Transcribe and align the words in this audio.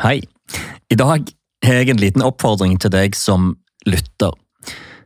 Hei. 0.00 0.22
I 0.88 0.96
dag 0.96 1.26
har 1.64 1.74
jeg 1.76 1.90
en 1.92 2.00
liten 2.00 2.22
oppfordring 2.24 2.78
til 2.80 2.92
deg 2.94 3.12
som 3.16 3.50
lytter. 3.84 4.32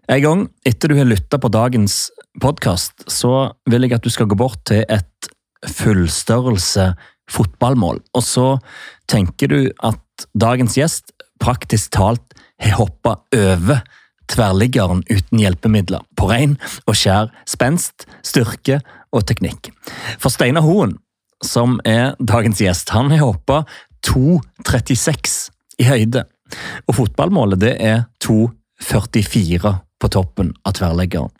En 0.07 0.23
gang 0.23 0.45
etter 0.69 0.93
du 0.93 0.95
har 1.01 1.09
lytta 1.09 1.41
på 1.43 1.51
dagens 1.51 2.05
podkast, 2.39 3.03
så 3.11 3.51
vil 3.67 3.83
jeg 3.83 3.97
at 3.97 4.05
du 4.07 4.13
skal 4.15 4.29
gå 4.31 4.39
bort 4.39 4.61
til 4.71 4.85
et 4.87 5.31
fullstørrelse 5.67 6.93
fotballmål. 7.35 7.99
Og 8.15 8.23
så 8.23 8.47
tenker 9.11 9.51
du 9.51 9.59
at 9.83 10.29
dagens 10.39 10.79
gjest 10.79 11.11
praktisk 11.43 11.91
talt 11.97 12.37
har 12.63 12.79
hoppa 12.79 13.17
over 13.35 13.83
tverrliggeren 14.31 15.03
uten 15.11 15.43
hjelpemidler, 15.43 16.07
på 16.15 16.31
rein 16.31 16.55
og 16.87 16.95
skjær 16.95 17.35
spenst, 17.47 18.07
styrke 18.23 18.79
og 19.11 19.27
teknikk. 19.27 19.73
For 20.23 20.31
Steinar 20.31 20.63
Hoen, 20.67 20.95
som 21.45 21.81
er 21.85 22.15
dagens 22.23 22.63
gjest, 22.63 22.91
han 22.95 23.11
har 23.13 23.25
hoppa 23.27 23.65
2,36 24.07 25.37
i 25.83 25.89
høyde. 25.89 26.25
Og 26.87 26.99
fotballmålet 27.01 27.61
det 27.63 27.75
er 27.83 28.07
2,44 28.25 29.75
på 30.01 30.11
toppen 30.13 30.53
av 30.67 30.77
tverrleggeren. 30.77 31.33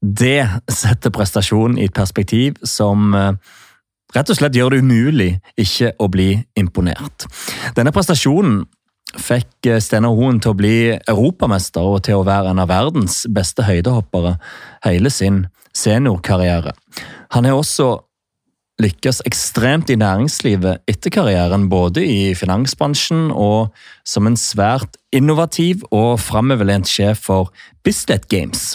Det 0.00 0.46
setter 0.70 1.12
prestasjonen 1.12 1.78
i 1.78 1.88
et 1.88 1.96
perspektiv 1.96 2.58
som 2.66 3.14
eh, 3.16 3.32
rett 4.14 4.30
og 4.30 4.38
slett 4.38 4.56
gjør 4.56 4.74
det 4.74 4.84
umulig 4.84 5.30
ikke 5.60 5.92
å 6.00 6.08
bli 6.12 6.32
imponert. 6.58 7.26
Denne 7.76 7.92
prestasjonen 7.94 8.62
fikk 9.18 9.66
eh, 9.66 9.80
Steinar 9.82 10.14
Hoen 10.16 10.40
til 10.42 10.54
å 10.54 10.58
bli 10.58 10.76
europamester 10.94 11.96
og 11.96 12.04
til 12.06 12.20
å 12.20 12.26
være 12.26 12.54
en 12.54 12.62
av 12.62 12.70
verdens 12.70 13.24
beste 13.28 13.66
høydehoppere 13.66 14.36
hele 14.86 15.12
sin 15.12 15.44
seniorkarriere. 15.76 16.72
Han 17.34 17.46
er 17.46 17.58
også 17.58 17.92
lykkes 18.80 19.22
ekstremt 19.28 19.90
i 19.92 19.98
næringslivet 20.00 20.84
etter 20.90 21.12
karrieren, 21.12 21.68
både 21.70 22.04
i 22.04 22.34
finansbransjen 22.38 23.30
og 23.30 23.74
som 24.06 24.28
en 24.28 24.38
svært 24.40 24.98
innovativ 25.14 25.84
og 25.90 26.18
framoverlent 26.22 26.88
sjef 26.88 27.26
for 27.28 27.50
Bislett 27.84 28.28
Games. 28.30 28.74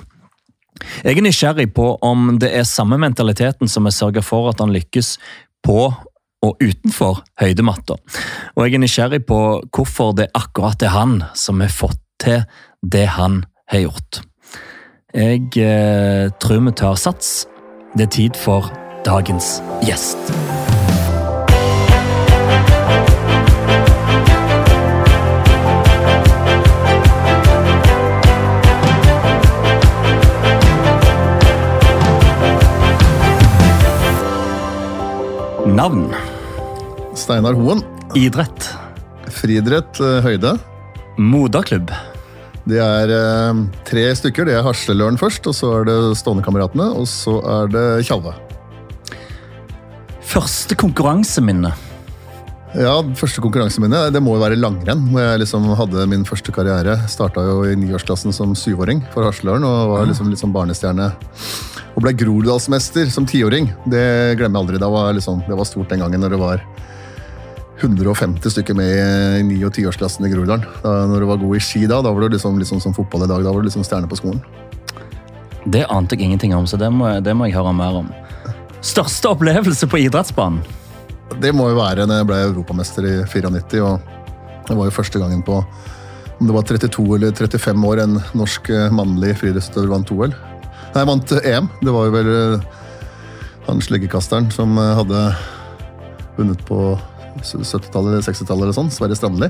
Jeg 1.05 1.17
er 1.17 1.23
nysgjerrig 1.23 1.69
på 1.73 1.95
om 2.03 2.35
det 2.41 2.51
er 2.53 2.67
samme 2.67 2.99
mentaliteten 3.01 3.71
som 3.71 3.87
har 3.87 3.95
sørga 3.95 4.23
for 4.25 4.51
at 4.51 4.61
han 4.61 4.73
lykkes 4.75 5.15
på 5.65 5.79
og 6.45 6.61
utenfor 6.61 7.23
høydematta. 7.41 7.97
Og 8.55 8.65
jeg 8.65 8.77
er 8.77 8.83
nysgjerrig 8.83 9.23
på 9.25 9.41
hvorfor 9.73 10.13
det 10.19 10.29
akkurat 10.37 10.83
er 10.83 10.93
han 10.93 11.19
som 11.33 11.63
har 11.63 11.73
fått 11.73 12.01
til 12.21 12.43
det 12.85 13.07
han 13.15 13.43
har 13.71 13.87
gjort. 13.87 14.21
Jeg 15.15 15.47
eh, 15.63 16.29
tror 16.43 16.65
vi 16.67 16.75
tar 16.75 16.97
sats. 16.99 17.45
Det 17.95 18.09
er 18.09 18.11
tid 18.11 18.35
for 18.35 18.67
dagens 19.05 19.61
gjest. 19.85 20.17
Navn. 35.65 36.09
Steinar 37.13 37.53
Hoen. 37.53 37.83
Idrett. 38.15 38.71
Friidrett, 39.29 39.99
eh, 39.99 40.21
høyde. 40.25 40.55
Moderklubb. 41.17 41.93
Det 42.65 42.81
er 42.81 43.13
eh, 43.13 43.61
tre 43.85 44.07
stykker. 44.17 44.49
Det 44.49 44.57
er 44.57 44.65
Hasleløren 44.65 45.21
først, 45.21 45.45
og 45.45 45.53
så 45.53 45.75
er 45.81 45.89
det 45.91 45.99
Stående-kameratene, 46.17 46.89
og 46.97 47.05
så 47.11 47.37
er 47.59 47.69
det 47.75 47.87
Tjalve. 48.09 48.33
Første 50.35 50.75
konkurranseminne. 50.79 51.71
Ja, 52.75 52.95
første 53.15 53.39
konkurranseminne 53.39 54.01
det 54.11 54.19
må 54.23 54.33
jo 54.35 54.41
være 54.43 54.57
langrenn. 54.59 55.05
hvor 55.13 55.21
jeg 55.23 55.39
liksom 55.45 55.67
hadde 55.79 56.07
min 56.11 56.25
første 56.27 56.51
karriere. 56.51 56.97
Starta 57.07 57.43
jo 57.47 57.61
i 57.63 57.75
niårsklassen 57.79 58.33
som 58.35 58.51
syvåring 58.55 58.99
for 59.13 59.23
Hasleløren 59.29 59.63
og 59.63 59.93
var 59.93 60.09
liksom 60.09 60.27
litt 60.29 60.41
sånn 60.41 60.51
barnestjerne. 60.55 61.07
Og 61.95 62.03
ble 62.03 62.11
Groruddalsmester 62.19 63.07
som 63.13 63.25
tiåring. 63.25 63.69
Det 63.87 64.35
glemmer 64.35 64.59
jeg 64.59 64.63
aldri. 64.65 64.81
Det 64.83 64.91
var, 64.91 65.13
liksom, 65.15 65.39
det 65.47 65.55
var 65.55 65.69
stort 65.69 65.87
den 65.93 66.03
gangen 66.03 66.19
når 66.25 66.35
det 66.35 66.41
var 66.41 66.65
150 67.79 68.51
stykker 68.51 68.75
med 68.75 69.39
i 69.39 69.43
ni- 69.43 69.63
og 69.63 69.71
tiårsklassen 69.75 70.27
i 70.27 70.33
Groruddalen. 70.33 70.67
Da- 70.83 71.07
Når 71.07 71.19
du 71.19 71.25
var 71.31 71.37
god 71.37 71.55
i 71.55 71.59
ski 71.63 71.85
da, 71.87 72.01
da 72.01 72.11
var 72.11 72.27
du 72.27 72.35
liksom, 72.35 72.59
liksom 72.59 72.81
som 72.81 72.93
fotball 72.93 73.23
i 73.23 73.27
dag. 73.31 73.41
Da 73.43 73.53
var 73.53 73.61
du 73.61 73.69
liksom 73.69 73.83
stjerne 73.87 74.07
på 74.11 74.19
skolen. 74.19 74.43
Det 75.65 75.85
ante 75.89 76.15
jeg 76.15 76.27
ingenting 76.27 76.53
om, 76.53 76.65
så 76.67 76.77
det 76.77 76.91
må, 76.91 77.07
det 77.23 77.33
må 77.33 77.47
jeg 77.47 77.55
høre 77.55 77.73
mer 77.73 77.95
om. 78.03 78.11
Største 78.85 79.31
opplevelse 79.33 79.87
på 79.89 80.03
idrettsbanen? 80.03 80.61
Det 81.41 81.49
må 81.57 81.71
jo 81.71 81.79
være 81.79 82.05
når 82.05 82.21
jeg 82.21 82.27
ble 82.29 82.41
europamester 82.51 83.07
i 83.09 83.13
94. 83.25 83.81
og 83.81 84.65
Det 84.67 84.77
var 84.77 84.87
jo 84.87 84.93
første 84.93 85.21
gangen 85.21 85.41
på 85.45 85.57
om 86.35 86.49
det 86.49 86.53
var 86.53 86.65
32 86.67 87.03
eller 87.15 87.31
35 87.31 87.87
år 87.87 88.01
en 88.03 88.17
norsk 88.35 88.69
eh, 88.69 88.91
mannlig 88.93 89.37
friidrettsutøver 89.39 89.87
vant 89.93 90.09
OL. 90.11 90.33
Nei, 90.35 90.99
jeg 90.99 91.07
vant 91.07 91.31
eh, 91.31 91.45
EM. 91.53 91.69
Det 91.79 91.93
var 91.95 92.09
jo 92.09 92.13
vel 92.13 92.31
eh, 92.33 92.65
han 93.69 93.79
sleggekasteren 93.81 94.49
som 94.53 94.75
hadde 94.77 95.21
vunnet 96.35 96.61
på 96.67 96.79
70-tallet 97.39 98.17
eller 98.17 98.25
60-tallet 98.27 98.67
eller 98.67 98.75
sånn, 98.75 98.91
Sverre 98.93 99.17
Strandli. 99.17 99.49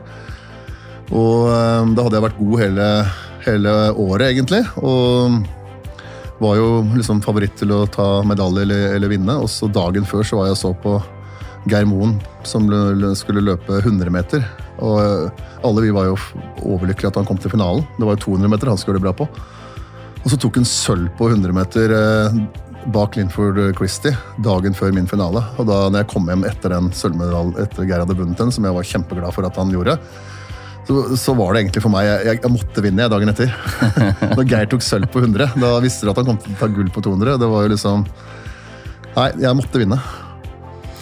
Og 1.09 1.49
da 1.49 2.05
hadde 2.05 2.15
jeg 2.15 2.23
vært 2.23 2.39
god 2.39 2.61
hele, 2.61 2.85
hele 3.45 3.73
året, 4.05 4.29
egentlig. 4.29 4.61
Og 4.79 5.41
var 6.39 6.57
jo 6.59 6.69
liksom 6.95 7.21
favoritt 7.23 7.55
til 7.59 7.71
å 7.71 7.85
ta 7.87 8.07
medalje 8.27 8.65
eller, 8.65 8.87
eller 8.97 9.11
vinne. 9.11 9.37
Og 9.41 9.49
så 9.51 9.69
dagen 9.71 10.07
før 10.07 10.25
så 10.27 10.39
var 10.39 10.49
jeg 10.49 10.57
og 10.57 10.61
så 10.61 10.73
på 10.83 10.95
Geir 11.71 11.87
Moen 11.89 12.17
som 12.45 12.67
skulle 13.17 13.43
løpe 13.45 13.79
100 13.81 14.11
meter. 14.13 14.43
Og 14.83 14.99
eh, 15.01 15.45
alle 15.65 15.85
vi 15.85 15.93
var 15.95 16.09
jo 16.09 16.17
overlykkelige 16.61 17.13
at 17.13 17.21
han 17.21 17.27
kom 17.27 17.39
til 17.41 17.53
finalen. 17.53 17.85
Det 17.97 18.05
var 18.05 18.17
jo 18.17 18.25
200 18.35 18.51
meter 18.51 18.71
han 18.71 18.81
skulle 18.81 18.99
gjøre 18.99 19.05
det 19.05 19.07
bra 19.07 19.17
på. 19.23 19.29
Og 20.25 20.31
så 20.33 20.39
tok 20.41 20.59
han 20.59 20.69
sølv 20.69 21.09
på 21.17 21.29
100 21.31 21.55
meter 21.55 21.95
eh, 21.95 22.39
bak 22.93 23.17
Linford 23.17 23.57
Christie 23.79 24.13
dagen 24.45 24.77
før 24.77 24.93
min 24.93 25.09
finale. 25.09 25.41
Og 25.57 25.67
da 25.69 25.85
når 25.89 26.03
jeg 26.03 26.11
kom 26.13 26.29
hjem 26.29 26.45
etter 26.49 26.75
den 26.75 26.91
sølvmedaljen 26.93 27.57
etter 27.63 27.87
Geir 27.87 28.03
hadde 28.03 28.17
vunnet 28.17 28.41
den, 28.41 28.53
som 28.53 28.67
jeg 28.67 28.77
var 28.77 28.89
kjempeglad 28.91 29.35
for 29.35 29.47
at 29.47 29.57
han 29.61 29.73
gjorde, 29.73 29.97
så, 30.85 31.17
så 31.17 31.33
var 31.37 31.53
det 31.53 31.63
egentlig 31.63 31.81
for 31.81 31.93
meg 31.93 32.05
Jeg, 32.05 32.37
jeg, 32.37 32.51
måtte 32.53 32.83
vinne 32.85 33.05
jeg, 33.05 33.11
dagen 33.13 33.31
etter. 33.31 33.53
Når 34.37 34.45
Geir 34.51 34.69
tok 34.69 34.85
sølv 34.85 35.09
på 35.11 35.23
100, 35.23 35.57
da 35.61 35.71
visste 35.83 36.05
du 36.05 36.11
at 36.13 36.21
han 36.21 36.27
kom 36.29 36.37
til 36.41 36.53
å 36.53 36.59
ta 36.59 36.69
gull 36.69 36.91
på 36.93 37.03
200. 37.07 37.39
Det 37.41 37.49
var 37.49 37.65
jo 37.65 37.73
liksom 37.73 38.05
Nei, 39.15 39.29
jeg 39.39 39.55
måtte 39.55 39.79
vinne. 39.79 39.97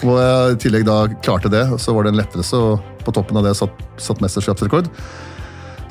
Og 0.04 0.18
jeg 0.20 0.54
i 0.54 0.58
tillegg 0.62 0.84
da 0.86 0.98
klarte 1.26 1.50
det, 1.50 1.64
så 1.82 1.96
var 1.96 2.06
det 2.06 2.14
en 2.14 2.20
lettelse, 2.20 2.60
og 2.60 3.04
på 3.04 3.14
toppen 3.16 3.40
av 3.40 3.48
det 3.48 3.56
satt, 3.58 3.80
satt 3.98 4.22
mesterskapsrekord. 4.24 4.90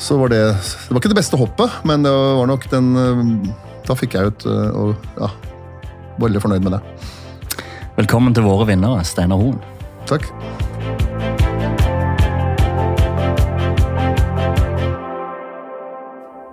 Så 0.02 0.19
var 0.20 0.32
det 0.32 0.42
Det 0.52 0.91
var 0.92 1.02
ikke 1.02 1.12
det 1.12 1.19
beste 1.19 1.41
hoppet, 1.41 1.82
men 1.88 2.06
det 2.06 2.12
var 2.12 2.48
nok 2.50 2.69
den 2.72 2.88
eh, 2.98 3.22
Da 3.86 3.94
fikk 3.98 4.16
jeg 4.16 4.32
ut 4.32 4.47
eh, 4.47 4.70
og 4.78 5.08
ja, 5.19 5.31
var 6.16 6.26
veldig 6.28 6.42
fornøyd 6.42 6.66
med 6.66 6.78
det. 6.78 6.82
Velkommen 7.98 8.34
til 8.34 8.47
våre 8.47 8.69
vinnere, 8.70 9.04
Steinar 9.04 9.42
Hoen. 9.42 9.58
Takk. 10.08 10.31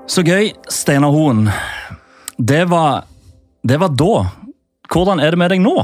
Så 0.10 0.24
gøy, 0.26 0.50
Steinar 0.74 1.14
Hoen. 1.14 1.44
Det 2.42 2.64
var, 2.72 3.04
det 3.62 3.78
var 3.78 3.92
da. 3.94 4.14
Hvordan 4.90 5.22
er 5.22 5.36
det 5.36 5.38
med 5.38 5.52
deg 5.54 5.62
nå? 5.62 5.76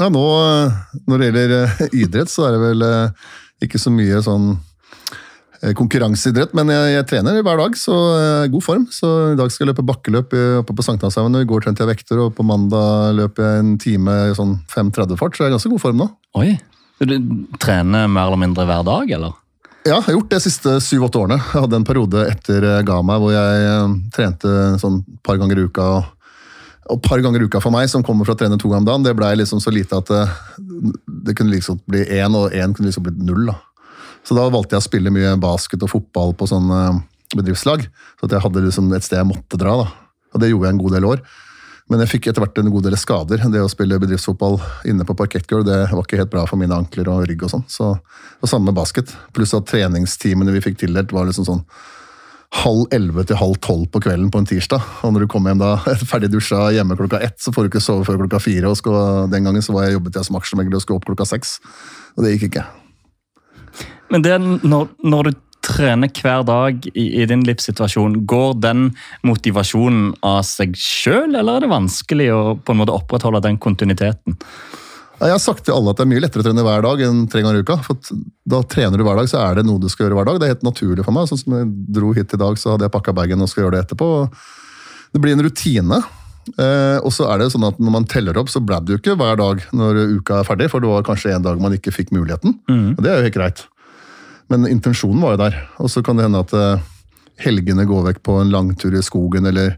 Ja, 0.00 0.08
nå, 0.10 0.24
Når 1.06 1.20
det 1.20 1.28
gjelder 1.28 1.54
eh, 1.60 1.84
idrett, 2.02 2.32
så 2.32 2.48
er 2.48 2.56
det 2.56 2.62
vel 2.64 2.82
eh, 2.86 3.28
ikke 3.62 3.78
så 3.78 3.92
mye 3.94 4.18
sånn 4.26 4.48
eh, 5.60 5.70
konkurranseidrett, 5.78 6.56
men 6.58 6.72
jeg, 6.74 6.88
jeg 6.96 7.06
trener 7.12 7.38
hver 7.46 7.62
dag, 7.62 7.78
så 7.78 7.98
jeg 8.16 8.32
er 8.48 8.52
god 8.56 8.66
form. 8.66 8.88
Så 8.94 9.10
i 9.36 9.38
dag 9.38 9.52
skal 9.54 9.66
jeg 9.66 9.70
løpe 9.70 9.86
bakkeløp 9.92 10.34
oppe 10.64 10.76
på 10.80 10.86
Sankthanshaugen, 10.88 11.38
i 11.38 11.46
går 11.46 11.68
trente 11.68 11.86
jeg 11.86 11.92
vekter, 11.92 12.24
og 12.24 12.34
på 12.34 12.46
mandag 12.50 13.14
løper 13.20 13.46
jeg 13.46 13.62
en 13.62 13.76
time 13.82 14.16
sånn 14.38 14.56
5.30-fart, 14.74 15.38
så 15.38 15.46
jeg 15.46 15.52
er 15.52 15.54
i 15.54 15.58
ganske 15.58 15.72
god 15.76 15.84
form 15.86 16.02
nå. 16.02 16.10
Oi, 16.42 16.50
Du 17.00 17.14
trener 17.62 18.10
mer 18.10 18.26
eller 18.26 18.42
mindre 18.42 18.66
hver 18.66 18.82
dag, 18.90 19.14
eller? 19.20 19.38
Ja, 19.80 19.94
jeg 19.96 20.04
har 20.10 20.16
gjort 20.18 20.28
det 20.28 20.38
de 20.42 20.44
siste 20.44 20.72
syv-åtte 20.84 21.20
årene. 21.22 21.38
Jeg 21.40 21.64
hadde 21.64 21.78
en 21.80 21.86
periode 21.88 22.24
etter 22.28 22.66
jeg 22.68 22.86
ga 22.88 22.98
meg 23.06 23.22
hvor 23.22 23.32
jeg 23.32 23.62
eh, 23.64 23.94
trente 24.12 24.50
sånn 24.82 24.98
par 25.24 25.38
ganger 25.40 25.56
i 25.56 25.64
uka. 25.70 25.86
Og 26.92 27.00
par 27.06 27.22
ganger 27.24 27.40
i 27.40 27.48
uka 27.48 27.62
for 27.64 27.72
meg, 27.72 27.88
som 27.88 28.04
kommer 28.04 28.28
fra 28.28 28.36
å 28.36 28.40
trene 28.40 28.58
to 28.60 28.68
ganger 28.68 28.84
om 28.84 28.88
dagen, 28.90 29.06
det 29.06 29.16
blei 29.16 29.32
liksom 29.40 29.62
så 29.62 29.72
lite 29.72 29.96
at 30.02 30.10
det, 30.10 30.24
det 31.24 31.36
kunne 31.38 31.54
liksom 31.54 31.80
bli 31.88 32.02
én, 32.18 32.36
og 32.36 32.52
én 32.52 32.74
kunne 32.76 32.90
liksom 32.90 33.06
blitt 33.06 33.22
null. 33.24 33.48
da. 33.48 33.56
Så 34.26 34.36
da 34.36 34.44
valgte 34.52 34.76
jeg 34.76 34.84
å 34.84 34.88
spille 34.88 35.14
mye 35.14 35.32
basket 35.40 35.86
og 35.86 35.94
fotball 35.94 36.36
på 36.36 36.50
sånn 36.50 36.68
bedriftslag. 37.32 37.86
Så 38.18 38.28
at 38.28 38.36
jeg 38.36 38.44
hadde 38.44 38.66
liksom 38.66 38.90
et 38.92 39.06
sted 39.06 39.22
jeg 39.22 39.30
måtte 39.30 39.60
dra. 39.60 39.78
da. 39.80 39.88
Og 40.34 40.42
det 40.42 40.50
gjorde 40.52 40.68
jeg 40.68 40.76
en 40.76 40.82
god 40.84 40.96
del 40.98 41.08
år. 41.08 41.24
Men 41.90 42.04
jeg 42.04 42.12
fikk 42.12 42.28
etter 42.30 42.44
hvert 42.44 42.58
en 42.60 42.70
god 42.70 42.84
del 42.86 42.96
skader. 42.98 43.42
Det 43.50 43.62
å 43.64 43.70
spille 43.70 43.98
bedriftsfotball 43.98 44.60
inne 44.88 45.06
på 45.06 45.16
parkettgulv 45.18 45.66
det 45.66 45.78
var 45.90 46.04
ikke 46.04 46.20
helt 46.20 46.30
bra 46.30 46.44
for 46.46 46.60
mine 46.60 46.76
ankler 46.76 47.10
og 47.10 47.24
rygg. 47.26 47.42
og 47.42 47.50
sånn. 47.50 47.64
Så 47.66 47.96
var 47.98 48.52
samme 48.52 48.70
med 48.70 48.78
basket. 48.78 49.10
Pluss 49.34 49.56
at 49.58 49.66
treningstimene 49.66 50.54
vi 50.54 50.62
fikk 50.62 50.78
tildelt, 50.78 51.10
var 51.12 51.26
liksom 51.26 51.48
sånn 51.48 51.64
halv 52.62 52.86
elleve 52.94 53.22
til 53.26 53.38
halv 53.38 53.58
tolv 53.62 53.88
på 53.94 54.02
kvelden 54.02 54.30
på 54.30 54.38
en 54.38 54.46
tirsdag. 54.46 54.86
Og 55.02 55.14
når 55.14 55.26
du 55.26 55.30
kommer 55.30 55.50
hjem 55.50 55.62
da, 55.62 55.72
ferdig 56.12 56.30
dusja 56.30 56.68
hjemme 56.74 56.98
klokka 56.98 57.22
ett, 57.26 57.38
så 57.42 57.54
får 57.54 57.66
du 57.66 57.72
ikke 57.72 57.82
sove 57.82 58.06
før 58.06 58.22
klokka 58.22 58.42
fire. 58.42 58.70
og 58.70 58.78
skal, 58.78 59.26
Den 59.30 59.46
gangen 59.46 59.62
så 59.62 59.74
var 59.74 59.86
jeg 59.86 59.98
jobbet 59.98 60.18
jeg 60.18 60.30
som 60.30 60.38
aksjemegler 60.38 60.78
og 60.78 60.86
skulle 60.86 61.02
opp 61.02 61.10
klokka 61.10 61.26
seks. 61.26 61.58
Og 62.14 62.22
det 62.22 62.36
gikk 62.36 62.50
ikke. 62.50 62.66
Men 64.10 64.22
det 64.22 64.38
når, 64.42 64.90
når 65.06 65.30
du 65.30 65.38
trener 65.70 66.10
hver 66.12 66.44
dag 66.48 66.90
i, 66.92 67.06
i, 67.22 67.24
din 67.30 67.44
livssituasjon, 67.46 68.20
går 68.28 68.58
den 68.62 68.90
motivasjonen 69.26 70.12
av 70.26 70.42
seg 70.48 70.76
sjøl, 70.78 71.32
eller 71.34 71.56
er 71.56 71.64
det 71.64 71.72
vanskelig 71.72 72.28
å 72.34 72.42
på 72.58 72.74
en 72.74 72.82
måte 72.82 72.94
opprettholde 72.94 73.42
den 73.46 73.58
kontinuiteten? 73.62 74.38
Jeg 75.20 75.34
har 75.34 75.42
sagt 75.42 75.66
til 75.66 75.76
alle 75.76 75.92
at 75.92 75.98
det 75.98 76.06
er 76.06 76.08
mye 76.14 76.22
lettere 76.24 76.40
å 76.40 76.46
trene 76.46 76.62
hver 76.64 76.84
dag 76.84 77.02
enn 77.04 77.24
tre 77.28 77.42
ganger 77.44 77.60
i 77.60 77.64
uka. 77.66 77.76
for 77.84 77.98
Da 78.48 78.62
trener 78.64 78.96
du 78.96 79.04
hver 79.04 79.18
dag, 79.20 79.28
så 79.28 79.42
er 79.42 79.58
det 79.58 79.66
noe 79.68 79.82
du 79.82 79.90
skal 79.92 80.06
gjøre 80.06 80.16
hver 80.16 80.30
dag. 80.30 80.38
Det 80.40 80.46
er 80.46 80.54
helt 80.54 80.64
naturlig 80.64 81.04
for 81.04 81.16
meg. 81.16 81.28
Sånn 81.28 81.42
som 81.42 81.58
jeg 81.58 81.68
dro 81.92 82.14
hit 82.16 82.32
i 82.32 82.40
dag, 82.40 82.56
så 82.56 82.72
hadde 82.72 82.88
jeg 82.88 82.94
pakka 82.94 83.12
bagen 83.18 83.44
og 83.44 83.50
skal 83.52 83.66
gjøre 83.66 83.74
det 83.76 83.82
etterpå. 83.84 84.08
Det 85.12 85.20
blir 85.20 85.36
en 85.36 85.44
rutine. 85.44 85.98
Eh, 86.56 86.96
og 87.04 87.12
så 87.12 87.26
er 87.28 87.42
det 87.42 87.50
sånn 87.52 87.66
at 87.68 87.76
Når 87.78 87.92
man 87.92 88.06
teller 88.08 88.38
opp, 88.40 88.48
så 88.48 88.62
ble 88.64 88.78
du 88.80 88.94
ikke 88.96 89.12
hver 89.20 89.36
dag 89.36 89.60
når 89.76 90.00
uka 90.16 90.40
er 90.40 90.48
ferdig, 90.48 90.70
for 90.72 90.80
det 90.80 90.88
var 90.88 91.04
kanskje 91.04 91.34
en 91.36 91.44
dag 91.44 91.60
man 91.60 91.76
ikke 91.76 91.92
fikk 91.92 92.14
muligheten. 92.16 92.56
Mm. 92.70 92.96
Og 92.96 93.04
det 93.04 93.12
er 93.12 93.20
jo 93.20 93.28
helt 93.28 93.36
greit. 93.36 93.66
Men 94.50 94.66
intensjonen 94.68 95.22
var 95.22 95.36
jo 95.36 95.42
der. 95.44 95.58
Og 95.78 95.90
så 95.92 96.02
kan 96.02 96.18
det 96.18 96.26
hende 96.26 96.42
at 96.42 96.54
eh, 96.56 96.86
helgene 97.46 97.86
går 97.88 98.06
vekk 98.10 98.22
på 98.26 98.40
en 98.40 98.52
langtur 98.52 98.94
i 98.96 99.02
skogen 99.04 99.46
eller 99.46 99.76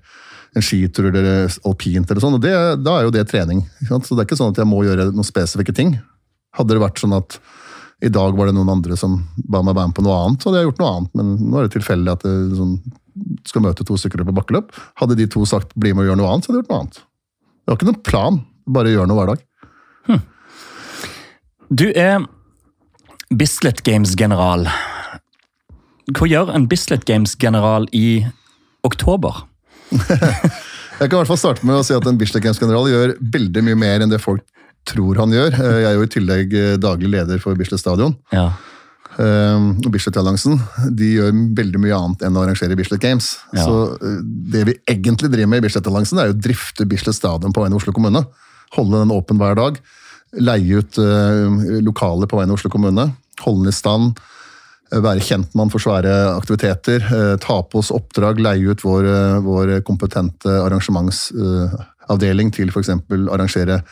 en 0.57 0.65
skitur 0.65 1.09
eller 1.11 1.49
alpint 1.69 2.11
eller 2.11 2.21
sånn. 2.25 2.37
og 2.37 2.45
det, 2.45 2.55
Da 2.85 2.99
er 2.99 3.07
jo 3.07 3.15
det 3.15 3.27
trening. 3.31 3.65
Så 3.89 4.13
det 4.13 4.23
er 4.23 4.29
ikke 4.29 4.41
sånn 4.41 4.53
at 4.53 4.61
jeg 4.61 4.69
må 4.69 4.83
gjøre 4.85 5.11
noen 5.13 5.29
spesifikke 5.29 5.75
ting. 5.77 5.97
Hadde 6.57 6.77
det 6.77 6.83
vært 6.83 7.01
sånn 7.01 7.17
at 7.17 7.39
i 8.03 8.11
dag 8.11 8.35
var 8.35 8.49
det 8.49 8.57
noen 8.57 8.73
andre 8.73 8.97
som 8.99 9.21
ba 9.37 9.61
meg 9.63 9.77
være 9.77 9.93
med 9.93 9.97
på 9.97 10.03
noe 10.03 10.17
annet, 10.25 10.43
så 10.43 10.51
hadde 10.51 10.61
jeg 10.61 10.69
gjort 10.71 10.81
noe 10.83 10.93
annet. 10.97 11.13
Men 11.21 11.33
nå 11.39 11.59
er 11.59 11.69
det 11.69 11.75
tilfeldig 11.77 12.13
at 12.17 12.27
jeg 12.27 12.59
sånn, 12.59 12.75
skal 13.47 13.65
møte 13.65 13.87
to 13.87 13.97
stykker 14.01 14.25
på 14.27 14.35
bakkeløp. 14.35 14.73
Hadde 14.99 15.17
de 15.21 15.29
to 15.31 15.45
sagt 15.47 15.75
'bli 15.77 15.93
med 15.95 16.05
og 16.05 16.11
gjøre 16.11 16.21
noe 16.21 16.33
annet', 16.33 16.45
så 16.45 16.51
hadde 16.51 16.59
jeg 16.59 16.65
gjort 16.65 16.73
noe 16.73 16.81
annet. 16.83 16.99
Det 17.63 17.71
var 17.71 17.79
ikke 17.79 17.91
noen 17.91 18.07
plan, 18.09 18.41
bare 18.67 18.93
gjøre 18.93 19.09
noe 19.09 19.19
hver 19.21 19.31
dag. 19.33 19.41
Hm. 20.09 20.23
Du 21.71 21.87
er 21.95 22.27
Bislett 23.39 23.81
Games-general. 23.87 24.67
Hva 26.13 26.27
gjør 26.29 26.51
en 26.53 26.67
Bislett 26.69 27.05
Games-general 27.09 27.87
i 27.97 28.25
oktober? 28.85 29.45
jeg 29.93 31.07
kan 31.07 31.15
i 31.15 31.21
hvert 31.21 31.31
fall 31.31 31.41
starte 31.41 31.65
med 31.69 31.79
å 31.79 31.87
si 31.87 31.95
at 31.97 32.09
en 32.09 32.19
Bislett 32.21 32.45
Games-general 32.45 32.91
gjør 32.91 33.15
veldig 33.35 33.63
mye 33.69 33.79
mer 33.79 34.05
enn 34.05 34.13
det 34.13 34.21
folk 34.23 34.45
tror 34.89 35.23
han 35.23 35.33
gjør. 35.33 35.55
Eh, 35.55 35.79
jeg 35.85 35.89
er 35.89 35.97
jo 35.97 36.05
i 36.05 36.13
tillegg 36.13 36.59
eh, 36.59 36.75
daglig 36.83 37.13
leder 37.15 37.41
for 37.43 37.57
Bislett 37.59 37.81
Stadion. 37.83 38.17
Ja. 38.35 38.51
Og 39.13 39.91
Bislett-alliansen 39.93 40.55
de 40.97 41.11
gjør 41.19 41.35
veldig 41.59 41.81
mye 41.85 41.97
annet 41.99 42.23
enn 42.25 42.37
å 42.37 42.45
arrangere 42.47 42.79
Bislett 42.79 43.03
Games. 43.03 43.35
Ja. 43.53 43.67
Så 43.67 43.75
uh, 44.01 44.23
Det 44.25 44.63
vi 44.65 44.77
egentlig 44.89 45.29
driver 45.29 45.51
med 45.53 45.61
i 45.61 45.67
Bislett-alliansen, 45.67 46.21
er 46.23 46.33
å 46.33 46.37
drifte 46.37 46.87
Bislett 46.89 47.19
Stadion 47.19 47.53
på 47.53 47.61
vegne 47.61 47.77
av 47.77 47.83
Oslo 47.83 47.93
kommune. 47.93 48.25
Holde 48.73 49.03
den 49.03 49.13
åpen 49.13 49.37
hver 49.37 49.59
dag. 49.59 49.77
Leie 50.41 50.81
ut 50.81 50.97
lokaler 51.85 52.25
på 52.25 52.39
vegne 52.41 52.55
av 52.55 52.57
Oslo 52.57 52.73
kommune. 52.73 53.05
Holde 53.41 53.65
den 53.65 53.73
i 53.73 53.77
stand 53.77 54.21
være 55.01 55.25
kjentmann 55.25 55.71
for 55.73 55.81
svære 55.81 56.13
aktiviteter, 56.37 57.01
eh, 57.01 57.37
ta 57.41 57.63
på 57.63 57.81
oss 57.81 57.91
oppdrag, 57.91 58.41
leie 58.41 58.69
ut 58.69 58.85
vår, 58.85 59.05
eh, 59.05 59.41
vår 59.41 59.81
kompetente 59.83 60.49
arrangementsavdeling 60.49 62.53
til 62.53 62.69
f.eks. 62.69 62.91
arrangere 63.31 63.83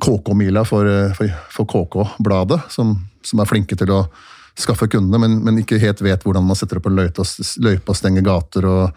KK-mila 0.00 0.64
for, 0.66 0.86
eh, 0.86 1.12
for, 1.14 1.28
for 1.50 1.66
KK-bladet, 1.66 2.70
som, 2.70 2.96
som, 3.22 3.40
er 3.40 3.46
flinke 3.46 3.76
til 3.76 3.90
å 3.90 4.08
skaffe 4.58 4.88
kundene, 4.88 5.18
men, 5.18 5.44
men, 5.44 5.58
ikke 5.58 5.78
helt 5.78 6.02
vet 6.02 6.24
hvordan 6.24 6.46
man 6.46 6.56
setter 6.56 6.80
opp 6.80 6.86
en 6.86 6.98
løype 6.98 7.86
og 7.86 7.96
stenger 7.96 8.24
gater 8.26 8.66
og, 8.66 8.90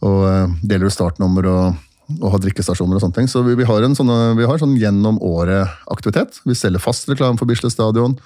og 0.00 0.54
deler 0.62 0.88
ut 0.88 0.94
startnummer 0.94 1.50
og, 1.52 1.74
og 2.22 2.32
har 2.32 2.40
drikkestasjoner 2.40 2.96
og 2.96 3.04
sånne 3.04 3.18
ting. 3.18 3.28
Så 3.28 3.44
vi, 3.44 3.58
vi 3.60 3.68
har 3.68 3.84
en 3.84 3.98
sånn 3.98 4.76
gjennom 4.80 5.20
året-aktivitet. 5.20 6.40
Vi 6.48 6.56
selger 6.56 6.80
fast 6.80 7.10
reklame 7.10 7.36
for 7.36 7.44
Bislett 7.44 7.76
Stadion. 7.76 8.16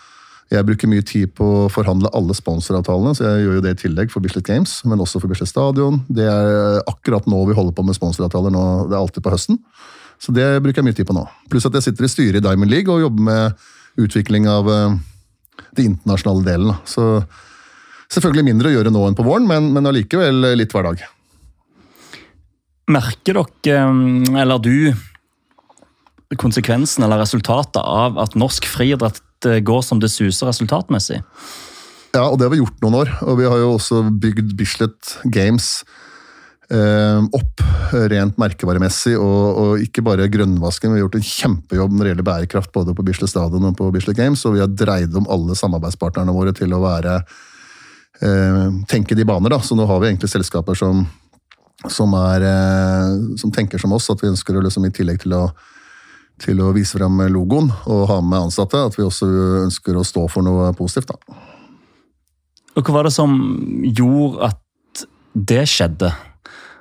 Jeg 0.51 0.67
bruker 0.67 0.91
mye 0.91 1.05
tid 1.07 1.31
på 1.39 1.47
å 1.47 1.67
forhandle 1.71 2.11
alle 2.17 2.35
sponsoravtalene, 2.35 3.13
så 3.15 3.23
jeg 3.23 3.45
gjør 3.45 3.59
jo 3.61 3.63
det 3.63 3.75
i 3.77 3.79
tillegg 3.85 4.11
for 4.11 4.25
Bislett 4.25 4.49
Games, 4.49 4.81
men 4.83 4.99
også 4.99 5.21
for 5.23 5.31
Bislett 5.31 5.53
Stadion. 5.53 6.01
Det 6.11 6.27
er 6.27 6.81
akkurat 6.91 7.29
nå 7.31 7.45
vi 7.47 7.55
holder 7.55 7.77
på 7.77 7.85
med 7.87 7.95
sponsoravtaler. 7.95 8.51
nå, 8.51 8.65
Det 8.91 8.97
er 8.97 8.99
alltid 8.99 9.23
på 9.23 9.31
høsten. 9.31 9.61
Så 10.19 10.35
det 10.35 10.49
bruker 10.65 10.83
jeg 10.83 10.89
mye 10.89 10.99
tid 10.99 11.07
på 11.07 11.15
nå. 11.15 11.23
Pluss 11.53 11.69
at 11.71 11.79
jeg 11.79 11.87
sitter 11.87 12.09
i 12.09 12.11
styret 12.11 12.41
i 12.41 12.45
Diamond 12.49 12.71
League 12.71 12.91
og 12.91 13.05
jobber 13.05 13.29
med 13.31 13.63
utvikling 14.03 14.51
av 14.51 14.67
uh, 14.67 14.99
de 15.79 15.87
internasjonale 15.87 16.43
delen. 16.43 16.75
Så 16.83 17.23
selvfølgelig 18.11 18.49
mindre 18.51 18.73
å 18.73 18.75
gjøre 18.75 18.91
nå 18.91 19.07
enn 19.07 19.19
på 19.23 19.29
våren, 19.31 19.47
men, 19.47 19.71
men 19.71 19.87
allikevel 19.87 20.51
litt 20.59 20.75
hver 20.75 20.91
dag. 20.91 21.07
Merker 22.91 23.39
dere, 23.39 23.87
eh, 23.87 24.43
eller 24.43 24.59
du, 24.59 24.91
konsekvensen 26.35 27.07
eller 27.07 27.23
resultatet 27.23 27.79
av 27.79 28.19
at 28.19 28.35
norsk 28.35 28.67
friidrett 28.67 29.23
Eh, 29.23 29.30
går 29.45 29.83
som 29.87 30.01
det 30.03 30.11
suser 30.13 30.51
resultatmessig. 30.51 31.21
Ja, 32.11 32.27
og 32.27 32.39
det 32.39 32.47
har 32.49 32.55
vi 32.55 32.61
gjort 32.61 32.81
noen 32.83 32.99
år. 33.05 33.11
Og 33.27 33.39
vi 33.39 33.49
har 33.49 33.59
jo 33.61 33.75
også 33.77 34.03
bygd 34.23 34.55
Bislett 34.59 35.15
Games 35.31 35.83
eh, 36.71 37.21
opp 37.39 37.63
rent 38.11 38.39
merkevaremessig, 38.41 39.15
og, 39.19 39.61
og, 39.63 39.85
ikke 39.85 40.05
bare 40.07 40.29
grønnvasken. 40.33 40.91
Vi 40.91 40.99
har 40.99 41.07
gjort 41.07 41.21
en 41.21 41.29
kjempejobb 41.31 41.95
når 41.95 42.03
det 42.03 42.13
gjelder 42.15 42.29
bærekraft 42.31 42.75
både 42.75 42.97
på 42.97 43.07
Bislett 43.07 43.33
Stadion 43.33 43.71
og 43.71 43.79
på 43.79 43.91
Bislett 43.95 44.19
Games, 44.19 44.43
og 44.47 44.57
vi 44.57 44.65
har 44.65 44.71
dreid 44.71 45.15
om 45.19 45.29
alle 45.31 45.59
samarbeidspartnerne 45.59 46.35
våre 46.35 46.55
til 46.57 46.75
å 46.75 46.83
være 46.83 47.17
eh, 47.21 48.67
tenke 48.91 49.19
de 49.19 49.27
baner. 49.29 49.55
da, 49.55 49.63
Så 49.63 49.79
nå 49.79 49.87
har 49.91 50.03
vi 50.03 50.11
egentlig 50.11 50.33
selskaper 50.33 50.79
som, 50.79 51.05
som, 51.87 52.15
er, 52.27 52.47
eh, 52.51 53.37
som 53.41 53.55
tenker 53.55 53.83
som 53.83 53.95
oss, 53.95 54.11
at 54.11 54.23
vi 54.23 54.33
ønsker 54.33 54.59
å 54.59 54.65
liksom, 54.67 54.87
i 54.87 54.95
tillegg 54.95 55.23
til 55.27 55.39
å 55.39 55.45
til 56.41 56.61
å 56.65 56.73
vise 56.77 56.99
frem 56.99 57.23
logoen 57.33 57.71
og 57.91 58.09
ha 58.11 58.19
med 58.25 58.49
ansatte, 58.49 58.87
at 58.89 58.99
vi 58.99 59.07
også 59.07 59.29
ønsker 59.67 59.97
å 59.97 60.07
stå 60.07 60.27
for 60.33 60.47
noe 60.47 60.73
positivt. 60.79 61.13
da. 61.13 61.39
Og 62.79 62.87
Hva 62.87 63.01
var 63.01 63.09
det 63.09 63.15
som 63.15 63.33
gjorde 63.85 64.53
at 64.53 65.05
det 65.35 65.65
skjedde? 65.71 66.13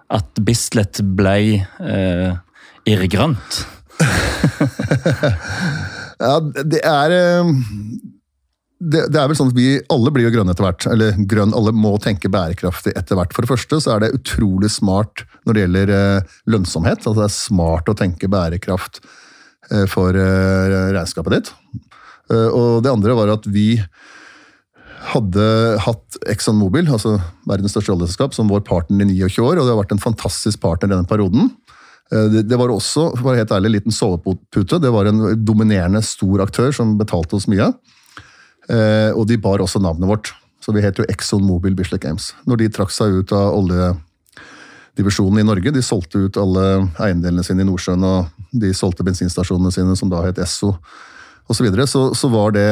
At 0.09 0.39
Bislett 0.41 1.01
ble 1.05 1.35
eh, 1.61 2.29
irrgrønt? 2.89 3.59
ja, 6.23 6.35
det 6.39 6.79
er 6.81 7.13
eh, 7.17 7.51
det, 8.79 9.09
det, 9.11 9.19
er 9.19 9.27
vel 9.27 9.35
sånn 9.35 9.49
at 9.51 9.57
vi 9.57 9.73
alle 9.91 10.11
blir 10.15 10.29
jo 10.29 10.33
grønne 10.37 10.53
etter 10.55 10.65
hvert. 10.65 10.87
Eller 10.89 11.17
grønn, 11.29 11.53
alle 11.57 11.73
må 11.75 11.97
tenke 12.01 12.31
bærekraftig 12.31 12.95
etter 12.97 13.19
hvert. 13.19 13.35
For 13.35 13.45
det 13.45 13.51
første 13.51 13.81
så 13.83 13.95
er 13.95 14.05
det 14.05 14.13
utrolig 14.15 14.71
smart 14.71 15.25
når 15.45 15.55
det 15.55 15.65
gjelder 15.65 15.93
eh, 15.97 16.37
lønnsomhet. 16.49 17.03
altså 17.03 17.17
Det 17.19 17.27
er 17.27 17.35
smart 17.35 17.91
å 17.91 17.97
tenke 17.99 18.31
bærekraft 18.31 19.01
for 19.89 20.15
eh, 20.17 20.93
regnskapet 20.93 21.35
ditt. 21.35 21.51
Eh, 22.31 22.49
og 22.49 22.83
det 22.85 22.93
andre 22.93 23.17
var 23.17 23.33
at 23.35 23.47
vi 23.49 23.75
hadde 25.09 25.45
hatt 25.85 26.19
ExxonMobil, 26.29 26.89
altså 26.91 27.15
verdens 27.49 27.73
største 27.73 27.93
oljeselskap, 27.95 28.35
som 28.35 28.49
vår 28.51 28.65
partner 28.67 29.07
i 29.07 29.15
29 29.15 29.45
år, 29.45 29.57
og 29.57 29.63
det 29.63 29.73
har 29.73 29.79
vært 29.79 29.95
en 29.95 30.03
fantastisk 30.03 30.59
partner 30.61 30.91
i 30.91 30.95
denne 30.97 31.09
perioden. 31.09 31.53
Det 32.09 32.57
var 32.57 32.71
også 32.73 33.11
for 33.13 33.21
å 33.21 33.27
være 33.29 33.43
helt 33.43 33.51
ærlig, 33.53 33.69
en 33.69 33.75
liten 33.75 33.93
sovepute. 33.93 34.79
Det 34.81 34.91
var 34.91 35.07
en 35.07 35.21
dominerende 35.45 36.01
stor 36.03 36.41
aktør 36.41 36.73
som 36.73 36.95
betalte 36.97 37.37
oss 37.37 37.45
mye. 37.49 37.67
Og 39.13 39.21
de 39.29 39.37
bar 39.37 39.61
også 39.61 39.77
navnet 39.81 40.09
vårt. 40.09 40.31
Så 40.57 40.73
vi 40.73 40.81
het 40.81 40.97
jo 40.97 41.05
ExxonMobil 41.05 41.77
Bislett 41.77 42.01
Games. 42.01 42.31
Når 42.49 42.63
de 42.63 42.71
trakk 42.73 42.91
seg 42.93 43.21
ut 43.21 43.33
av 43.37 43.53
olje 43.61 43.91
divisjonen 44.99 45.41
i 45.41 45.47
Norge. 45.47 45.73
De 45.73 45.83
solgte 45.85 46.21
ut 46.25 46.39
alle 46.39 46.65
eiendelene 46.99 47.45
sine 47.45 47.63
i 47.63 47.67
Nordsjøen, 47.67 48.03
og 48.05 48.55
de 48.63 48.73
solgte 48.75 49.05
bensinstasjonene 49.07 49.71
sine, 49.73 49.95
som 49.99 50.11
da 50.11 50.23
het 50.27 50.41
Esso 50.43 50.75
osv. 51.49 51.55
Så, 51.57 51.65
videre. 51.65 51.87
så 51.89 52.09
så 52.13 52.29
var 52.29 52.53
det 52.53 52.67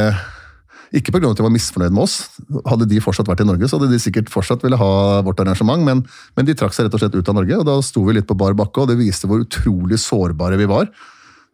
ikke 0.95 1.11
pga. 1.11 1.31
at 1.31 1.39
de 1.39 1.43
var 1.43 1.51
misfornøyd 1.51 1.95
med 1.95 2.05
oss. 2.05 2.29
Hadde 2.67 2.87
de 2.87 3.01
fortsatt 3.03 3.27
vært 3.27 3.43
i 3.43 3.47
Norge, 3.47 3.67
så 3.67 3.79
hadde 3.79 3.91
de 3.91 3.99
sikkert 3.99 4.31
fortsatt 4.31 4.63
ville 4.63 4.79
ha 4.79 5.21
vårt 5.25 5.39
arrangement, 5.43 5.83
men, 5.83 6.03
men 6.37 6.47
de 6.47 6.55
trakk 6.55 6.75
seg 6.75 6.87
rett 6.87 6.95
og 6.95 7.01
slett 7.03 7.17
ut 7.17 7.31
av 7.31 7.39
Norge. 7.39 7.59
og 7.59 7.67
Da 7.67 7.77
sto 7.83 8.05
vi 8.07 8.15
litt 8.15 8.29
på 8.29 8.37
bar 8.39 8.55
bakke, 8.57 8.83
og 8.83 8.91
det 8.91 8.99
viste 9.01 9.27
hvor 9.27 9.43
utrolig 9.43 9.99
sårbare 9.99 10.59
vi 10.59 10.69
var 10.69 10.91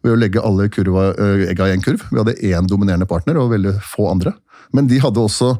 ved 0.04 0.14
å 0.14 0.20
legge 0.20 0.44
alle 0.44 0.68
kurva, 0.68 1.14
egga 1.48 1.70
i 1.70 1.78
en 1.78 1.84
kurv. 1.84 2.04
Vi 2.12 2.20
hadde 2.20 2.36
én 2.44 2.68
dominerende 2.68 3.08
partner 3.10 3.40
og 3.40 3.54
veldig 3.54 3.78
få 3.88 4.10
andre. 4.12 4.36
Men 4.76 4.90
de 4.90 5.00
hadde 5.00 5.22
også 5.22 5.56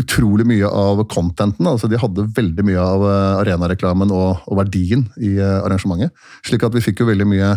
utrolig 0.00 0.46
mye 0.48 0.66
av 0.66 1.04
contenten. 1.10 1.66
altså 1.70 1.88
De 1.90 2.00
hadde 2.00 2.26
veldig 2.34 2.64
mye 2.66 2.80
av 2.82 3.04
eh, 3.06 3.42
arenareklamen 3.44 4.10
og, 4.14 4.42
og 4.48 4.58
verdien 4.58 5.06
i 5.22 5.36
eh, 5.38 5.60
arrangementet. 5.60 6.14
Slik 6.46 6.66
at 6.66 6.74
vi 6.74 6.82
fikk 6.84 7.02
jo 7.02 7.10
veldig 7.10 7.28
mye 7.30 7.52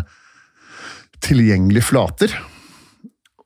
tilgjengelige 1.25 1.87
flater. 1.87 2.35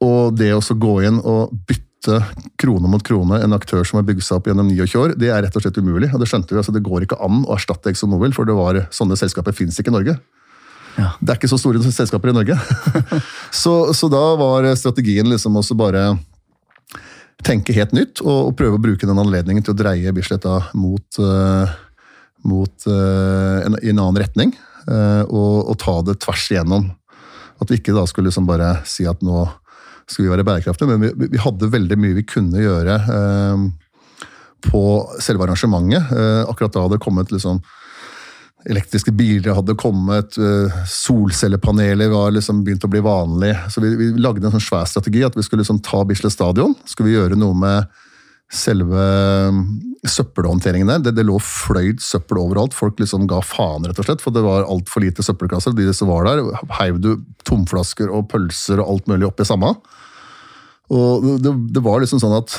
Og 0.04 0.36
det 0.36 0.52
å 0.56 0.62
gå 0.62 0.98
inn 1.08 1.22
og 1.22 1.54
bytte 1.70 2.20
krone 2.60 2.90
mot 2.90 3.04
krone 3.06 3.38
en 3.46 3.56
aktør 3.56 3.86
som 3.86 4.00
har 4.00 4.08
bygd 4.08 4.26
seg 4.26 4.40
opp 4.40 4.50
gjennom 4.50 4.72
29 4.74 5.00
år, 5.00 5.16
det 5.22 5.30
er 5.30 5.46
rett 5.46 5.56
og 5.56 5.64
slett 5.64 5.80
umulig. 5.80 6.10
og 6.12 6.20
Det 6.20 6.28
skjønte 6.28 6.56
vi, 6.56 6.60
altså 6.60 6.76
det 6.76 6.84
går 6.84 7.06
ikke 7.06 7.22
an 7.24 7.46
å 7.46 7.56
erstatte 7.56 7.94
Exxon 7.94 8.12
Mobil, 8.12 8.34
for 8.36 8.50
det 8.50 8.58
var, 8.58 8.82
sånne 8.92 9.20
selskaper 9.20 9.56
fins 9.56 9.78
ikke 9.80 9.94
i 9.94 9.98
Norge. 10.00 10.18
Ja. 10.98 11.14
Det 11.22 11.32
er 11.32 11.40
ikke 11.40 11.52
så 11.52 11.60
store 11.62 11.80
selskaper 11.86 12.34
i 12.34 12.36
Norge. 12.36 12.58
så, 13.62 13.76
så, 13.96 14.10
da 14.12 14.24
var 14.40 14.68
strategien 14.76 15.30
liksom 15.32 15.56
også 15.62 15.78
bare 15.80 16.10
tenke 17.46 17.76
helt 17.76 17.94
nytt 17.96 18.22
og, 18.24 18.52
og, 18.52 18.56
prøve 18.60 18.78
å 18.78 18.82
bruke 18.82 19.08
den 19.08 19.22
anledningen 19.22 19.66
til 19.66 19.74
å 19.74 19.80
dreie 19.80 20.14
Bislett 20.16 20.46
mot, 20.78 21.20
uh, 21.20 21.72
mot 22.48 22.88
uh, 22.90 23.58
en, 23.66 23.78
i 23.82 23.92
en 23.92 24.02
annen 24.02 24.22
retning. 24.22 24.54
Uh, 24.88 25.24
og, 25.28 25.56
og, 25.72 25.76
ta 25.82 25.98
det 26.08 26.20
tvers 26.24 26.48
igjennom. 26.54 26.90
At 27.62 27.70
vi 27.70 27.80
ikke 27.80 27.96
da 27.96 28.08
skulle 28.10 28.32
liksom 28.32 28.50
bare 28.50 28.80
si 28.90 29.06
at 29.10 29.22
nå 29.26 29.46
skulle 30.10 30.28
vi 30.28 30.34
være 30.34 30.48
bærekraftige, 30.48 30.90
men 30.92 31.04
vi, 31.06 31.30
vi 31.32 31.40
hadde 31.40 31.72
veldig 31.72 31.98
mye 32.02 32.18
vi 32.18 32.28
kunne 32.28 32.60
gjøre 32.60 32.98
på 34.66 34.82
selve 35.24 35.46
arrangementet. 35.46 36.10
Akkurat 36.52 36.74
da 36.74 36.84
hadde 36.84 36.98
det 36.98 37.06
kommet 37.06 37.32
liksom 37.32 37.62
Elektriske 38.70 39.12
biler 39.18 39.56
hadde 39.58 39.74
kommet, 39.80 40.38
eh, 40.38 40.82
solcellepaneler 40.88 42.12
var 42.12 42.34
liksom 42.36 42.64
begynt 42.66 42.86
å 42.86 42.92
bli 42.92 43.02
vanlig. 43.02 43.56
Så 43.74 43.82
vi, 43.82 43.96
vi 43.98 44.12
lagde 44.22 44.46
en 44.46 44.54
sånn 44.54 44.68
svær 44.68 44.86
strategi 44.90 45.24
at 45.26 45.38
vi 45.38 45.46
skulle 45.46 45.64
liksom 45.64 45.82
ta 45.86 46.04
Bislett 46.06 46.36
stadion. 46.36 46.76
Skulle 46.86 47.10
vi 47.10 47.18
gjøre 47.18 47.40
noe 47.40 47.58
med 47.58 48.02
selve 48.52 49.06
mm, 49.56 49.62
søppelhåndteringen 50.08 50.90
der. 50.92 51.02
Det, 51.06 51.16
det 51.18 51.26
lå 51.26 51.40
fløyd 51.42 52.04
søppel 52.04 52.42
overalt. 52.42 52.76
Folk 52.78 53.00
liksom 53.02 53.26
ga 53.32 53.40
faen, 53.46 53.88
rett 53.88 54.02
og 54.02 54.08
slett, 54.08 54.22
for 54.24 54.36
det 54.36 54.44
var 54.46 54.68
altfor 54.68 55.06
lite 55.06 55.26
søppelkasser. 55.26 55.76
De 55.78 55.88
som 55.96 56.12
var 56.12 56.28
der, 56.28 56.44
heiv 56.82 57.00
du 57.02 57.14
tomflasker 57.48 58.12
og 58.12 58.28
pølser 58.32 58.84
og 58.84 58.96
alt 58.96 59.12
mulig 59.12 59.30
oppi 59.30 59.48
samme. 59.48 59.74
Og 60.92 61.28
det, 61.42 61.56
det 61.72 61.84
var 61.86 62.04
liksom 62.04 62.20
sånn 62.22 62.36
at 62.42 62.58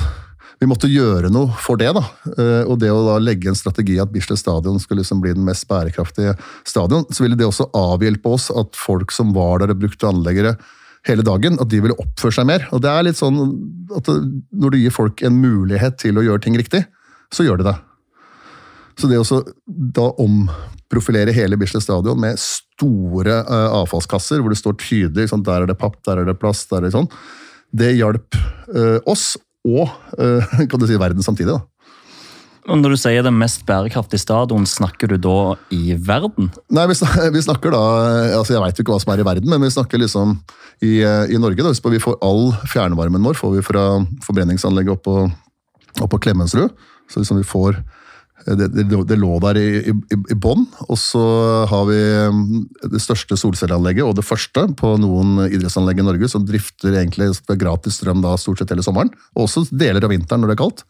vi 0.62 0.68
måtte 0.70 0.90
gjøre 0.90 1.30
noe 1.32 1.50
for 1.58 1.80
det. 1.80 1.90
da. 1.96 2.04
Eh, 2.36 2.62
og 2.70 2.78
det 2.82 2.92
å 2.92 3.02
da 3.06 3.18
legge 3.18 3.50
en 3.50 3.58
strategi 3.58 3.98
at 4.02 4.12
Bislett 4.14 4.40
stadion 4.40 4.78
skulle 4.82 5.02
liksom 5.02 5.22
bli 5.24 5.34
den 5.34 5.46
mest 5.46 5.66
bærekraftige 5.70 6.36
stadion, 6.68 7.06
så 7.10 7.24
ville 7.24 7.38
det 7.38 7.48
også 7.48 7.70
avhjelpe 7.74 8.30
oss 8.30 8.48
at 8.54 8.78
folk 8.78 9.14
som 9.14 9.34
var 9.34 9.62
der 9.62 9.74
og 9.74 9.82
brukte 9.82 10.08
anleggere 10.08 10.54
hele 11.08 11.24
dagen, 11.26 11.58
at 11.58 11.70
de 11.72 11.80
ville 11.82 11.98
oppføre 11.98 12.36
seg 12.38 12.46
mer. 12.46 12.68
Og 12.70 12.82
det 12.84 12.92
er 12.92 13.08
litt 13.08 13.18
sånn 13.18 13.40
at 13.92 14.06
Når 14.06 14.72
du 14.72 14.78
gir 14.78 14.94
folk 14.94 15.20
en 15.26 15.40
mulighet 15.42 15.98
til 16.00 16.16
å 16.16 16.22
gjøre 16.24 16.44
ting 16.44 16.54
riktig, 16.56 16.84
så 17.34 17.44
gjør 17.44 17.58
de 17.60 17.70
det. 17.72 17.76
Så 19.00 19.08
det 19.10 19.18
å 19.18 19.42
da 19.66 20.06
omprofilere 20.22 21.34
hele 21.34 21.58
Bislett 21.58 21.84
stadion 21.84 22.20
med 22.22 22.38
store 22.40 23.42
uh, 23.48 23.82
avfallskasser, 23.82 24.40
hvor 24.40 24.52
det 24.52 24.60
står 24.60 24.78
tydelig 24.78 25.32
sånn, 25.32 25.44
der 25.44 25.64
er 25.64 25.72
det 25.72 25.80
papp, 25.80 25.98
der 26.06 26.22
er 26.22 26.28
det 26.28 26.38
plast, 26.38 26.70
der 26.70 26.84
er 26.84 26.88
det 26.88 26.94
sånn, 26.94 27.10
det 27.72 27.96
hjalp 27.96 28.36
uh, 28.76 29.00
oss 29.08 29.32
og 29.66 29.86
uh, 30.18 30.56
kan 30.70 30.80
du 30.80 30.88
si 30.88 30.98
verden 30.98 31.24
samtidig. 31.24 31.54
da. 31.54 31.60
Og 32.70 32.78
Når 32.78 32.94
du 32.94 32.98
sier 33.00 33.24
den 33.26 33.34
mest 33.34 33.64
bærekraftige 33.66 34.22
stadion, 34.22 34.66
snakker 34.70 35.10
du 35.10 35.16
da 35.18 35.54
i 35.74 35.96
verden? 35.98 36.52
Nei, 36.70 36.84
vi 36.86 36.94
snakker, 36.94 37.32
vi 37.34 37.42
snakker 37.42 37.74
da 37.74 37.80
altså 38.38 38.54
Jeg 38.54 38.62
veit 38.62 38.82
ikke 38.82 38.94
hva 38.94 39.00
som 39.02 39.10
er 39.14 39.22
i 39.22 39.26
verden, 39.26 39.50
men 39.50 39.64
vi 39.64 39.72
snakker 39.74 39.98
liksom 39.98 40.36
i, 40.78 41.00
i 41.02 41.40
Norge. 41.42 41.64
Da. 41.66 41.74
Vi 41.74 42.02
får 42.02 42.20
all 42.22 42.52
fjernvarmen 42.70 43.26
vår 43.26 43.40
får 43.40 43.56
vi 43.56 43.64
fra 43.66 43.86
forbrenningsanlegget 44.22 44.94
oppå, 44.94 45.26
oppå 45.98 46.06
opp 46.06 46.22
Klemetsrud. 46.22 46.70
Så 47.10 47.22
liksom 47.22 47.42
vi 47.42 47.48
får 47.50 47.82
det, 48.46 48.68
det, 48.74 48.84
det, 49.08 49.18
lå 49.20 49.36
der 49.44 49.58
i, 49.60 49.68
i, 49.92 49.94
i 50.34 50.36
bånn. 50.38 50.64
Og 50.88 50.98
så 51.00 51.22
har 51.70 51.86
vi 51.88 52.00
det 52.92 53.02
største 53.02 53.38
solcelleanlegget, 53.38 54.04
og 54.06 54.16
det 54.18 54.26
første 54.26 54.66
på 54.78 54.96
noen 55.02 55.46
idrettsanlegg 55.48 56.02
i 56.02 56.06
Norge, 56.06 56.30
som 56.32 56.46
drifter 56.48 56.98
egentlig 56.98 57.32
gratis 57.60 58.00
strøm 58.00 58.24
da 58.24 58.34
stort 58.40 58.62
sett 58.62 58.74
hele 58.74 58.84
sommeren. 58.84 59.12
Og 59.36 59.46
også 59.46 59.66
deler 59.70 60.04
av 60.04 60.14
vinteren 60.14 60.42
når 60.42 60.52
det 60.52 60.58
er 60.58 60.62
kaldt. 60.64 60.86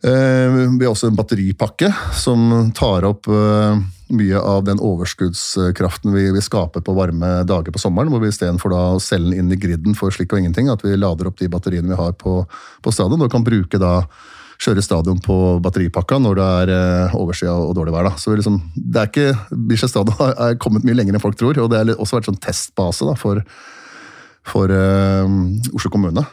Eh, 0.00 0.60
vi 0.78 0.86
har 0.86 0.94
også 0.94 1.10
en 1.10 1.16
batteripakke 1.18 1.90
som 2.16 2.70
tar 2.76 3.04
opp 3.04 3.28
eh, 3.28 3.82
mye 4.16 4.40
av 4.40 4.64
den 4.64 4.80
overskuddskraften 4.80 6.14
vi, 6.14 6.30
vi 6.32 6.42
skaper 6.42 6.80
på 6.84 6.94
varme 6.96 7.42
dager 7.44 7.74
på 7.74 7.82
sommeren, 7.82 8.08
hvor 8.08 8.22
vi 8.22 8.30
istedenfor 8.32 8.72
å 8.72 8.84
selge 9.02 9.34
den 9.34 9.42
inn 9.42 9.52
i 9.52 9.60
griden 9.60 9.98
for 9.98 10.14
slik 10.14 10.32
og 10.32 10.40
ingenting, 10.40 10.70
at 10.72 10.86
vi 10.86 10.96
lader 10.96 11.28
opp 11.28 11.36
de 11.42 11.50
batteriene 11.52 11.92
vi 11.92 12.00
har 12.00 12.16
på, 12.16 12.40
på 12.80 12.94
stadion, 12.94 13.20
og 13.20 13.32
kan 13.32 13.44
bruke 13.44 13.80
da 13.80 14.06
kjøre 14.60 14.82
stadion 14.84 15.20
på 15.24 15.36
batteripakka 15.64 16.18
når 16.20 16.36
det 16.36 16.48
er 16.48 16.72
oversida 17.16 17.20
overskya 17.20 17.54
og 17.70 17.76
dårlig 17.78 17.94
vær. 17.94 18.10
Da. 18.10 18.16
Så 18.20 18.34
liksom, 18.36 18.58
det 18.76 19.00
er 19.00 19.08
ikke, 19.08 19.56
Bislett 19.70 19.92
stadion 19.92 20.34
er 20.34 20.58
kommet 20.60 20.84
mye 20.86 20.98
lenger 20.98 21.16
enn 21.16 21.22
folk 21.22 21.38
tror, 21.40 21.58
og 21.62 21.70
det 21.72 21.80
har 21.80 21.94
også 21.96 22.18
vært 22.18 22.28
sånn 22.28 22.42
testbase 22.42 23.08
da, 23.08 23.16
for, 23.18 23.40
for 24.48 24.72
uh, 24.72 25.24
Oslo 25.72 25.92
kommune. 25.92 26.26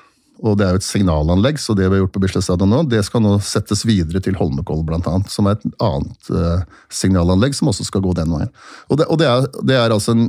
Og 0.46 0.54
det 0.60 0.68
er 0.68 0.76
jo 0.76 0.82
et 0.82 0.86
signalanlegg, 0.86 1.58
så 1.58 1.74
det 1.74 1.88
vi 1.88 1.96
har 1.96 2.04
gjort 2.04 2.14
på 2.14 2.22
Bislett 2.22 2.46
stadion 2.46 2.70
nå, 2.70 2.84
det 2.92 3.02
skal 3.08 3.24
nå 3.24 3.38
settes 3.42 3.82
videre 3.88 4.22
til 4.22 4.38
Holmenkollen, 4.38 5.00
annet. 5.00 5.32
Som 5.34 5.50
er 5.50 5.58
et 5.58 5.66
annet 5.82 6.32
uh, 6.34 6.62
signalanlegg 6.94 7.58
som 7.58 7.72
også 7.72 7.88
skal 7.88 8.04
gå 8.06 8.14
den 8.20 8.36
veien. 8.36 8.54
Og 8.92 9.00
det, 9.00 9.08
og 9.10 9.22
det, 9.22 9.32
er, 9.32 9.50
det 9.64 9.80
er, 9.80 9.96
altså 9.96 10.14
en, 10.14 10.28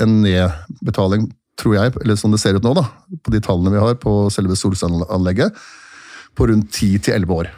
en, 0.00 0.20
nedbetaling, 0.24 1.28
tror 1.60 1.76
jeg, 1.76 1.94
eller 2.02 2.18
som 2.18 2.34
det 2.34 2.40
ser 2.42 2.56
ut 2.58 2.66
nå, 2.66 2.74
da, 2.74 2.88
på 3.22 3.30
de 3.30 3.44
tallene 3.44 3.70
vi 3.76 3.82
har 3.84 3.94
på 4.00 4.24
selve 4.34 4.56
solcelleanlegget, 4.58 5.54
på 6.34 6.48
rundt 6.50 6.72
10-11 6.72 7.30
år. 7.34 7.50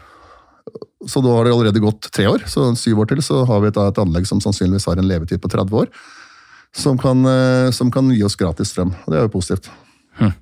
Så 1.06 1.20
da 1.22 1.32
har 1.36 1.46
det 1.46 1.52
allerede 1.54 1.82
gått 1.82 2.08
tre 2.12 2.26
år, 2.28 2.44
så 2.50 2.68
syv 2.76 3.04
år 3.04 3.10
til 3.10 3.22
så 3.22 3.44
har 3.46 3.60
vi 3.62 3.70
et, 3.70 3.78
et 3.78 4.00
anlegg 4.02 4.26
som 4.28 4.40
sannsynligvis 4.42 4.88
har 4.90 4.98
en 4.98 5.08
levetid 5.08 5.40
på 5.42 5.50
30 5.52 5.76
år. 5.84 5.90
Som 6.76 6.98
kan, 7.00 7.22
eh, 7.30 7.70
som 7.72 7.90
kan 7.92 8.10
gi 8.12 8.22
oss 8.26 8.36
gratis 8.36 8.74
strøm. 8.74 8.90
og 9.04 9.12
Det 9.12 9.18
er 9.20 9.28
jo 9.28 9.32
positivt. 9.32 9.70
Hm. 10.18 10.32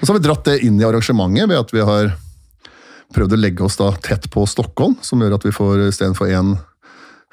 Og 0.00 0.06
Så 0.06 0.12
har 0.12 0.18
vi 0.18 0.28
dratt 0.28 0.44
det 0.44 0.60
inn 0.64 0.78
i 0.80 0.86
arrangementet 0.86 1.48
ved 1.48 1.58
at 1.58 1.74
vi 1.74 1.84
har 1.84 2.14
prøvd 3.14 3.36
å 3.36 3.40
legge 3.40 3.64
oss 3.64 3.78
da 3.80 3.90
tett 4.02 4.30
på 4.32 4.46
Stockholm, 4.48 4.96
som 5.02 5.20
gjør 5.20 5.36
at 5.36 5.46
vi 5.46 5.54
får 5.54 5.88
istedenfor 5.88 6.32
én 6.32 6.56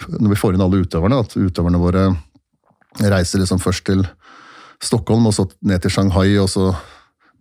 Når 0.09 0.29
vi 0.33 0.35
får 0.35 0.55
inn 0.55 0.61
alle 0.65 0.81
utøverne, 0.81 1.19
at 1.21 1.35
utøverne 1.37 1.79
våre 1.79 2.07
reiser 2.99 3.39
liksom 3.39 3.59
først 3.61 3.85
til 3.85 4.01
Stockholm, 4.81 5.27
og 5.29 5.35
så 5.37 5.45
ned 5.61 5.83
til 5.83 5.93
Shanghai, 5.93 6.33
og 6.41 6.49
så 6.49 6.73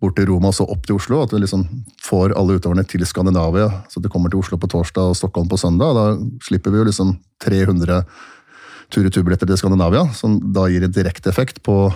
bort 0.03 0.17
til 0.19 0.27
Roma 0.29 0.51
og 0.51 0.57
så 0.57 0.67
opp 0.67 0.85
til 0.87 0.99
Oslo. 0.99 1.23
At 1.23 1.33
vi 1.33 1.41
liksom 1.43 1.65
får 2.03 2.35
alle 2.37 2.59
utøverne 2.59 2.85
til 2.87 3.05
Skandinavia. 3.07 3.69
Så 3.89 4.03
de 4.03 4.11
kommer 4.11 4.31
til 4.31 4.43
Oslo 4.43 4.59
på 4.59 4.69
torsdag 4.75 5.13
og 5.13 5.17
Stockholm 5.19 5.49
på 5.51 5.59
søndag. 5.59 5.95
Da 5.97 6.05
slipper 6.43 6.75
vi 6.75 6.81
jo 6.81 6.87
liksom 6.91 7.15
300 7.43 8.03
tur-retur-billetter 8.93 9.49
til 9.49 9.59
Skandinavia, 9.59 10.05
som 10.15 10.37
da 10.53 10.67
gir 10.69 10.85
en 10.85 10.93
direkte 10.93 11.31
effekt 11.31 11.63
på, 11.65 11.87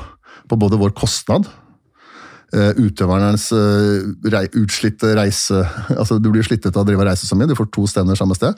på 0.47 0.59
både 0.59 0.79
vår 0.79 0.95
kostnad 0.97 1.45
uh, 2.55 2.73
utøvernes 2.79 3.49
uh, 3.55 4.07
rei, 4.33 4.45
utslitte 4.57 5.13
reise 5.17 5.63
altså 5.99 6.19
Du 6.21 6.31
blir 6.33 6.45
slittet 6.45 6.75
av 6.75 6.85
å 6.85 6.89
drive 6.89 7.07
reise 7.07 7.27
så 7.27 7.37
mye, 7.37 7.49
du 7.49 7.57
får 7.57 7.71
to 7.75 7.87
stender 7.89 8.19
samme 8.19 8.37
sted. 8.37 8.55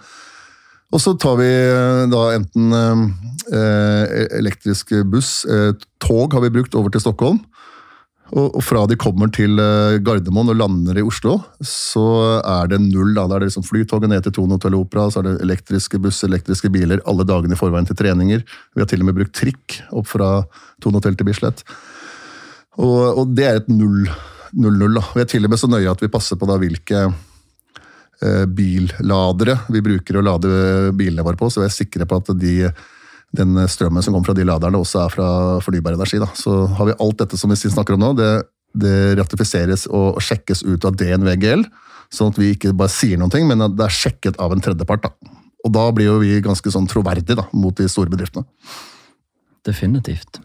Og 0.89 1.01
så 1.01 1.13
tar 1.22 1.36
vi 1.41 1.50
uh, 1.50 2.06
da 2.10 2.24
enten 2.38 2.74
elektrisk 3.50 4.91
buss, 5.10 5.41
tog 6.03 6.34
har 6.36 6.44
vi 6.44 6.51
brukt 6.53 6.75
over 6.77 6.91
til 6.94 7.01
Stockholm. 7.01 7.39
Og, 8.29 8.59
fra 8.62 8.83
de 8.89 8.98
kommer 9.00 9.31
til 9.33 9.57
eh, 9.62 9.98
Gardermoen 10.05 10.51
og 10.53 10.57
lander 10.59 11.00
i 11.00 11.05
Oslo, 11.05 11.39
så 11.65 12.05
er 12.38 12.69
det 12.69 12.81
null. 12.83 13.15
Da, 13.17 13.25
da 13.25 13.38
er 13.38 13.43
det 13.43 13.50
liksom 13.50 13.65
flytoget 13.65 14.12
ned 14.12 14.25
til 14.25 14.36
Tone 14.38 14.57
Hotel 14.57 14.77
Opera, 14.77 15.07
så 15.09 15.21
er 15.21 15.29
det 15.31 15.38
elektriske 15.45 16.01
busser, 16.03 16.29
elektriske 16.29 16.69
biler 16.74 17.01
alle 17.09 17.25
dagene 17.25 17.57
i 17.57 17.59
forveien 17.59 17.89
til 17.89 17.98
treninger. 17.98 18.43
Vi 18.45 18.83
har 18.83 18.89
til 18.89 19.01
og 19.01 19.09
med 19.09 19.17
brukt 19.17 19.33
trikk 19.38 19.79
opp 19.89 20.12
fra 20.12 20.33
Tone 20.83 21.01
Hotel 21.01 21.17
til 21.17 21.29
Bislett. 21.29 21.65
Og, 22.77 23.24
og 23.24 23.33
det 23.33 23.48
er 23.48 23.63
et 23.63 23.71
null. 23.74 24.05
0-0. 24.51 25.01
Vi 25.15 25.21
er 25.21 25.27
til 25.29 25.45
og 25.45 25.51
med 25.51 25.62
så 25.62 25.69
nøye 25.69 25.89
at 25.91 26.00
vi 26.01 26.12
passer 26.12 26.39
på 26.39 26.48
da 26.50 26.55
hvilke 26.57 27.03
eh, 27.05 28.45
billadere 28.50 29.59
vi 29.69 29.83
bruker 29.86 30.19
å 30.19 30.24
lade 30.25 30.50
bilene 30.98 31.25
våre 31.25 31.39
på, 31.39 31.50
så 31.51 31.63
vi 31.63 31.69
er 31.69 31.75
sikre 31.75 32.07
på 32.09 32.21
at 32.21 32.33
de 32.39 32.55
den 33.36 33.57
strømmen 33.69 34.03
som 34.03 34.15
kommer 34.15 34.31
fra 34.31 34.38
de 34.38 34.45
laderne, 34.48 34.79
også 34.81 35.03
er 35.03 35.13
fra 35.13 35.27
fornybar 35.63 35.98
energi. 35.98 36.19
Da. 36.21 36.29
Så 36.38 36.63
har 36.77 36.89
vi 36.89 36.98
alt 36.98 37.19
dette 37.21 37.38
som 37.38 37.51
vi 37.53 37.59
snakker 37.59 37.95
om 37.95 38.03
nå, 38.03 38.13
det, 38.17 38.29
det 38.74 38.95
ratifiseres 39.19 39.86
og 39.88 40.21
sjekkes 40.24 40.63
ut 40.65 40.88
av 40.88 40.98
DNV 40.98 41.36
GL. 41.41 41.65
Sånn 42.13 42.33
at 42.33 42.39
vi 42.41 42.53
ikke 42.55 42.74
bare 42.74 42.89
sier 42.93 43.19
noen 43.21 43.33
ting, 43.33 43.45
men 43.50 43.62
at 43.62 43.75
det 43.77 43.86
er 43.86 43.93
sjekket 43.93 44.39
av 44.41 44.55
en 44.55 44.63
tredjepart. 44.65 45.05
Da. 45.05 45.36
Og 45.65 45.74
da 45.75 45.89
blir 45.93 46.09
jo 46.09 46.21
vi 46.24 46.39
ganske 46.43 46.74
sånn 46.74 46.89
troverdige 46.89 47.38
da, 47.38 47.45
mot 47.53 47.75
de 47.77 47.89
store 47.91 48.09
bedriftene. 48.09 48.48
Definitivt. 49.67 50.41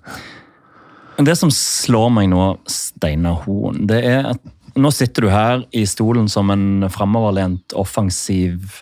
Det 1.24 1.36
som 1.38 1.52
slår 1.54 2.10
meg 2.10 2.28
nå, 2.32 2.42
Steinar 2.68 3.44
Hoen, 3.46 3.84
det 3.88 4.02
er 4.02 4.32
at 4.34 4.42
nå 4.74 4.90
sitter 4.90 5.22
du 5.22 5.30
her 5.30 5.62
i 5.70 5.84
stolen 5.86 6.26
som 6.30 6.50
en 6.50 6.88
framoverlent, 6.90 7.76
offensiv 7.78 8.80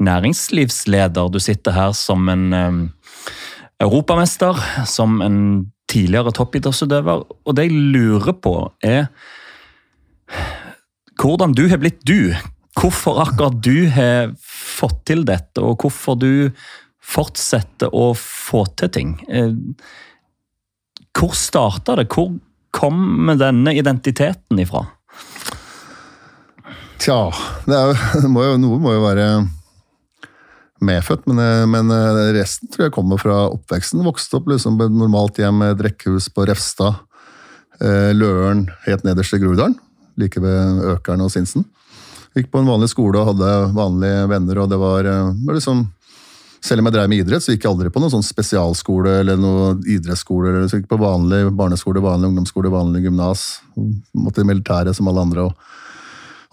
næringslivsleder. 0.00 1.28
Du 1.28 1.36
sitter 1.42 1.76
her 1.76 1.92
som 1.92 2.30
en 2.32 2.46
europamester, 3.82 4.58
som 4.86 5.20
en 5.24 5.38
tidligere 5.90 6.32
toppidrettsutøver. 6.34 7.24
Og 7.44 7.56
det 7.56 7.68
jeg 7.68 7.82
lurer 7.94 8.36
på, 8.42 8.56
er 8.84 9.08
hvordan 11.20 11.54
du 11.54 11.66
har 11.70 11.80
blitt 11.82 12.02
du. 12.06 12.34
Hvorfor 12.74 13.20
akkurat 13.22 13.60
du 13.62 13.86
har 13.94 14.32
fått 14.42 15.04
til 15.06 15.22
dette, 15.28 15.62
og 15.62 15.84
hvorfor 15.84 16.18
du 16.18 16.50
fortsetter 17.04 17.92
å 17.94 18.12
få 18.18 18.64
til 18.80 18.90
ting. 18.90 19.14
Eh, 19.28 19.52
hvor 21.14 21.36
starta 21.38 21.98
det? 22.00 22.08
Hvor 22.10 22.32
kom 22.74 23.30
denne 23.38 23.74
identiteten 23.76 24.58
ifra? 24.58 24.82
Tja, 26.98 27.18
det 27.68 27.76
er 27.76 27.92
jo, 27.92 28.30
må 28.34 28.46
jo, 28.48 28.56
noe 28.58 28.80
må 28.82 28.96
jo 28.96 29.04
være 29.04 29.28
medfødt, 30.82 31.26
men, 31.26 31.38
eh, 31.38 31.66
men, 31.66 31.90
eh, 31.90 32.32
resten 32.34 32.68
tror 32.68 32.86
jeg 32.86 32.92
kommer 32.92 33.18
fra 33.18 33.48
oppveksten. 33.50 34.02
Vokste 34.04 34.36
opp 34.36 34.46
liksom 34.46 34.78
på 34.78 34.86
et 34.86 34.92
normalt 34.92 35.36
hjem 35.36 35.58
med 35.58 35.80
rekkehus 35.80 36.28
på 36.28 36.46
Refstad. 36.46 36.96
Eh, 37.80 38.12
Løren 38.14 38.68
helt 38.86 39.04
nederst 39.04 39.34
i 39.34 39.38
Groruddalen, 39.38 39.76
like 40.16 40.40
ved 40.40 40.82
Økeren 40.96 41.22
og 41.22 41.30
Sinsen. 41.30 41.64
Gikk 42.34 42.50
på 42.50 42.58
en 42.58 42.66
vanlig 42.66 42.88
skole 42.90 43.18
og 43.18 43.34
hadde 43.34 43.74
vanlige 43.74 44.28
venner, 44.28 44.58
og 44.58 44.70
det 44.70 44.78
var, 44.78 45.02
var 45.04 45.54
liksom 45.54 45.88
Selv 46.64 46.80
om 46.80 46.86
jeg 46.86 46.94
drev 46.94 47.08
med 47.10 47.18
idrett, 47.20 47.42
så 47.44 47.52
gikk 47.52 47.66
jeg 47.66 47.72
aldri 47.74 47.90
på 47.92 48.00
noen 48.00 48.08
sånn 48.08 48.24
spesialskole 48.24 49.20
eller 49.20 49.36
noen 49.36 49.82
idrettsskole. 49.84 50.48
eller 50.48 50.64
så 50.64 50.78
gikk 50.78 50.86
jeg 50.88 50.96
på 50.96 51.04
vanlig 51.04 51.52
barneskole, 51.52 52.00
vanlig 52.00 52.30
ungdomsskole, 52.30 52.70
vanlig 52.72 53.02
gymnas. 53.04 53.60
Måtte 54.16 54.40
i 54.40 54.48
militæret 54.48 54.96
som 54.96 55.06
alle 55.06 55.20
andre. 55.20 55.44
Og, 55.44 55.52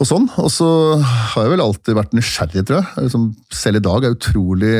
og 0.01 0.09
sånn. 0.09 0.27
Og 0.41 0.49
så 0.53 0.67
har 1.01 1.45
jeg 1.45 1.53
vel 1.53 1.63
alltid 1.63 1.97
vært 1.97 2.15
nysgjerrig, 2.17 2.65
tror 2.67 2.81
jeg. 2.81 3.05
Liksom, 3.07 3.27
selv 3.53 3.79
i 3.79 3.85
dag 3.85 4.01
er 4.01 4.09
jeg 4.09 4.17
utrolig 4.19 4.75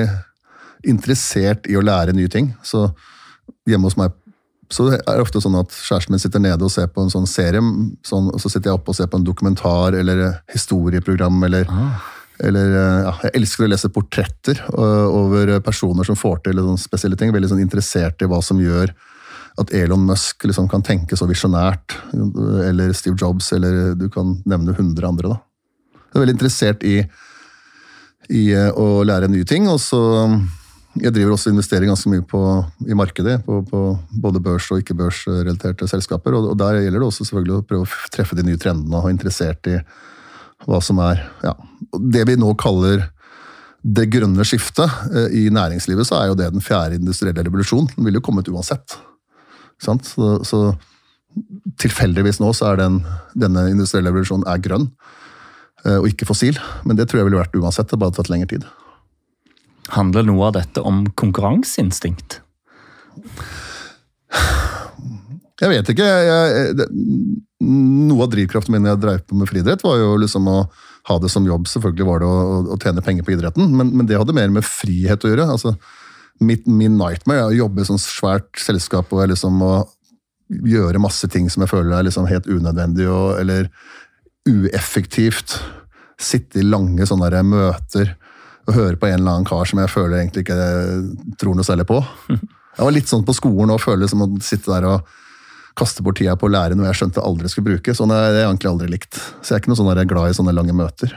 interessert 0.92 1.70
i 1.70 1.78
å 1.78 1.86
lære 1.86 2.16
nye 2.18 2.32
ting. 2.32 2.52
Så 2.66 2.88
hjemme 3.70 3.90
hos 3.90 4.00
meg 4.00 4.16
så 4.72 4.86
er 4.96 5.02
det 5.04 5.20
ofte 5.26 5.42
sånn 5.44 5.58
at 5.60 5.74
kjæresten 5.76 6.16
min 6.16 6.22
sitter 6.24 6.40
nede 6.40 6.64
og 6.64 6.72
ser 6.72 6.88
på 6.88 7.04
en 7.04 7.12
sånn 7.12 7.28
serie, 7.28 7.60
sånn, 8.08 8.30
og 8.32 8.40
så 8.40 8.48
sitter 8.48 8.72
jeg 8.72 8.80
oppe 8.80 8.94
og 8.94 8.96
ser 8.96 9.10
på 9.12 9.20
en 9.20 9.26
dokumentar 9.28 9.98
eller 10.00 10.22
historieprogram 10.54 11.44
eller 11.44 11.68
Ah. 11.68 12.00
eller 12.40 12.72
ja, 12.72 13.12
Jeg 13.24 13.36
elsker 13.42 13.66
å 13.66 13.70
lese 13.70 13.92
portretter 13.92 14.62
øh, 14.72 15.08
over 15.12 15.60
personer 15.60 16.08
som 16.08 16.16
får 16.16 16.44
til 16.46 16.56
sånn 16.64 16.80
spesielle 16.80 17.20
ting. 17.20 17.34
Veldig 17.36 17.52
sånn 17.52 17.60
interessert 17.62 18.24
i 18.24 18.30
hva 18.32 18.40
som 18.42 18.64
gjør 18.64 18.96
at 19.64 19.74
Elon 19.76 20.04
Musk 20.08 20.46
liksom 20.48 20.68
kan 20.72 20.84
tenke 20.86 21.18
så 21.18 21.28
visjonært. 21.30 21.98
Eller 22.68 22.94
Steve 22.98 23.18
Jobs, 23.20 23.52
eller 23.56 23.94
du 23.98 24.08
kan 24.14 24.38
nevne 24.46 24.76
100 24.76 25.08
andre. 25.08 25.36
da. 25.36 25.40
Jeg 26.12 26.18
er 26.18 26.26
veldig 26.26 26.36
interessert 26.36 26.82
i, 26.84 26.98
i 28.36 28.42
øh, 28.58 28.72
å 28.76 29.04
lære 29.08 29.32
nye 29.32 29.48
ting. 29.48 29.70
og 29.72 29.80
så 29.80 30.02
Jeg 31.00 31.14
driver 31.16 31.38
også 31.38 31.50
og 31.50 31.56
investerer 31.56 31.88
ganske 31.88 32.10
mye 32.12 32.26
på, 32.28 32.42
i 32.84 32.98
markedet, 33.00 33.38
på, 33.46 33.62
på 33.64 33.84
både 34.12 34.42
børs- 34.44 34.72
og 34.76 34.82
ikke-børsrelaterte 34.82 35.88
selskaper. 35.88 36.36
Og, 36.36 36.52
og 36.52 36.58
der 36.60 36.82
gjelder 36.82 37.00
det 37.00 37.08
også 37.08 37.28
selvfølgelig 37.28 37.58
å 37.58 37.68
prøve 37.70 37.88
å 37.88 38.12
treffe 38.12 38.36
de 38.36 38.44
nye 38.44 38.60
trendene 38.60 38.98
og 38.98 39.08
ha 39.08 39.14
interessert 39.14 39.72
i 39.72 39.80
hva 40.68 40.78
som 40.84 41.00
er 41.02 41.24
ja, 41.42 41.56
Det 42.14 42.22
vi 42.30 42.36
nå 42.38 42.52
kaller 42.60 43.08
det 43.82 44.12
grønne 44.14 44.46
skiftet 44.46 44.92
eh, 45.10 45.32
i 45.42 45.48
næringslivet, 45.54 46.06
så 46.06 46.20
er 46.20 46.30
jo 46.30 46.36
det 46.38 46.52
den 46.54 46.62
fjerde 46.62 47.00
industrielle 47.00 47.48
revolusjon. 47.48 47.88
Den 47.96 48.06
ville 48.06 48.22
jo 48.22 48.26
kommet 48.28 48.52
uansett. 48.52 49.00
Så, 49.82 49.98
så 50.48 50.60
tilfeldigvis 51.82 52.42
nå 52.42 52.52
så 52.56 52.72
er 52.72 52.82
den, 52.84 53.00
denne 53.40 53.68
industrielle 53.72 54.12
revolusjonen 54.12 54.46
er 54.50 54.62
grønn, 54.64 54.90
eh, 55.86 55.98
og 55.98 56.10
ikke 56.12 56.28
fossil. 56.30 56.60
Men 56.86 57.00
det 57.00 57.10
tror 57.10 57.22
jeg 57.22 57.30
ville 57.30 57.42
vært 57.42 57.58
uansett. 57.58 57.90
Det 57.92 58.00
bare 58.02 58.16
tatt 58.18 58.32
lengre 58.32 58.52
tid. 58.52 58.68
Handler 59.96 60.28
noe 60.28 60.50
av 60.50 60.56
dette 60.60 60.84
om 60.86 61.04
konkurranseinstinkt? 61.20 62.40
Jeg 65.62 65.70
vet 65.70 65.90
ikke. 65.94 66.06
Jeg, 66.06 66.70
det, 66.80 66.88
noe 67.62 68.26
av 68.26 68.32
drivkraften 68.34 68.74
min 68.74 68.86
når 68.86 68.96
jeg 68.96 69.02
drev 69.04 69.26
på 69.28 69.38
med 69.38 69.50
friidrett, 69.50 69.84
var 69.86 70.00
jo 70.00 70.16
liksom 70.22 70.48
å 70.50 70.62
ha 71.10 71.18
det 71.22 71.30
som 71.34 71.46
jobb. 71.46 71.68
Selvfølgelig 71.70 72.08
var 72.08 72.22
det 72.22 72.30
å, 72.30 72.38
å, 72.42 72.62
å 72.74 72.80
tjene 72.82 73.04
penger 73.06 73.26
på 73.26 73.36
idretten, 73.36 73.70
men, 73.78 73.92
men, 73.94 74.08
det 74.10 74.20
hadde 74.20 74.36
mer 74.38 74.54
med 74.54 74.66
frihet 74.66 75.26
å 75.26 75.32
gjøre. 75.32 75.50
Altså, 75.54 75.76
mitt, 76.42 76.68
min 76.68 76.98
nightmare 77.00 77.46
er 77.46 77.50
å 77.50 77.60
jobbe 77.64 77.84
i 77.84 77.88
sånn 77.88 78.02
svært 78.02 78.60
selskap 78.62 79.12
og 79.14 79.30
liksom 79.32 79.62
å 79.66 79.74
gjøre 80.52 81.00
masse 81.02 81.30
ting 81.32 81.48
som 81.50 81.64
jeg 81.64 81.72
føler 81.72 81.96
er 81.96 82.08
liksom 82.08 82.28
helt 82.28 82.50
unødvendig 82.50 83.08
og, 83.08 83.38
eller 83.40 83.70
ueffektivt. 84.50 85.60
Sitte 86.22 86.62
i 86.62 86.66
lange 86.66 87.06
sånne 87.08 87.32
der 87.34 87.48
møter 87.48 88.16
og 88.68 88.76
høre 88.76 89.00
på 89.00 89.10
en 89.10 89.20
eller 89.20 89.38
annen 89.38 89.48
kar 89.48 89.66
som 89.70 89.80
jeg 89.82 89.90
føler 89.90 90.20
egentlig 90.20 90.46
ikke 90.46 90.58
tror 91.42 91.58
noe 91.58 91.66
særlig 91.66 91.88
på. 91.90 92.02
Jeg 92.30 92.88
var 92.88 92.94
litt 92.96 93.10
sånn 93.10 93.26
på 93.28 93.36
skolen 93.36 93.74
og 93.74 93.82
føler 93.84 94.08
som 94.08 94.22
å 94.24 94.30
sitte 94.44 94.72
der 94.72 94.86
og 94.88 95.10
kaste 95.78 96.04
bort 96.04 96.20
tida 96.20 96.38
på 96.40 96.48
å 96.48 96.52
lære 96.52 96.76
noe 96.78 96.90
jeg 96.90 97.02
skjønte 97.02 97.24
aldri 97.26 97.50
skulle 97.52 97.74
bruke. 97.74 97.96
Sånn 97.96 98.14
er 98.16 98.30
jeg 98.36 98.46
egentlig 98.46 98.72
aldri 98.72 98.88
likt. 98.92 99.18
Så 99.42 99.52
jeg 99.52 99.58
er 99.58 99.64
ikke 99.64 99.74
noe 99.74 99.80
sånn 99.82 100.08
glad 100.08 100.32
i 100.32 100.38
sånne 100.38 100.56
lange 100.56 100.76
møter. 100.76 101.16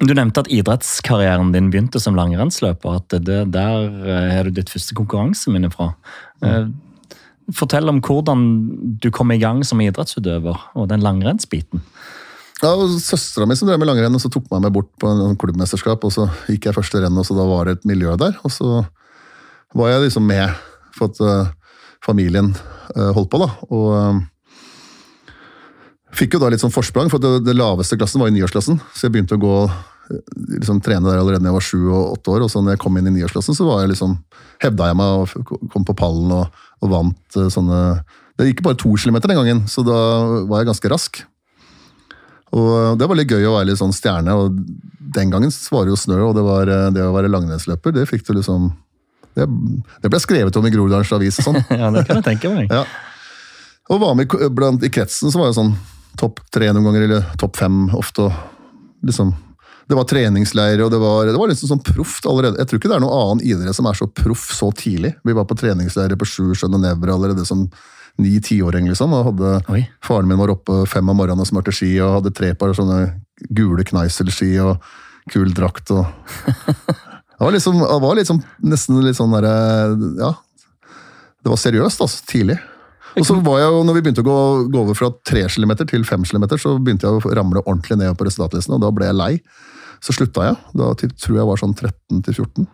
Du 0.00 0.12
nevnte 0.12 0.42
at 0.42 0.50
idrettskarrieren 0.52 1.54
din 1.54 1.70
begynte 1.72 2.00
som 2.02 2.16
langrennsløper. 2.18 2.98
at 3.00 3.24
det, 3.24 3.52
Der 3.52 3.88
er 4.04 4.44
du 4.44 4.50
ditt 4.50 4.70
første 4.70 4.94
konkurranseminne 4.94 5.70
fra. 5.72 5.94
Mm. 6.44 6.74
Fortell 7.54 7.88
om 7.88 8.00
hvordan 8.00 8.98
du 9.00 9.10
kom 9.10 9.30
i 9.30 9.38
gang 9.38 9.64
som 9.64 9.80
idrettsutøver, 9.80 10.58
og 10.74 10.88
den 10.88 11.00
langrennsbiten. 11.00 11.80
Ja, 12.62 12.72
Søstera 13.00 13.46
mi 13.46 13.56
som 13.56 13.68
drev 13.68 13.78
med 13.78 13.88
langrenn, 13.88 14.14
og 14.16 14.20
så 14.20 14.30
tok 14.32 14.50
meg 14.50 14.64
med 14.64 14.72
bort 14.72 14.90
på 15.00 15.08
en 15.08 15.36
klubbmesterskap. 15.36 16.04
og 16.04 16.12
Så 16.12 16.28
gikk 16.48 16.66
jeg 16.66 16.76
første 16.76 17.00
renn, 17.00 17.16
og 17.16 17.24
så 17.24 17.36
da 17.36 17.44
var 17.48 17.64
det 17.64 17.78
et 17.78 17.88
miljø 17.88 18.16
der. 18.16 18.36
Og 18.44 18.52
så 18.52 18.84
var 19.76 19.92
jeg 19.92 20.08
liksom 20.08 20.26
med 20.26 20.50
for 20.96 21.12
at 21.12 21.20
uh, 21.20 21.52
familien 22.04 22.54
holdt 22.96 23.30
på. 23.30 23.38
da, 23.38 23.48
og 23.68 24.22
Fikk 26.16 26.36
jo 26.36 26.40
da 26.40 26.48
litt 26.52 26.62
sånn 26.62 26.72
forsprang, 26.72 27.10
for 27.12 27.20
det, 27.22 27.42
det 27.44 27.56
laveste 27.56 27.98
klassen 28.00 28.22
var 28.22 28.30
i 28.30 28.34
niårsklassen. 28.36 28.80
Så 28.94 29.06
jeg 29.06 29.14
begynte 29.14 29.36
å 29.36 29.42
gå 29.42 29.56
liksom 30.60 30.80
trene 30.80 31.08
der 31.08 31.20
allerede 31.20 31.42
da 31.42 31.50
jeg 31.50 31.56
var 31.56 31.66
sju 31.66 31.80
og 31.90 32.16
åtte 32.16 32.34
år. 32.34 32.44
Og 32.46 32.52
så 32.52 32.62
når 32.62 32.76
jeg 32.76 32.82
kom 32.84 32.98
inn 32.98 33.10
i 33.10 33.14
niårsklassen, 33.16 33.56
så 33.58 33.66
var 33.68 33.82
jeg 33.82 33.94
liksom, 33.94 34.16
hevda 34.64 34.90
jeg 34.90 34.98
meg 34.98 35.22
og 35.22 35.54
kom 35.72 35.86
på 35.86 35.96
pallen 35.98 36.32
og, 36.36 36.60
og 36.84 36.92
vant 36.92 37.40
sånne 37.52 37.80
Det 38.36 38.50
gikk 38.50 38.62
bare 38.66 38.78
to 38.80 38.92
kilometer 39.00 39.32
den 39.32 39.40
gangen, 39.40 39.64
så 39.70 39.84
da 39.86 39.96
var 40.48 40.60
jeg 40.60 40.70
ganske 40.70 40.92
rask. 40.92 41.22
Og 42.56 42.98
Det 43.00 43.08
var 43.08 43.18
litt 43.18 43.32
gøy 43.32 43.48
å 43.48 43.56
være 43.56 43.70
litt 43.70 43.80
sånn 43.80 43.94
stjerne. 43.96 44.34
og 44.36 44.56
Den 45.16 45.32
gangen 45.32 45.52
var 45.72 45.84
det 45.84 45.94
jo 45.94 46.00
snø, 46.00 46.20
og 46.28 46.34
det, 46.36 46.44
var, 46.46 46.72
det 46.92 47.04
å 47.04 47.14
være 47.16 47.32
langrennsløper, 47.32 47.96
det 47.96 48.08
fikk 48.10 48.26
du 48.28 48.36
liksom 48.38 48.70
det, 49.36 49.44
det, 50.00 50.08
ble 50.08 50.16
skrevet 50.22 50.56
om 50.56 50.64
i 50.64 50.70
Groruddalens 50.72 51.12
Avis 51.12 51.42
og 51.42 51.50
sånn. 51.50 51.58
ja, 51.80 51.90
det 51.92 52.06
kan 52.08 52.22
jeg 52.22 52.24
tenke 52.30 52.52
meg. 52.54 52.72
ja. 52.72 52.86
Og 53.92 54.00
var 54.02 54.16
med 54.18 54.32
blant, 54.56 54.82
I 54.82 54.90
kretsen 54.90 55.30
så 55.30 55.38
var 55.38 55.52
jeg 55.52 55.58
sånn 55.60 55.74
topp 56.18 56.40
tre 56.54 56.70
noen 56.72 56.88
ganger, 56.88 57.06
eller 57.06 57.26
topp 57.40 57.58
fem 57.60 57.86
ofte. 57.96 58.30
liksom 59.06 59.34
det 59.86 59.94
var 59.94 60.06
treningsleirer, 60.10 60.82
og 60.82 60.90
det 60.90 60.98
var, 60.98 61.28
det 61.30 61.38
var 61.38 61.50
liksom 61.50 61.70
sånn 61.70 61.82
proft 61.86 62.26
allerede. 62.26 62.58
Jeg 62.58 62.66
tror 62.66 62.80
ikke 62.80 62.88
det 62.90 62.96
er 62.96 63.02
noen 63.04 63.20
annen 63.20 63.42
idrett 63.46 63.76
som 63.76 63.86
er 63.86 63.94
så 63.94 64.08
proff 64.10 64.48
så 64.50 64.72
tidlig. 64.74 65.12
Vi 65.22 65.36
var 65.36 65.46
på 65.46 65.54
treningsleirer 65.60 66.18
på 66.18 66.26
Sju 66.26 66.48
og 66.50 66.74
Nevra 66.82 67.14
allerede 67.14 67.44
som 67.46 67.68
ni-tiåring. 68.18 68.88
liksom, 68.88 69.14
og 69.14 69.28
hadde, 69.30 69.84
Faren 70.02 70.26
min 70.26 70.40
var 70.40 70.50
oppe 70.50 70.82
fem 70.90 71.06
av 71.08 71.14
morgenen 71.14 71.44
og 71.44 71.46
smurte 71.46 71.74
ski 71.74 71.92
og 72.00 72.16
hadde 72.18 72.34
tre 72.34 72.50
par 72.58 72.74
sånne 72.74 73.20
gule 73.54 73.86
Kneisel-ski 73.86 74.56
og 74.64 74.82
kul 75.30 75.54
drakt. 75.54 75.90
og 75.94 76.06
Det 77.36 77.44
var 77.44 77.52
liksom, 77.52 77.78
det 77.78 78.00
var 78.02 78.16
liksom 78.16 78.42
nesten 78.64 79.02
litt 79.04 79.18
sånn 79.18 79.34
derre 79.36 79.54
Ja. 80.18 80.34
Det 81.44 81.52
var 81.52 81.60
seriøst, 81.62 82.00
altså. 82.02 82.24
Tidlig. 82.26 82.56
Og 83.16 83.24
så 83.24 83.36
var 83.40 83.60
jeg 83.62 83.72
jo, 83.72 83.84
når 83.88 83.96
vi 83.96 84.02
begynte 84.04 84.22
å 84.24 84.26
gå, 84.26 84.40
gå 84.72 84.80
over 84.82 84.96
fra 84.98 85.08
3 85.28 85.46
kilometer 85.54 85.88
til 85.88 86.04
5 86.04 86.26
kilometer, 86.28 86.60
så 86.60 86.74
begynte 86.76 87.08
jeg 87.08 87.16
å 87.16 87.36
ramle 87.38 87.62
ordentlig 87.64 87.96
ned 88.02 88.16
på 88.18 88.26
resultatlisten, 88.28 88.76
og 88.76 88.82
da 88.84 88.90
ble 88.92 89.08
jeg 89.08 89.16
lei. 89.16 89.32
Så 90.04 90.12
slutta 90.12 90.50
jeg. 90.50 90.58
Da 90.76 90.90
tror 91.00 91.38
jeg 91.38 91.48
var 91.48 91.60
sånn 91.60 91.72
13 91.72 92.24
til 92.26 92.36
14. 92.36 92.66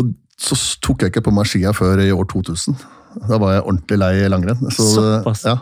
Og 0.00 0.10
så 0.40 0.58
tok 0.84 1.04
jeg 1.04 1.14
ikke 1.14 1.24
på 1.28 1.34
meg 1.34 1.48
skia 1.48 1.72
før 1.76 2.02
i 2.04 2.10
år 2.12 2.28
2000. 2.28 2.76
Da 3.26 3.40
var 3.40 3.56
jeg 3.56 3.64
ordentlig 3.64 3.98
lei 4.00 4.12
langrenn. 4.30 4.68
Så, 4.74 5.00
ja, 5.48 5.56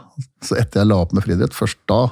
så 0.44 0.58
etter 0.58 0.82
jeg 0.82 0.90
la 0.90 0.98
opp 1.00 1.14
med 1.16 1.24
friidrett, 1.24 1.56
først 1.56 1.80
da 1.88 2.02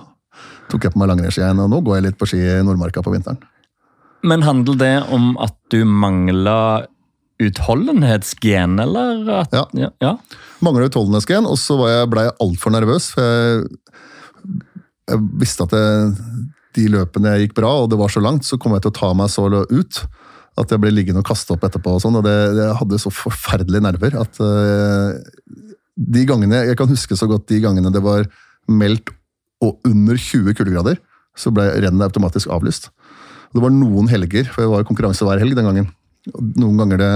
tok 0.70 0.86
jeg 0.86 0.94
på 0.94 1.02
meg 1.02 1.10
langrennsskia 1.12 1.50
igjen. 1.50 1.62
Og 1.66 1.70
nå 1.74 1.82
går 1.84 1.98
jeg 1.98 2.06
litt 2.08 2.18
på 2.20 2.30
ski 2.30 2.40
i 2.40 2.58
Nordmarka 2.66 3.04
på 3.04 3.12
vinteren. 3.14 3.42
Men 4.26 4.42
handler 4.46 4.78
det 4.80 4.94
om 5.14 5.34
at 5.42 5.54
du 5.70 5.82
mangla 5.86 6.86
utholdenhetsgen, 7.42 8.78
eller? 8.82 9.22
At, 9.42 9.54
ja. 9.54 9.64
ja, 9.76 9.90
ja. 10.02 10.12
Mangla 10.64 10.88
utholdenhetsgen, 10.88 11.48
og 11.48 11.58
så 11.60 11.78
jeg, 11.90 12.10
ble 12.12 12.26
jeg 12.28 12.36
altfor 12.44 12.74
nervøs. 12.74 13.10
for 13.14 13.26
jeg, 13.26 13.64
jeg 15.10 15.24
visste 15.42 15.66
at 15.66 15.76
jeg, 15.76 16.14
de 16.76 16.86
løpene 16.92 17.34
jeg 17.34 17.46
gikk 17.46 17.58
bra, 17.60 17.72
og 17.82 17.90
det 17.92 17.98
var 18.00 18.12
så 18.12 18.22
langt, 18.24 18.46
så 18.48 18.58
kom 18.60 18.76
jeg 18.76 18.86
til 18.86 18.94
å 18.94 18.98
ta 19.00 19.12
meg 19.16 19.32
så 19.32 19.48
ut 19.48 20.02
at 20.56 20.72
jeg 20.72 20.80
ble 20.80 20.92
liggende 20.94 21.20
og 21.20 21.28
kaste 21.28 21.52
opp 21.52 21.66
etterpå. 21.68 21.96
og 21.96 22.02
sånn, 22.04 22.16
og 22.16 22.24
det, 22.24 22.34
Jeg 22.56 22.78
hadde 22.80 23.00
så 23.00 23.12
forferdelige 23.12 23.84
nerver 23.84 24.16
at 24.16 24.40
uh, 24.40 25.12
de 25.96 26.24
gangene, 26.28 26.64
Jeg 26.64 26.76
kan 26.76 26.88
huske 26.88 27.16
så 27.16 27.28
godt 27.28 27.48
de 27.48 27.60
gangene 27.60 27.92
det 27.92 28.02
var 28.04 28.24
meldt 28.68 29.12
og 29.64 29.80
under 29.88 30.16
20 30.16 30.56
kuldegrader, 30.56 30.98
så 31.36 31.52
ble 31.52 31.64
rennet 31.80 32.08
automatisk 32.08 32.50
avlyst. 32.52 32.90
Det 33.54 33.62
var 33.62 33.72
noen 33.72 34.08
helger, 34.08 34.44
for 34.52 34.64
det 34.64 34.72
var 34.72 34.84
konkurranse 34.88 35.24
hver 35.24 35.40
helg 35.40 35.56
den 35.56 35.64
gangen. 35.64 35.86
Noen 36.34 36.80
ganger 36.80 36.98
det, 36.98 37.10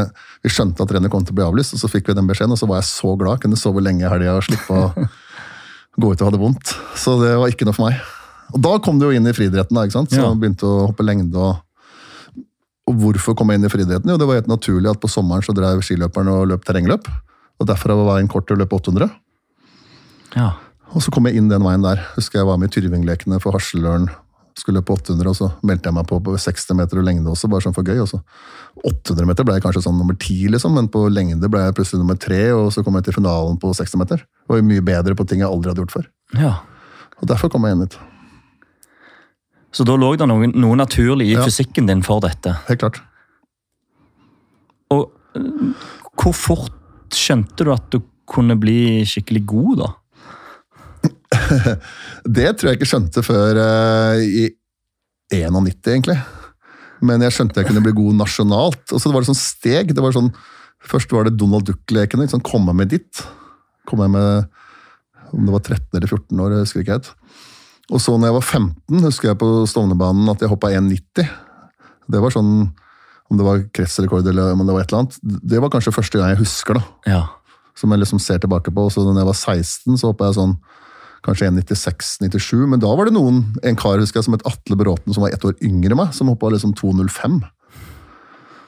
Vi 0.46 0.52
skjønte 0.54 0.84
at 0.84 0.92
rennet 0.94 1.10
kom 1.10 1.24
til 1.26 1.34
å 1.34 1.38
bli 1.40 1.46
avlyst, 1.46 1.74
og 1.74 1.82
så 1.82 1.90
fikk 1.90 2.10
vi 2.10 2.16
den 2.16 2.28
beskjeden, 2.30 2.54
og 2.54 2.60
så 2.60 2.68
var 2.70 2.78
jeg 2.80 2.90
så 2.90 3.16
glad. 3.18 3.40
Kunne 3.42 3.58
sove 3.58 3.82
lenge 3.82 4.06
i 4.06 4.10
helga 4.10 4.36
og 4.38 4.46
slippe 4.46 4.76
å 4.76 4.92
gå 6.00 6.12
ut 6.12 6.20
og 6.20 6.28
ha 6.28 6.34
det 6.34 6.42
vondt. 6.42 6.76
Så 6.98 7.16
det 7.22 7.34
var 7.40 7.50
ikke 7.50 7.66
noe 7.68 7.76
for 7.76 7.88
meg. 7.88 7.98
Og 8.54 8.62
da 8.62 8.76
kom 8.82 8.98
du 8.98 9.08
jo 9.08 9.14
inn 9.14 9.26
i 9.26 9.34
friidretten, 9.34 9.76
da, 9.76 9.86
ikke 9.86 9.98
sant? 9.98 10.14
så 10.14 10.22
jeg 10.22 10.38
begynte 10.42 10.66
å 10.66 10.86
hoppe 10.90 11.06
lengde. 11.06 11.38
og 11.38 11.66
og 12.90 12.96
hvorfor 12.98 13.36
kom 13.38 13.52
jeg 13.52 13.60
inn 13.60 13.68
i 13.68 13.70
friidretten? 13.70 14.10
Jo, 14.10 14.18
det 14.18 14.26
var 14.26 14.40
helt 14.40 14.50
naturlig 14.50 14.90
at 14.90 14.98
på 14.98 15.10
sommeren 15.10 15.44
så 15.46 15.54
drev 15.54 15.82
skiløperen 15.86 16.30
og 16.32 16.48
løp 16.50 16.64
terrengløp. 16.66 17.06
Og 17.60 17.68
derfor 17.68 17.92
var 17.94 18.16
veien 18.16 18.30
kort 18.30 18.48
til 18.48 18.56
å 18.56 18.62
løpe 18.64 18.80
800. 18.80 19.12
Ja. 20.34 20.48
Og 20.90 21.04
så 21.04 21.12
kom 21.14 21.28
jeg 21.28 21.38
inn 21.38 21.50
den 21.52 21.62
veien 21.62 21.84
der. 21.84 22.02
Husker 22.16 22.40
jeg 22.40 22.48
var 22.48 22.58
med 22.58 22.72
i 22.72 22.74
Tyrvinglekene 22.74 23.38
for 23.42 23.54
Hasleløren. 23.54 24.08
Skulle 24.58 24.82
på 24.82 24.96
800, 24.98 25.28
og 25.30 25.36
så 25.36 25.48
meldte 25.66 25.88
jeg 25.88 25.94
meg 25.94 26.06
på 26.10 26.18
på 26.24 26.34
60 26.36 26.74
meter 26.76 26.98
og 27.00 27.04
lengde 27.06 27.30
også, 27.30 27.48
bare 27.48 27.62
sånn 27.64 27.74
for 27.76 27.86
gøy. 27.86 28.00
Også. 28.02 28.20
800 28.84 29.26
meter 29.28 29.44
ble 29.46 29.54
jeg 29.56 29.62
kanskje 29.64 29.82
sånn 29.86 29.96
nummer 29.98 30.16
10, 30.18 30.50
liksom, 30.56 30.74
men 30.74 30.88
på 30.92 31.04
lengde 31.08 31.48
ble 31.50 31.62
jeg 31.64 31.76
plutselig 31.78 32.02
nummer 32.02 32.18
3, 32.20 32.40
og 32.58 32.72
så 32.74 32.84
kom 32.84 32.98
jeg 32.98 33.04
til 33.08 33.16
finalen 33.20 33.56
på 33.62 33.72
60 33.76 33.96
meter. 34.02 34.24
Og 34.48 34.56
var 34.56 34.66
mye 34.66 34.84
bedre 34.84 35.14
på 35.16 35.26
ting 35.30 35.40
jeg 35.44 35.48
aldri 35.48 35.70
hadde 35.72 35.84
gjort 35.84 35.94
før. 35.96 36.08
Ja. 36.40 36.54
Og 37.22 37.28
derfor 37.30 37.52
kom 37.52 37.64
jeg 37.68 37.76
inn 37.78 37.86
hit. 37.86 37.96
Så 39.72 39.86
da 39.86 39.94
lå 39.94 40.10
det 40.18 40.26
noe, 40.26 40.48
noe 40.50 40.76
naturlig 40.76 41.28
i 41.30 41.36
Ja. 41.38 41.44
fysikken 41.46 41.86
din 41.86 42.02
for 42.02 42.20
dette. 42.20 42.56
Helt 42.66 42.80
klart. 42.80 43.00
Og 44.90 45.10
øh, 45.38 45.74
hvor 46.18 46.34
fort 46.34 46.72
skjønte 47.14 47.64
du 47.64 47.72
at 47.72 47.86
du 47.94 48.00
kunne 48.30 48.56
bli 48.58 49.04
skikkelig 49.06 49.44
god, 49.46 49.76
da? 49.78 49.88
Det 52.38 52.48
tror 52.56 52.70
jeg 52.70 52.78
ikke 52.80 52.90
skjønte 52.90 53.24
før 53.26 53.60
uh, 53.60 54.20
i 54.20 54.48
91, 55.32 55.76
egentlig. 55.94 56.18
Men 57.06 57.22
jeg 57.24 57.34
skjønte 57.36 57.62
jeg 57.62 57.70
kunne 57.70 57.82
bli 57.84 57.94
god 57.96 58.18
nasjonalt. 58.20 58.82
Og 58.92 59.00
så 59.02 59.12
var 59.12 59.22
det 59.22 59.30
sånn 59.30 59.38
steg. 59.40 59.94
det 59.96 60.04
var 60.04 60.16
sånn, 60.16 60.32
Først 60.80 61.12
var 61.12 61.26
det 61.28 61.36
Donald 61.40 61.66
Duck-lekene. 61.68 62.28
Sånn, 62.30 62.44
Komme 62.44 62.72
med 62.76 62.90
ditt. 62.92 63.22
Komme 63.88 64.08
med 64.12 64.48
om 65.30 65.46
det 65.46 65.54
var 65.54 65.62
13 65.62 65.94
eller 65.94 66.10
14 66.10 66.40
år, 66.42 66.54
jeg 66.58 66.82
ikke 66.82 66.96
helt. 66.96 67.10
Og 67.90 68.00
så 68.02 68.14
når 68.16 68.30
jeg 68.30 68.36
var 68.36 68.46
15, 68.46 69.04
husker 69.06 69.30
jeg 69.30 69.38
på 69.38 69.48
Stovnerbanen 69.70 70.30
at 70.32 70.42
jeg 70.42 70.50
hoppa 70.50 70.70
1,90. 70.74 71.28
Det 72.10 72.22
var 72.22 72.34
sånn 72.34 72.54
Om 73.30 73.38
det 73.38 73.44
var 73.46 73.60
kretsrekord 73.70 74.26
eller 74.26 74.56
om 74.56 74.64
det 74.66 74.74
var 74.74 74.82
et 74.82 74.90
eller 74.90 75.04
annet. 75.04 75.18
Det 75.22 75.60
var 75.62 75.70
kanskje 75.70 75.92
første 75.94 76.18
gang 76.18 76.32
jeg 76.32 76.40
husker, 76.40 76.80
da 76.80 76.82
Ja. 77.06 77.20
som 77.78 77.92
jeg 77.94 78.00
liksom 78.00 78.18
ser 78.18 78.40
tilbake 78.42 78.74
på. 78.74 78.88
Så 78.90 79.04
når 79.06 79.20
jeg 79.22 79.28
var 79.28 79.38
16, 79.38 79.98
så 80.00 80.10
hoppa 80.10 80.26
jeg 80.26 80.34
sånn 80.34 80.56
kanskje 81.26 81.48
1,96-97. 81.50 82.66
Men 82.70 82.82
da 82.82 82.90
var 82.96 83.08
det 83.08 83.14
noen, 83.16 83.42
en 83.66 83.78
kar 83.78 84.00
husker 84.00 84.20
jeg, 84.20 84.28
som 84.28 84.36
het 84.36 84.46
Atle 84.48 84.78
Bråten, 84.80 85.14
som 85.14 85.24
var 85.24 85.34
ett 85.34 85.44
år 85.46 85.56
yngre 85.64 85.94
enn 85.94 86.00
meg, 86.00 86.14
som 86.16 86.30
hoppa 86.32 86.52
liksom 86.52 86.74
2,05. 86.78 87.40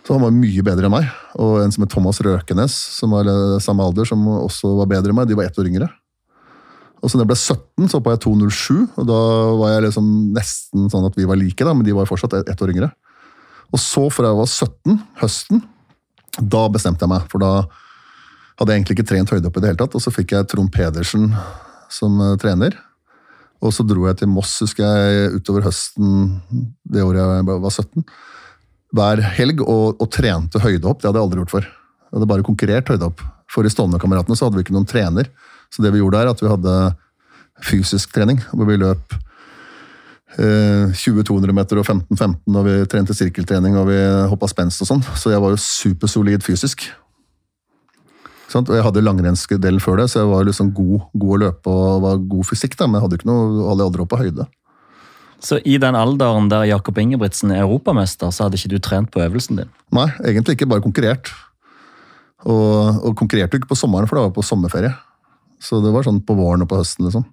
Så 0.02 0.16
han 0.16 0.24
var 0.24 0.34
mye 0.34 0.64
bedre 0.66 0.88
enn 0.88 0.94
meg. 0.96 1.10
Og 1.40 1.60
en 1.62 1.74
som 1.74 1.84
het 1.86 1.92
Thomas 1.94 2.18
Røkenes, 2.24 2.74
som 2.98 3.14
var 3.14 3.28
samme 3.62 3.84
alder, 3.86 4.08
som 4.08 4.24
også 4.40 4.74
var 4.80 4.90
bedre 4.90 5.12
enn 5.12 5.20
meg. 5.20 5.30
De 5.30 5.38
var 5.38 5.48
ett 5.48 5.58
år 5.58 5.70
yngre. 5.70 5.88
Og 7.02 7.10
så 7.10 7.18
da 7.18 7.24
jeg 7.24 7.32
ble 7.32 7.38
17, 7.38 7.88
så 7.90 7.98
hoppa 7.98 8.14
jeg 8.14 8.22
2,07, 8.22 8.82
og 9.00 9.06
da 9.08 9.20
var 9.58 9.72
jeg 9.72 9.86
liksom 9.88 10.10
nesten 10.36 10.84
sånn 10.92 11.08
at 11.08 11.16
vi 11.18 11.26
var 11.26 11.38
like, 11.40 11.58
da, 11.66 11.72
men 11.74 11.86
de 11.86 11.94
var 11.96 12.06
fortsatt 12.06 12.36
ett 12.46 12.62
år 12.62 12.70
yngre. 12.70 12.92
Og 13.74 13.80
så, 13.82 14.04
fra 14.12 14.30
jeg 14.30 14.38
var 14.38 14.50
17, 14.50 15.00
høsten, 15.18 15.64
da 16.38 16.62
bestemte 16.70 17.02
jeg 17.02 17.10
meg, 17.10 17.26
for 17.32 17.42
da 17.42 17.50
hadde 18.60 18.70
jeg 18.70 18.82
egentlig 18.82 18.96
ikke 18.98 19.08
trent 19.10 19.34
høydehopp 19.34 19.58
i 19.58 19.64
det 19.64 19.72
hele 19.72 19.80
tatt. 19.82 19.96
Og 19.98 20.04
så 20.04 20.12
fikk 20.14 20.36
jeg 20.36 20.48
Trond 20.52 20.70
Pedersen 20.72 21.32
som 21.92 22.18
eh, 22.20 22.38
trener. 22.40 22.76
Og 23.62 23.70
så 23.74 23.84
dro 23.86 24.08
jeg 24.08 24.18
til 24.18 24.30
Moss, 24.32 24.56
husker 24.64 24.82
jeg, 24.82 25.36
utover 25.38 25.68
høsten 25.68 26.40
det 26.90 27.04
året 27.04 27.22
jeg 27.22 27.46
var 27.46 27.70
17. 27.70 28.06
Hver 28.92 29.22
helg 29.38 29.62
og, 29.62 30.00
og 30.02 30.08
trente 30.12 30.60
høydehopp. 30.60 31.00
Det 31.00 31.08
hadde 31.08 31.20
jeg 31.20 31.28
aldri 31.28 31.42
gjort 31.44 31.54
før. 31.54 31.68
Jeg 31.68 32.16
hadde 32.18 32.30
bare 32.32 32.46
konkurrert 32.46 32.90
høydehopp. 32.92 33.22
For 33.52 33.68
i 33.68 33.70
Stovner-kameratene 33.72 34.36
hadde 34.40 34.58
vi 34.58 34.66
ikke 34.66 34.74
noen 34.74 34.88
trener. 34.88 35.30
Så 35.72 35.84
det 35.84 35.92
vi 35.94 36.02
gjorde 36.02 36.20
der, 36.20 36.32
at 36.32 36.42
vi 36.42 36.50
hadde 36.50 36.74
fysisk 37.62 38.12
trening, 38.12 38.40
hvor 38.52 38.68
vi 38.68 38.80
løp 38.80 39.14
eh, 40.42 40.90
20-200 40.90 41.54
meter 41.56 41.80
og 41.80 41.86
15-15, 41.86 42.34
og 42.50 42.66
vi 42.66 42.76
trente 42.90 43.16
sirkeltrening 43.16 43.78
og 43.78 43.88
vi 43.92 44.00
hoppa 44.32 44.50
spenst 44.50 44.82
og 44.84 44.90
sånn. 44.90 45.04
Så 45.16 45.32
jeg 45.32 45.42
var 45.44 45.54
jo 45.54 45.62
supersolid 45.62 46.44
fysisk. 46.44 46.88
Sant? 48.52 48.68
Og 48.68 48.76
jeg 48.76 48.84
hadde 48.84 49.04
langrennsdelen 49.04 49.80
før 49.82 50.02
det, 50.02 50.10
så 50.12 50.22
jeg 50.22 50.30
var 50.30 50.48
liksom 50.48 50.72
god, 50.76 51.06
god 51.16 51.36
å 51.36 51.38
løpe 51.46 51.72
og 51.72 52.02
var 52.04 52.18
god 52.34 52.48
fysikk, 52.50 52.76
da, 52.76 52.88
men 52.88 52.98
jeg 52.98 53.06
hadde 53.06 53.20
ikke 53.20 53.30
noe, 53.30 53.46
hadde 53.70 53.86
aldri 53.86 54.04
opp 54.04 54.12
på 54.12 54.20
høyde. 54.20 54.48
Så 55.42 55.58
i 55.66 55.78
den 55.82 55.96
alderen 55.98 56.50
der 56.52 56.68
Jakob 56.70 56.98
Ingebrigtsen 57.02 57.50
er 57.50 57.64
europamester, 57.64 58.30
så 58.30 58.46
hadde 58.46 58.60
ikke 58.60 58.74
du 58.76 58.78
trent 58.78 59.10
på 59.10 59.22
øvelsen 59.24 59.58
din? 59.58 59.72
Nei, 59.94 60.06
egentlig 60.22 60.54
ikke, 60.58 60.68
bare 60.70 60.84
konkurrert. 60.84 61.32
Og, 62.46 63.00
og 63.02 63.16
konkurrerte 63.18 63.58
ikke 63.58 63.72
på 63.72 63.78
sommeren, 63.78 64.06
for 64.10 64.18
det 64.18 64.28
var 64.28 64.36
på 64.36 64.44
sommerferie. 64.46 64.92
Så 65.62 65.80
det 65.82 65.90
var 65.94 66.06
sånn 66.06 66.22
på 66.26 66.36
våren 66.38 66.62
og 66.62 66.70
på 66.70 66.78
høsten, 66.78 67.08
liksom. 67.08 67.26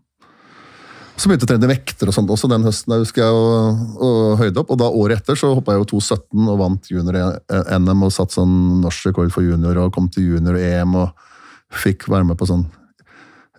Så 1.20 1.28
begynte 1.28 1.44
jeg 1.44 1.50
å 1.50 1.52
trene 1.52 1.68
vekter 1.74 2.08
og 2.08 2.16
sånt 2.16 2.30
også 2.32 2.48
den 2.48 2.64
høsten, 2.64 2.94
da 2.94 3.00
husker 3.02 3.26
jeg, 3.26 3.36
og, 3.36 3.80
og 4.08 4.40
høyde 4.40 4.62
opp. 4.62 4.70
Og 4.72 4.80
da 4.80 4.88
året 4.88 5.20
etter 5.20 5.36
så 5.40 5.52
hoppa 5.52 5.76
jeg 5.76 5.84
jo 5.84 6.00
2,17 6.00 6.48
og 6.48 6.60
vant 6.62 6.92
junior-NM 6.94 8.06
og 8.08 8.14
satt 8.16 8.36
sånn 8.38 8.54
norsk 8.86 9.10
rekord 9.10 9.34
for 9.36 9.44
junior 9.44 9.82
og 9.84 9.92
kom 9.96 10.08
til 10.14 10.38
junior-EM 10.38 10.96
og 11.02 11.28
fikk 11.76 12.08
være 12.10 12.30
med 12.30 12.40
på 12.40 12.48
sånn 12.48 12.64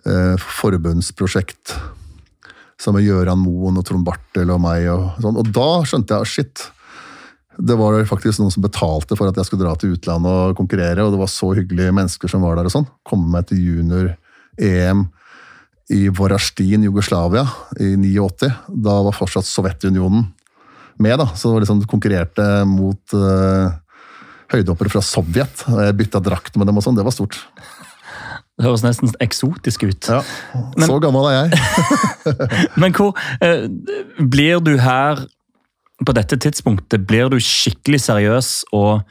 eh, 0.09 0.33
forbundsprosjekt 0.41 1.75
sammen 2.81 2.97
med 2.97 3.11
Gøran 3.11 3.43
Moen 3.43 3.77
og 3.77 3.85
Trond 3.85 4.09
Bartel 4.09 4.49
og 4.55 4.61
meg. 4.65 4.89
Og, 4.89 5.21
sånn. 5.21 5.37
og 5.37 5.53
da 5.53 5.69
skjønte 5.85 6.17
jeg 6.17 6.33
shit. 6.33 6.67
Det 7.61 7.77
var 7.77 7.99
faktisk 8.09 8.41
noen 8.41 8.57
som 8.57 8.65
betalte 8.65 9.13
for 9.19 9.29
at 9.29 9.37
jeg 9.37 9.45
skulle 9.45 9.67
dra 9.67 9.77
til 9.77 9.93
utlandet 9.93 10.33
og 10.33 10.57
konkurrere, 10.57 11.05
og 11.05 11.13
det 11.13 11.21
var 11.21 11.29
så 11.29 11.53
hyggelige 11.53 11.93
mennesker 11.93 12.31
som 12.31 12.41
var 12.41 12.57
der. 12.57 12.71
og 12.71 12.73
sånn. 12.73 12.89
Komme 13.05 13.29
meg 13.37 13.51
til 13.51 13.61
junior-EM 13.61 15.11
i 15.91 16.07
Vorastin, 16.09 16.85
Jugoslavia, 16.87 17.43
i 17.79 17.93
89. 17.97 18.51
Da 18.67 18.97
var 19.07 19.15
fortsatt 19.15 19.47
Sovjetunionen 19.47 20.29
med, 21.01 21.17
da. 21.19 21.27
Så 21.35 21.51
det 21.51 21.65
liksom 21.65 21.83
konkurrerte 21.89 22.45
mot 22.69 23.15
uh, 23.17 23.73
høydehoppere 24.53 24.91
fra 24.93 25.03
Sovjet. 25.05 25.65
og 25.67 25.83
Jeg 25.83 25.97
bytta 25.99 26.21
drakt 26.23 26.57
med 26.59 26.69
dem 26.69 26.79
og 26.79 26.85
sånn. 26.85 26.97
Det 26.99 27.05
var 27.07 27.15
stort. 27.15 27.39
Det 28.61 28.67
høres 28.67 28.83
nesten 28.85 29.11
eksotisk 29.23 29.87
ut. 29.87 30.09
Ja, 30.11 30.21
Så 30.85 30.99
gammel 31.01 31.29
er 31.31 31.37
jeg. 31.39 31.61
Men 32.81 32.93
hvor 32.93 33.15
eh, 33.41 33.65
Blir 34.19 34.61
du 34.61 34.75
her 34.77 35.23
på 36.01 36.13
dette 36.17 36.37
tidspunktet 36.41 37.07
Blir 37.09 37.31
du 37.31 37.39
skikkelig 37.41 38.03
seriøs 38.05 38.51
og 38.77 39.01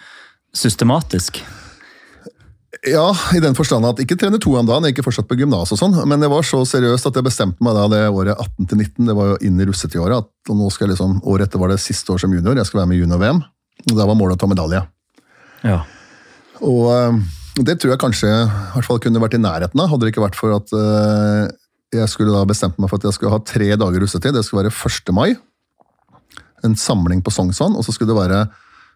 systematisk? 0.55 1.40
Ja, 2.87 3.09
i 3.35 3.40
den 3.42 3.56
forstand 3.59 3.85
at 3.88 3.98
ikke 3.98 4.14
trene 4.18 4.38
to 4.38 4.52
om 4.54 4.66
dagen, 4.68 4.85
jeg 4.87 4.94
gikk 4.94 5.09
fortsatt 5.09 5.26
på 5.28 5.37
gymnas 5.40 5.72
og 5.74 5.78
sånn, 5.80 5.96
men 6.06 6.22
det 6.22 6.28
var 6.30 6.46
så 6.46 6.62
seriøst 6.68 7.09
at 7.11 7.18
jeg 7.18 7.26
bestemte 7.26 7.64
meg 7.66 7.74
da 7.74 7.88
det 7.90 8.04
året 8.06 8.38
18-19, 8.38 9.09
det 9.09 9.16
var 9.18 9.33
jo 9.33 9.40
inn 9.48 9.59
i 9.59 9.66
russetidåret, 9.66 10.22
at 10.22 10.52
nå 10.54 10.70
skal 10.70 10.87
jeg 10.87 10.94
liksom, 10.94 11.18
året 11.26 11.50
etter 11.50 11.61
var 11.61 11.74
det 11.74 11.80
siste 11.83 12.14
år 12.14 12.22
som 12.22 12.33
junior, 12.37 12.54
jeg 12.54 12.70
skal 12.70 12.85
være 12.85 12.92
med 12.92 13.00
i 13.00 13.02
junior-VM. 13.02 13.42
og 13.90 13.98
Da 13.98 14.06
var 14.06 14.18
målet 14.20 14.38
å 14.38 14.42
ta 14.44 14.50
medalje. 14.52 14.85
Ja. 15.66 15.83
Og 16.62 16.87
eh, 16.94 17.20
det 17.66 17.80
tror 17.80 17.96
jeg 17.96 18.02
kanskje 18.06 18.30
i 18.30 18.48
hvert 18.76 18.87
fall 18.87 19.02
kunne 19.02 19.22
vært 19.26 19.35
i 19.35 19.42
nærheten 19.42 19.83
av, 19.83 19.90
hadde 19.90 20.06
det 20.06 20.14
ikke 20.14 20.28
vært 20.28 20.38
for 20.38 20.54
at 20.54 20.74
eh, 20.78 21.50
jeg 21.98 22.14
skulle 22.14 22.38
da 22.38 22.46
bestemt 22.46 22.78
meg 22.78 22.92
for 22.92 23.02
at 23.02 23.11
jeg 23.11 23.18
skulle 23.18 23.35
ha 23.35 23.42
tre 23.42 23.72
dager 23.74 24.04
russetid. 24.04 24.37
Det 24.37 24.46
skulle 24.46 24.68
være 24.68 24.76
1. 24.78 25.11
mai, 25.16 25.35
en 26.62 26.78
samling 26.78 27.24
på 27.26 27.35
Sognsvann, 27.35 27.74
og 27.74 27.83
så 27.83 27.96
skulle 27.96 28.14
det 28.14 28.20
være 28.22 28.44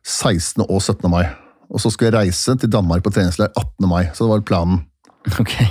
16. 0.06 0.62
og 0.68 0.78
17. 0.78 1.10
mai. 1.10 1.26
Og 1.74 1.82
så 1.82 1.90
skulle 1.90 2.12
jeg 2.12 2.28
reise 2.28 2.54
til 2.60 2.70
Danmark 2.70 3.02
på 3.02 3.10
treningsleir 3.14 3.50
18. 3.50 3.88
mai, 3.90 4.04
så 4.14 4.24
det 4.24 4.30
var 4.30 4.44
planen. 4.46 4.84
Okay. 5.40 5.66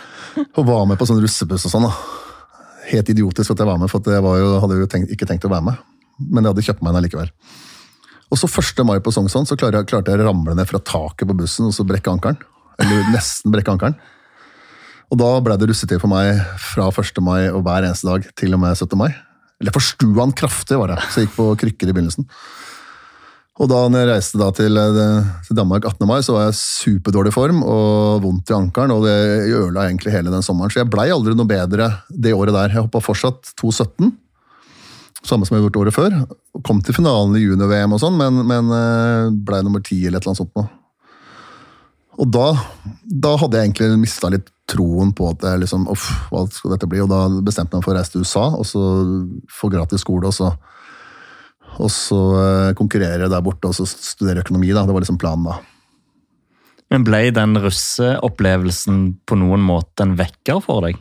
Og 0.56 0.64
var 0.64 0.86
med 0.88 0.96
på 0.96 1.04
sånn 1.08 1.20
russebuss 1.20 1.66
og 1.68 1.74
sånn. 1.74 1.84
da. 1.84 1.92
Helt 2.88 3.10
idiotisk 3.12 3.52
at 3.52 3.60
jeg 3.60 3.68
var 3.68 3.80
med, 3.80 3.90
for 3.92 4.08
jeg 4.08 4.24
var 4.24 4.38
jo, 4.40 4.54
hadde 4.62 4.78
jo 4.80 4.88
tenkt, 4.90 5.12
ikke 5.12 5.28
tenkt 5.28 5.44
å 5.44 5.52
være 5.52 5.66
med. 5.68 5.82
Men 6.22 6.40
jeg 6.40 6.54
hadde 6.54 6.64
kjøpt 6.68 6.82
meg 6.82 6.94
en 6.94 7.00
allikevel. 7.02 7.28
Og 8.32 8.40
så 8.40 8.48
1. 8.48 8.80
mai 8.88 8.96
på 9.04 9.12
Sognsvann 9.12 9.44
så 9.48 9.58
klarte 9.60 9.82
jeg, 9.82 9.90
klarte 9.90 10.14
jeg 10.14 10.22
å 10.22 10.30
ramle 10.30 10.56
ned 10.56 10.68
fra 10.70 10.80
taket 10.80 11.28
på 11.28 11.36
bussen 11.36 11.68
og 11.68 11.76
så 11.76 11.84
brekke 11.84 12.14
ankelen. 12.14 12.40
Eller 12.80 13.10
nesten 13.14 13.52
brekke 13.52 13.74
ankelen. 13.74 13.98
Og 15.12 15.20
da 15.20 15.28
ble 15.44 15.58
det 15.60 15.68
russetid 15.68 16.00
for 16.00 16.08
meg 16.08 16.40
fra 16.72 16.88
1. 16.88 17.20
mai 17.20 17.50
og 17.50 17.60
hver 17.66 17.84
eneste 17.84 18.08
dag 18.08 18.24
til 18.40 18.56
og 18.56 18.62
med 18.64 18.72
17. 18.72 18.96
mai. 18.96 19.10
Eller 19.60 19.74
forstua 19.76 20.24
han 20.24 20.32
kraftig, 20.32 20.78
var 20.80 20.94
det. 20.94 21.02
Så 21.12 21.20
jeg 21.20 21.28
gikk 21.28 21.36
på 21.36 21.50
krykker 21.60 21.92
i 21.92 21.94
begynnelsen. 21.94 22.26
Og 23.60 23.68
da 23.68 23.82
når 23.84 24.00
jeg 24.00 24.08
reiste 24.08 24.38
da 24.40 24.48
til, 24.56 24.78
eh, 24.80 25.30
til 25.44 25.56
Danmark 25.58 25.84
18. 25.84 26.06
mai, 26.08 26.20
så 26.24 26.32
var 26.32 26.46
jeg 26.48 26.56
superdårlig 26.56 27.34
form 27.34 27.60
og 27.62 28.22
vondt 28.24 28.48
i 28.48 28.56
ankelen. 28.56 28.94
Og 28.94 29.04
det 29.04 29.16
ødela 29.52 29.86
egentlig 29.88 30.14
hele 30.14 30.32
den 30.32 30.44
sommeren. 30.44 30.72
Så 30.72 30.80
jeg 30.80 30.90
blei 30.90 31.10
aldri 31.12 31.36
noe 31.36 31.48
bedre 31.48 31.90
det 32.08 32.32
året 32.32 32.56
der. 32.56 32.72
Jeg 32.72 32.86
hoppa 32.86 33.04
fortsatt 33.04 33.52
2,17. 33.60 34.12
Samme 35.22 35.46
som 35.46 35.56
jeg 35.56 35.66
gjorde 35.66 35.82
året 35.84 35.94
før. 35.94 36.16
Og 36.56 36.64
kom 36.64 36.80
til 36.80 36.96
finalen 36.96 37.36
i 37.36 37.44
junior-VM 37.44 37.92
og 37.92 38.00
sånn, 38.00 38.16
men, 38.16 38.40
men 38.48 38.72
blei 39.44 39.60
nummer 39.62 39.84
ti 39.84 40.00
eller 40.06 40.18
et 40.18 40.24
eller 40.24 40.32
annet 40.32 40.42
sånt 40.42 40.56
nå. 40.56 40.64
Og 42.20 42.28
da, 42.28 42.48
da 43.04 43.36
hadde 43.40 43.56
jeg 43.56 43.70
egentlig 43.70 44.00
mista 44.00 44.28
litt 44.32 44.50
troen 44.68 45.12
på 45.16 45.28
at 45.30 45.44
jeg 45.46 45.62
liksom, 45.62 45.86
uff, 45.92 46.08
hva 46.32 46.44
skal 46.52 46.74
dette 46.74 46.88
bli? 46.88 47.00
Og 47.04 47.08
da 47.12 47.24
bestemte 47.44 47.76
jeg 47.76 47.80
meg 47.80 47.86
for 47.86 47.94
å 47.94 48.00
reise 48.00 48.12
til 48.14 48.24
USA 48.24 48.44
og 48.56 48.66
så 48.68 48.82
få 49.52 49.70
gratis 49.72 50.04
skole. 50.04 50.28
og 50.28 50.36
så 50.36 50.52
og 51.80 51.90
så 51.92 52.20
eh, 52.40 52.72
konkurrere 52.78 53.30
der 53.30 53.44
borte 53.44 53.70
og 53.70 53.76
så 53.76 53.86
studere 53.88 54.44
økonomi. 54.44 54.72
da, 54.72 54.84
Det 54.86 54.96
var 54.96 55.04
liksom 55.04 55.20
planen 55.20 55.48
da. 55.48 55.60
Men 56.92 57.06
ble 57.08 57.30
den 57.32 57.56
russeopplevelsen 57.56 59.00
på 59.24 59.38
noen 59.40 59.62
måte 59.64 60.04
en 60.04 60.16
vekker 60.18 60.60
for 60.64 60.84
deg? 60.84 60.98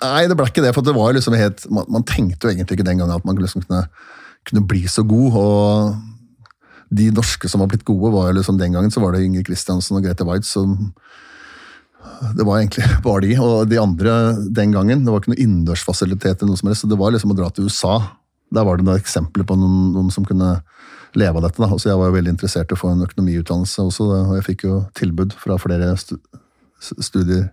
Nei, 0.00 0.24
det 0.28 0.36
ble 0.36 0.48
ikke 0.48 0.64
det. 0.64 0.74
for 0.76 0.84
det 0.84 0.96
var 0.96 1.14
liksom 1.16 1.36
helt, 1.36 1.64
man, 1.72 1.88
man 1.92 2.04
tenkte 2.08 2.46
jo 2.46 2.52
egentlig 2.52 2.78
ikke 2.78 2.88
den 2.88 3.00
gangen 3.00 3.16
at 3.16 3.24
man 3.28 3.40
liksom 3.40 3.64
kunne, 3.64 3.86
kunne 4.48 4.64
bli 4.68 4.84
så 4.88 5.04
god. 5.08 5.38
og 5.40 6.92
De 6.92 7.08
norske 7.14 7.48
som 7.48 7.64
var 7.64 7.72
blitt 7.72 7.86
gode, 7.88 8.12
var 8.12 8.30
jo 8.30 8.38
liksom 8.40 8.60
den 8.60 8.76
gangen 8.76 8.92
så 8.92 9.02
var 9.04 9.16
det 9.16 9.24
Ingrid 9.24 9.48
Kristiansen 9.48 9.96
og 9.96 10.04
Grete 10.04 10.28
Waitz 10.28 10.52
som 10.56 10.92
Det 12.36 12.44
var 12.44 12.60
egentlig 12.60 12.84
bare 13.06 13.24
de. 13.24 13.34
Og 13.40 13.68
de 13.68 13.80
andre 13.80 14.16
den 14.60 14.76
gangen, 14.76 15.04
det 15.04 15.12
var 15.12 15.24
ikke 15.24 15.34
noe 15.34 15.44
innendørsfasilitet, 15.44 16.44
noe 16.44 16.60
som 16.60 16.68
helst, 16.68 16.84
så 16.84 16.92
det 16.92 17.00
var 17.00 17.16
liksom 17.16 17.32
å 17.32 17.40
dra 17.40 17.48
til 17.52 17.68
USA. 17.68 17.96
Der 18.50 18.66
var 18.66 18.78
det 18.78 18.86
noen 18.86 19.00
eksempler 19.00 19.46
på 19.46 19.56
noen, 19.58 19.92
noen 19.94 20.10
som 20.14 20.26
kunne 20.26 20.58
leve 21.18 21.38
av 21.38 21.46
dette. 21.46 21.62
da. 21.62 21.78
Så 21.78 21.90
jeg 21.90 21.98
var 21.98 22.10
jo 22.10 22.16
veldig 22.16 22.34
interessert 22.34 22.70
i 22.70 22.76
å 22.76 22.80
få 22.80 22.92
en 22.92 23.06
økonomiutdannelse 23.06 23.86
også, 23.86 24.08
da, 24.10 24.20
og 24.28 24.36
jeg 24.38 24.46
fikk 24.50 24.66
jo 24.66 24.82
tilbud 24.98 25.34
fra 25.38 25.58
flere 25.60 25.94
stu 26.00 26.16
studier. 26.80 27.50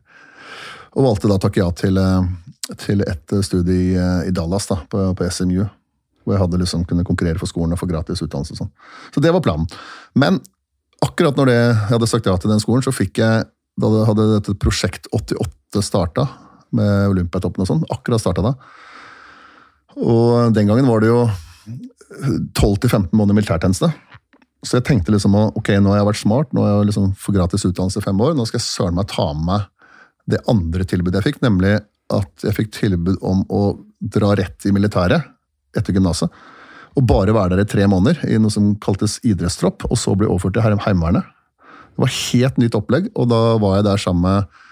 Og 0.96 1.04
valgte 1.06 1.30
da 1.30 1.38
å 1.38 1.42
takke 1.42 1.62
ja 1.62 1.68
til, 1.76 2.00
til 2.80 3.04
et 3.06 3.34
studie 3.46 3.76
i, 3.76 4.06
i 4.30 4.34
Dallas, 4.36 4.70
da, 4.70 4.80
på, 4.90 5.10
på 5.18 5.28
SMU. 5.34 5.66
Hvor 6.24 6.36
jeg 6.36 6.44
hadde 6.44 6.62
liksom 6.62 6.86
kunne 6.88 7.06
konkurrere 7.08 7.40
for 7.40 7.50
skolen 7.50 7.76
og 7.76 7.82
få 7.82 7.90
gratis 7.90 8.24
utdannelse. 8.24 8.56
og 8.56 8.64
Sånn. 8.64 8.72
Så 9.16 9.24
det 9.24 9.34
var 9.36 9.44
planen. 9.44 9.68
Men 10.18 10.40
akkurat 11.04 11.38
når 11.38 11.52
det, 11.52 11.60
jeg 11.60 11.92
hadde 11.92 12.10
sagt 12.10 12.28
ja 12.30 12.36
til 12.40 12.52
den 12.52 12.64
skolen, 12.64 12.86
så 12.86 12.96
fikk 12.96 13.22
jeg 13.24 13.46
Da 13.78 13.90
hadde 14.08 14.24
dette 14.32 14.56
Prosjekt 14.58 15.06
88 15.14 15.84
starta, 15.86 16.24
med 16.74 17.12
Olympiatoppen 17.12 17.62
og 17.62 17.68
sånn. 17.70 17.84
Akkurat 17.94 18.24
starta 18.24 18.42
da. 18.42 18.56
Og 19.98 20.54
den 20.54 20.70
gangen 20.70 20.88
var 20.90 21.02
det 21.02 21.10
jo 21.10 21.24
12-15 22.58 23.10
måneder 23.12 23.38
militærtjeneste. 23.38 23.90
Så 24.66 24.80
jeg 24.80 24.88
tenkte 24.88 25.14
liksom 25.14 25.36
ok, 25.38 25.74
nå 25.82 25.94
har 25.94 26.02
jeg 26.02 26.10
vært 26.10 26.22
smart, 26.22 26.54
nå 26.54 26.64
har 26.64 26.72
jeg 26.80 26.90
liksom 26.92 27.12
fått 27.20 27.38
gratis 27.38 27.66
utdannelse 27.68 28.02
i 28.02 28.06
fem 28.06 28.22
år. 28.24 28.36
Nå 28.38 28.46
skal 28.50 28.60
jeg 28.60 28.68
søren 28.68 28.98
meg 28.98 29.10
ta 29.12 29.30
med 29.34 29.48
meg 29.52 29.68
det 30.28 30.44
andre 30.52 30.84
tilbudet 30.84 31.22
jeg 31.22 31.30
fikk, 31.30 31.42
nemlig 31.46 31.78
at 32.14 32.44
jeg 32.44 32.56
fikk 32.58 32.74
tilbud 32.76 33.22
om 33.26 33.46
å 33.54 33.62
dra 34.00 34.34
rett 34.38 34.66
i 34.68 34.74
militæret 34.76 35.24
etter 35.78 35.96
gymnaset. 35.96 36.28
Og 36.98 37.06
bare 37.08 37.36
være 37.36 37.56
der 37.56 37.64
i 37.64 37.70
tre 37.70 37.86
måneder 37.90 38.24
i 38.28 38.40
noe 38.42 38.52
som 38.52 38.74
kaltes 38.84 39.20
idrettstropp, 39.28 39.86
og 39.88 40.00
så 40.00 40.16
bli 40.18 40.28
overført 40.28 40.58
til 40.58 40.84
Heimevernet. 40.84 41.28
Det 41.96 42.04
var 42.04 42.14
helt 42.14 42.60
nytt 42.62 42.78
opplegg, 42.78 43.12
og 43.16 43.30
da 43.32 43.42
var 43.62 43.78
jeg 43.78 43.88
der 43.88 44.02
sammen 44.02 44.26
med 44.26 44.64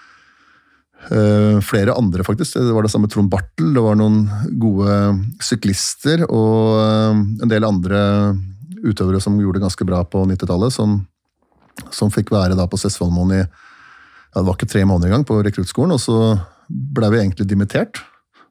flere 1.62 1.94
andre, 1.94 2.24
faktisk. 2.26 2.56
Det 2.58 2.72
var 2.74 2.82
det 2.82 2.90
samme 2.90 3.06
Trond 3.06 3.28
Bartel, 3.30 3.68
det 3.76 3.82
var 3.84 3.94
noen 3.98 4.24
gode 4.58 4.96
syklister 5.44 6.24
og 6.26 6.80
uh, 6.80 7.12
en 7.14 7.52
del 7.52 7.66
andre 7.68 8.00
utøvere 8.82 9.20
som 9.22 9.36
gjorde 9.40 9.60
det 9.60 9.66
ganske 9.66 9.86
bra 9.86 10.02
på 10.08 10.24
90-tallet, 10.28 10.74
som, 10.74 10.98
som, 11.94 12.10
fikk 12.12 12.32
være 12.34 12.58
da 12.58 12.66
på 12.70 12.80
Sessvollmoen 12.80 13.36
i 13.38 13.40
ja, 13.42 14.42
det 14.42 14.46
var 14.48 14.58
ikke 14.58 14.68
tre 14.68 14.84
måneder 14.84 15.12
engang 15.12 15.26
på 15.28 15.38
rekruttskolen, 15.46 15.94
og 15.96 16.02
så 16.02 16.36
ble 16.68 17.08
vi 17.12 17.22
egentlig 17.22 17.46
dimittert. 17.48 18.02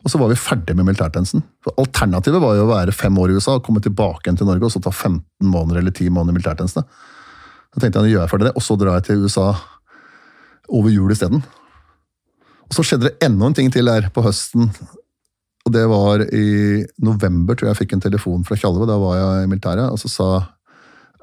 Og 0.05 0.11
så 0.13 0.19
var 0.21 0.29
vi 0.29 0.37
ferdig 0.37 0.75
med 0.77 0.85
militærtjenesten. 0.85 1.41
Alternativet 1.81 2.41
var 2.41 2.55
jo 2.57 2.65
å 2.67 2.69
være 2.69 2.93
fem 2.93 3.15
år 3.21 3.31
i 3.31 3.37
USA 3.39 3.55
og 3.57 3.63
komme 3.65 3.81
tilbake 3.81 4.27
igjen 4.27 4.37
til 4.37 4.49
Norge 4.49 4.67
og 4.67 4.73
så 4.73 4.81
ta 4.85 4.91
15 4.93 5.21
måneder 5.49 5.81
eller 5.81 5.93
10 5.93 6.11
måneder 6.13 6.35
i 6.35 6.37
militærtjeneste. 6.37 6.83
Da 6.85 7.81
tenkte 7.81 7.99
jeg 7.99 8.05
nå 8.05 8.11
gjør 8.13 8.21
jeg 8.23 8.31
ferdig 8.31 8.47
det, 8.47 8.53
og 8.53 8.65
så 8.65 8.77
drar 8.79 8.99
jeg 8.99 9.07
til 9.07 9.25
USA 9.25 9.47
over 10.69 10.93
jul 10.93 11.13
isteden. 11.13 11.41
Og 12.69 12.77
så 12.77 12.85
skjedde 12.85 13.09
det 13.09 13.25
enda 13.25 13.49
en 13.49 13.57
ting 13.57 13.71
til 13.73 13.89
der 13.89 14.09
på 14.13 14.23
høsten. 14.25 14.69
Og 15.65 15.73
det 15.73 15.85
var 15.89 16.21
i 16.29 16.83
november, 17.01 17.57
tror 17.57 17.69
jeg 17.69 17.73
jeg 17.73 17.81
fikk 17.83 17.95
en 17.95 18.03
telefon 18.03 18.45
fra 18.45 18.57
Tjalve. 18.59 18.87
Da 18.89 18.97
var 19.01 19.17
jeg 19.17 19.45
i 19.45 19.49
militæret. 19.49 19.89
Og 19.89 20.01
så 20.01 20.11
sa 20.11 20.29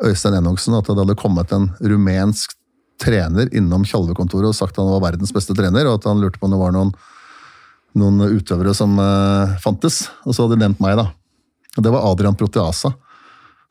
Øystein 0.02 0.38
Enoksen 0.38 0.74
at 0.78 0.88
det 0.90 0.98
hadde 0.98 1.18
kommet 1.18 1.52
en 1.54 1.70
rumensk 1.78 2.56
trener 3.02 3.50
innom 3.54 3.86
Tjalve-kontoret 3.86 4.50
og 4.50 4.56
sagt 4.56 4.76
at 4.76 4.82
han 4.82 4.92
var 4.94 5.06
verdens 5.08 5.32
beste 5.34 5.54
trener, 5.58 5.88
og 5.88 5.98
at 5.98 6.06
han 6.10 6.20
lurte 6.22 6.38
på 6.38 6.46
om 6.46 6.54
det 6.54 6.60
var 6.60 6.74
noen, 6.74 6.92
noen 7.98 8.36
utøvere 8.38 8.74
som 8.76 8.94
uh, 8.98 9.56
fantes. 9.62 10.04
Og 10.26 10.34
så 10.34 10.44
hadde 10.44 10.58
de 10.58 10.64
nevnt 10.64 10.82
meg, 10.82 10.98
da. 11.00 11.08
Og 11.76 11.86
det 11.86 11.94
var 11.94 12.06
Adrian 12.10 12.38
Proteasa, 12.38 12.92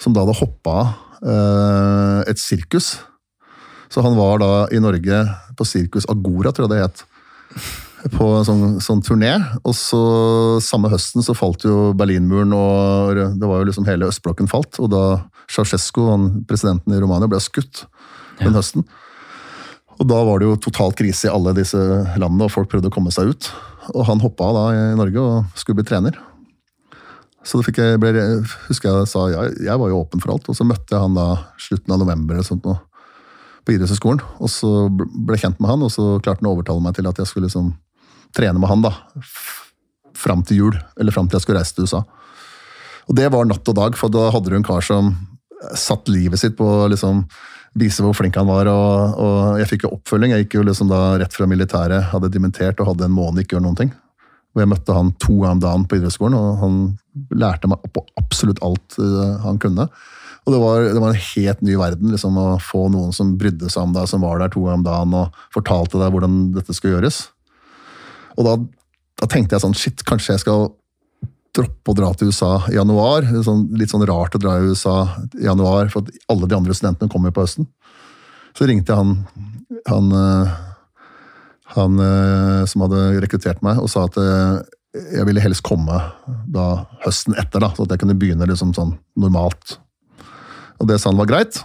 som 0.01 0.15
da 0.15 0.25
hadde 0.25 0.39
hoppa 0.39 0.75
av 0.81 0.91
uh, 1.21 2.19
et 2.31 2.39
sirkus. 2.41 2.95
Så 3.91 4.03
han 4.03 4.15
var 4.17 4.39
da 4.41 4.51
i 4.71 4.79
Norge 4.81 5.23
på 5.59 5.67
Sirkus 5.67 6.07
Agora, 6.09 6.53
tror 6.55 6.69
jeg 6.69 6.73
det 6.73 6.83
het. 6.85 7.03
På 8.15 8.31
en 8.39 8.45
sånn, 8.47 8.79
sånn 8.81 9.03
turné. 9.05 9.35
Og 9.61 9.75
så 9.77 10.01
samme 10.63 10.89
høsten 10.89 11.25
så 11.25 11.35
falt 11.37 11.65
jo 11.67 11.91
Berlinmuren, 11.97 12.55
og 12.57 13.19
det 13.37 13.49
var 13.49 13.61
jo 13.61 13.69
liksom 13.69 13.85
hele 13.89 14.09
østblokken 14.09 14.49
falt. 14.51 14.79
Og 14.81 14.89
da 14.93 15.03
Ceaucescu, 15.51 16.01
presidenten 16.49 16.95
i 16.95 17.01
Romania, 17.01 17.29
ble 17.29 17.41
skutt 17.43 17.85
den 18.41 18.57
høsten. 18.57 18.87
Og 20.01 20.07
da 20.09 20.17
var 20.25 20.41
det 20.41 20.47
jo 20.49 20.57
totalt 20.65 20.97
krise 20.97 21.27
i 21.27 21.33
alle 21.33 21.53
disse 21.53 21.77
landene, 21.77 22.47
og 22.47 22.53
folk 22.53 22.71
prøvde 22.71 22.89
å 22.89 22.93
komme 22.93 23.13
seg 23.13 23.35
ut. 23.35 23.51
Og 23.93 24.05
han 24.07 24.21
hoppa 24.23 24.49
av 24.49 24.57
da 24.57 24.65
i 24.73 24.83
Norge 24.97 25.21
og 25.21 25.59
skulle 25.59 25.81
bli 25.81 25.89
trener. 25.91 26.17
Så 27.45 27.57
det 27.57 27.67
fikk 27.69 27.81
jeg, 27.81 27.99
ble, 28.01 28.11
husker 28.67 29.01
jeg 29.01 29.09
sa 29.09 29.25
ja, 29.31 29.47
jeg 29.49 29.81
var 29.81 29.89
jo 29.89 30.01
åpen 30.03 30.21
for 30.21 30.33
alt, 30.33 30.49
og 30.49 30.57
så 30.57 30.65
møtte 30.67 30.93
jeg 30.93 31.01
han 31.01 31.17
da 31.17 31.27
slutten 31.61 31.93
av 31.93 32.01
november 32.03 32.37
eller 32.37 32.45
sånt 32.45 32.67
på 33.65 33.75
idrettshøyskolen. 33.75 34.21
Og 34.41 34.51
så 34.51 34.71
ble 34.89 35.37
jeg 35.37 35.45
kjent 35.45 35.61
med 35.61 35.71
han, 35.73 35.85
og 35.85 35.93
så 35.93 36.15
klarte 36.23 36.43
han 36.43 36.51
å 36.51 36.55
overtale 36.55 36.83
meg 36.83 36.97
til 36.97 37.09
at 37.09 37.21
jeg 37.21 37.29
skulle 37.29 37.49
liksom 37.49 37.73
trene 38.35 38.61
med 38.61 38.71
han 38.71 38.85
da, 38.85 38.93
fram 40.17 40.43
til 40.47 40.63
jul. 40.63 40.81
Eller 40.99 41.15
fram 41.15 41.29
til 41.29 41.39
jeg 41.39 41.45
skulle 41.45 41.61
reise 41.61 41.77
til 41.77 41.87
USA. 41.89 42.03
Og 43.09 43.17
det 43.17 43.29
var 43.33 43.47
natt 43.47 43.67
og 43.67 43.77
dag, 43.77 43.97
for 43.99 44.13
da 44.13 44.29
hadde 44.33 44.51
du 44.51 44.57
en 44.59 44.67
kar 44.67 44.85
som 44.85 45.13
satt 45.77 46.09
livet 46.09 46.41
sitt 46.41 46.55
på 46.57 46.67
liksom 46.89 47.25
vise 47.77 48.03
hvor 48.03 48.15
flink 48.17 48.37
han 48.39 48.49
var. 48.49 48.69
Og, 48.71 49.19
og 49.21 49.59
jeg 49.61 49.69
fikk 49.73 49.85
jo 49.87 49.95
oppfølging. 49.97 50.35
Jeg 50.35 50.45
gikk 50.45 50.59
jo 50.59 50.67
liksom 50.67 50.91
da 50.91 51.01
rett 51.21 51.35
fra 51.35 51.47
militæret, 51.49 52.09
hadde 52.11 52.31
dimentert 52.33 52.81
og 52.81 52.93
hadde 52.93 53.07
en 53.07 53.15
måned 53.15 53.43
ikke 53.43 53.57
gjort 53.57 53.67
noen 53.67 53.81
ting. 53.83 53.93
Og 54.51 54.63
jeg 54.63 54.67
møtte 54.67 54.95
han 54.95 55.13
to 55.21 55.37
ganger 55.39 55.55
om 55.55 55.61
dagen 55.63 55.85
på 55.87 55.99
idrettsskolen, 55.99 56.35
og 56.35 56.57
han 56.59 56.79
lærte 57.39 57.69
meg 57.71 57.85
på 57.95 58.03
absolutt 58.19 58.59
alt 58.65 58.97
uh, 58.99 59.39
han 59.45 59.59
kunne. 59.63 59.87
Og 60.41 60.55
det 60.55 60.59
var, 60.61 60.83
det 60.89 61.01
var, 61.01 61.13
en 61.13 61.25
helt 61.35 61.59
ny 61.61 61.75
verden 61.77 62.13
liksom, 62.13 62.37
å 62.41 62.57
få 62.65 62.87
noen 62.89 63.13
som 63.13 63.35
brydde 63.37 63.69
seg 63.69 63.85
om 63.85 63.93
deg, 63.93 64.07
som 64.09 64.23
var 64.25 64.41
der 64.41 64.49
to 64.53 64.63
ganger 64.63 64.79
om 64.79 64.85
dagen 64.87 65.17
og 65.19 65.41
fortalte 65.53 66.01
deg 66.01 66.13
hvordan 66.13 66.39
dette 66.55 66.73
skulle 66.73 66.97
gjøres. 66.97 67.23
Og 68.39 68.47
da, 68.47 68.55
da 69.21 69.29
tenkte 69.29 69.57
jeg 69.57 69.65
sånn 69.65 69.77
Shit, 69.77 70.01
kanskje 70.07 70.33
jeg 70.33 70.43
skal 70.45 70.71
droppe 71.55 71.91
å 71.91 71.97
dra 71.97 72.09
til 72.15 72.31
USA 72.31 72.55
i 72.71 72.77
januar. 72.77 73.27
Sånn, 73.45 73.67
litt 73.77 73.91
sånn 73.91 74.07
rart 74.07 74.35
å 74.37 74.41
dra 74.41 74.57
i 74.57 74.71
USA 74.71 74.95
i 75.37 75.45
januar, 75.45 75.91
for 75.93 76.09
alle 76.31 76.49
de 76.49 76.57
andre 76.57 76.75
studentene 76.77 77.11
kommer 77.11 77.35
på 77.35 77.45
høsten. 77.45 77.67
Så 78.57 78.67
ringte 78.67 78.95
han, 78.97 79.19
han, 79.87 80.11
eh, 80.15 80.55
han 81.75 82.03
eh, 82.07 82.63
som 82.71 82.85
hadde 82.87 83.21
rekruttert 83.23 83.61
meg, 83.65 83.79
og 83.83 83.91
sa 83.91 84.07
at 84.07 84.17
eh, 84.19 84.57
jeg 85.19 85.27
ville 85.27 85.43
helst 85.43 85.63
komme 85.63 86.01
da 86.51 86.67
høsten 87.05 87.37
etter, 87.39 87.63
da, 87.63 87.71
så 87.75 87.85
at 87.85 87.93
jeg 87.93 88.03
kunne 88.03 88.17
begynne 88.19 88.47
liksom 88.49 88.73
sånn 88.75 88.97
normalt. 89.19 89.77
Og 90.81 90.89
det 90.89 90.97
sa 90.99 91.11
han 91.11 91.19
var 91.19 91.29
greit. 91.29 91.61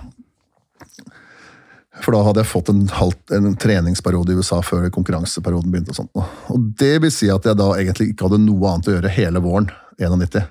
For 2.04 2.12
da 2.12 2.20
hadde 2.26 2.42
jeg 2.42 2.50
fått 2.50 2.68
en, 2.68 2.82
halv, 2.92 3.16
en, 3.32 3.54
treningsperiode 3.56 4.34
i 4.34 4.36
USA 4.36 4.60
før 4.64 4.90
konkurranseperioden 4.92 5.72
begynte. 5.72 5.94
Og 5.94 6.00
sånt. 6.02 6.26
Og 6.52 6.66
det 6.78 6.98
vil 7.04 7.12
si 7.14 7.30
at 7.32 7.48
jeg 7.48 7.56
da 7.58 7.70
egentlig 7.78 8.10
ikke 8.12 8.28
hadde 8.28 8.42
noe 8.44 8.72
annet 8.72 8.90
å 8.90 8.96
gjøre 8.98 9.14
hele 9.16 9.42
våren 9.44 9.70
91. 10.02 10.44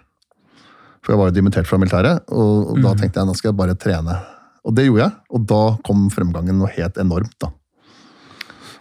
For 1.05 1.13
jeg 1.13 1.21
var 1.21 1.29
jo 1.29 1.35
dimittert 1.35 1.69
fra 1.69 1.77
militæret, 1.77 2.23
og, 2.33 2.71
og 2.71 2.79
mm. 2.79 2.85
da 2.87 2.95
tenkte 2.97 3.21
jeg 3.21 3.29
nå 3.29 3.35
skal 3.37 3.51
jeg 3.51 3.59
bare 3.59 3.77
trene. 3.77 4.17
Og 4.65 4.73
det 4.73 4.87
gjorde 4.87 5.03
jeg, 5.05 5.13
og 5.37 5.45
da 5.51 5.61
kom 5.85 6.07
fremgangen 6.09 6.57
noe 6.57 6.71
helt 6.73 6.97
enormt. 6.97 7.35
da. 7.43 7.51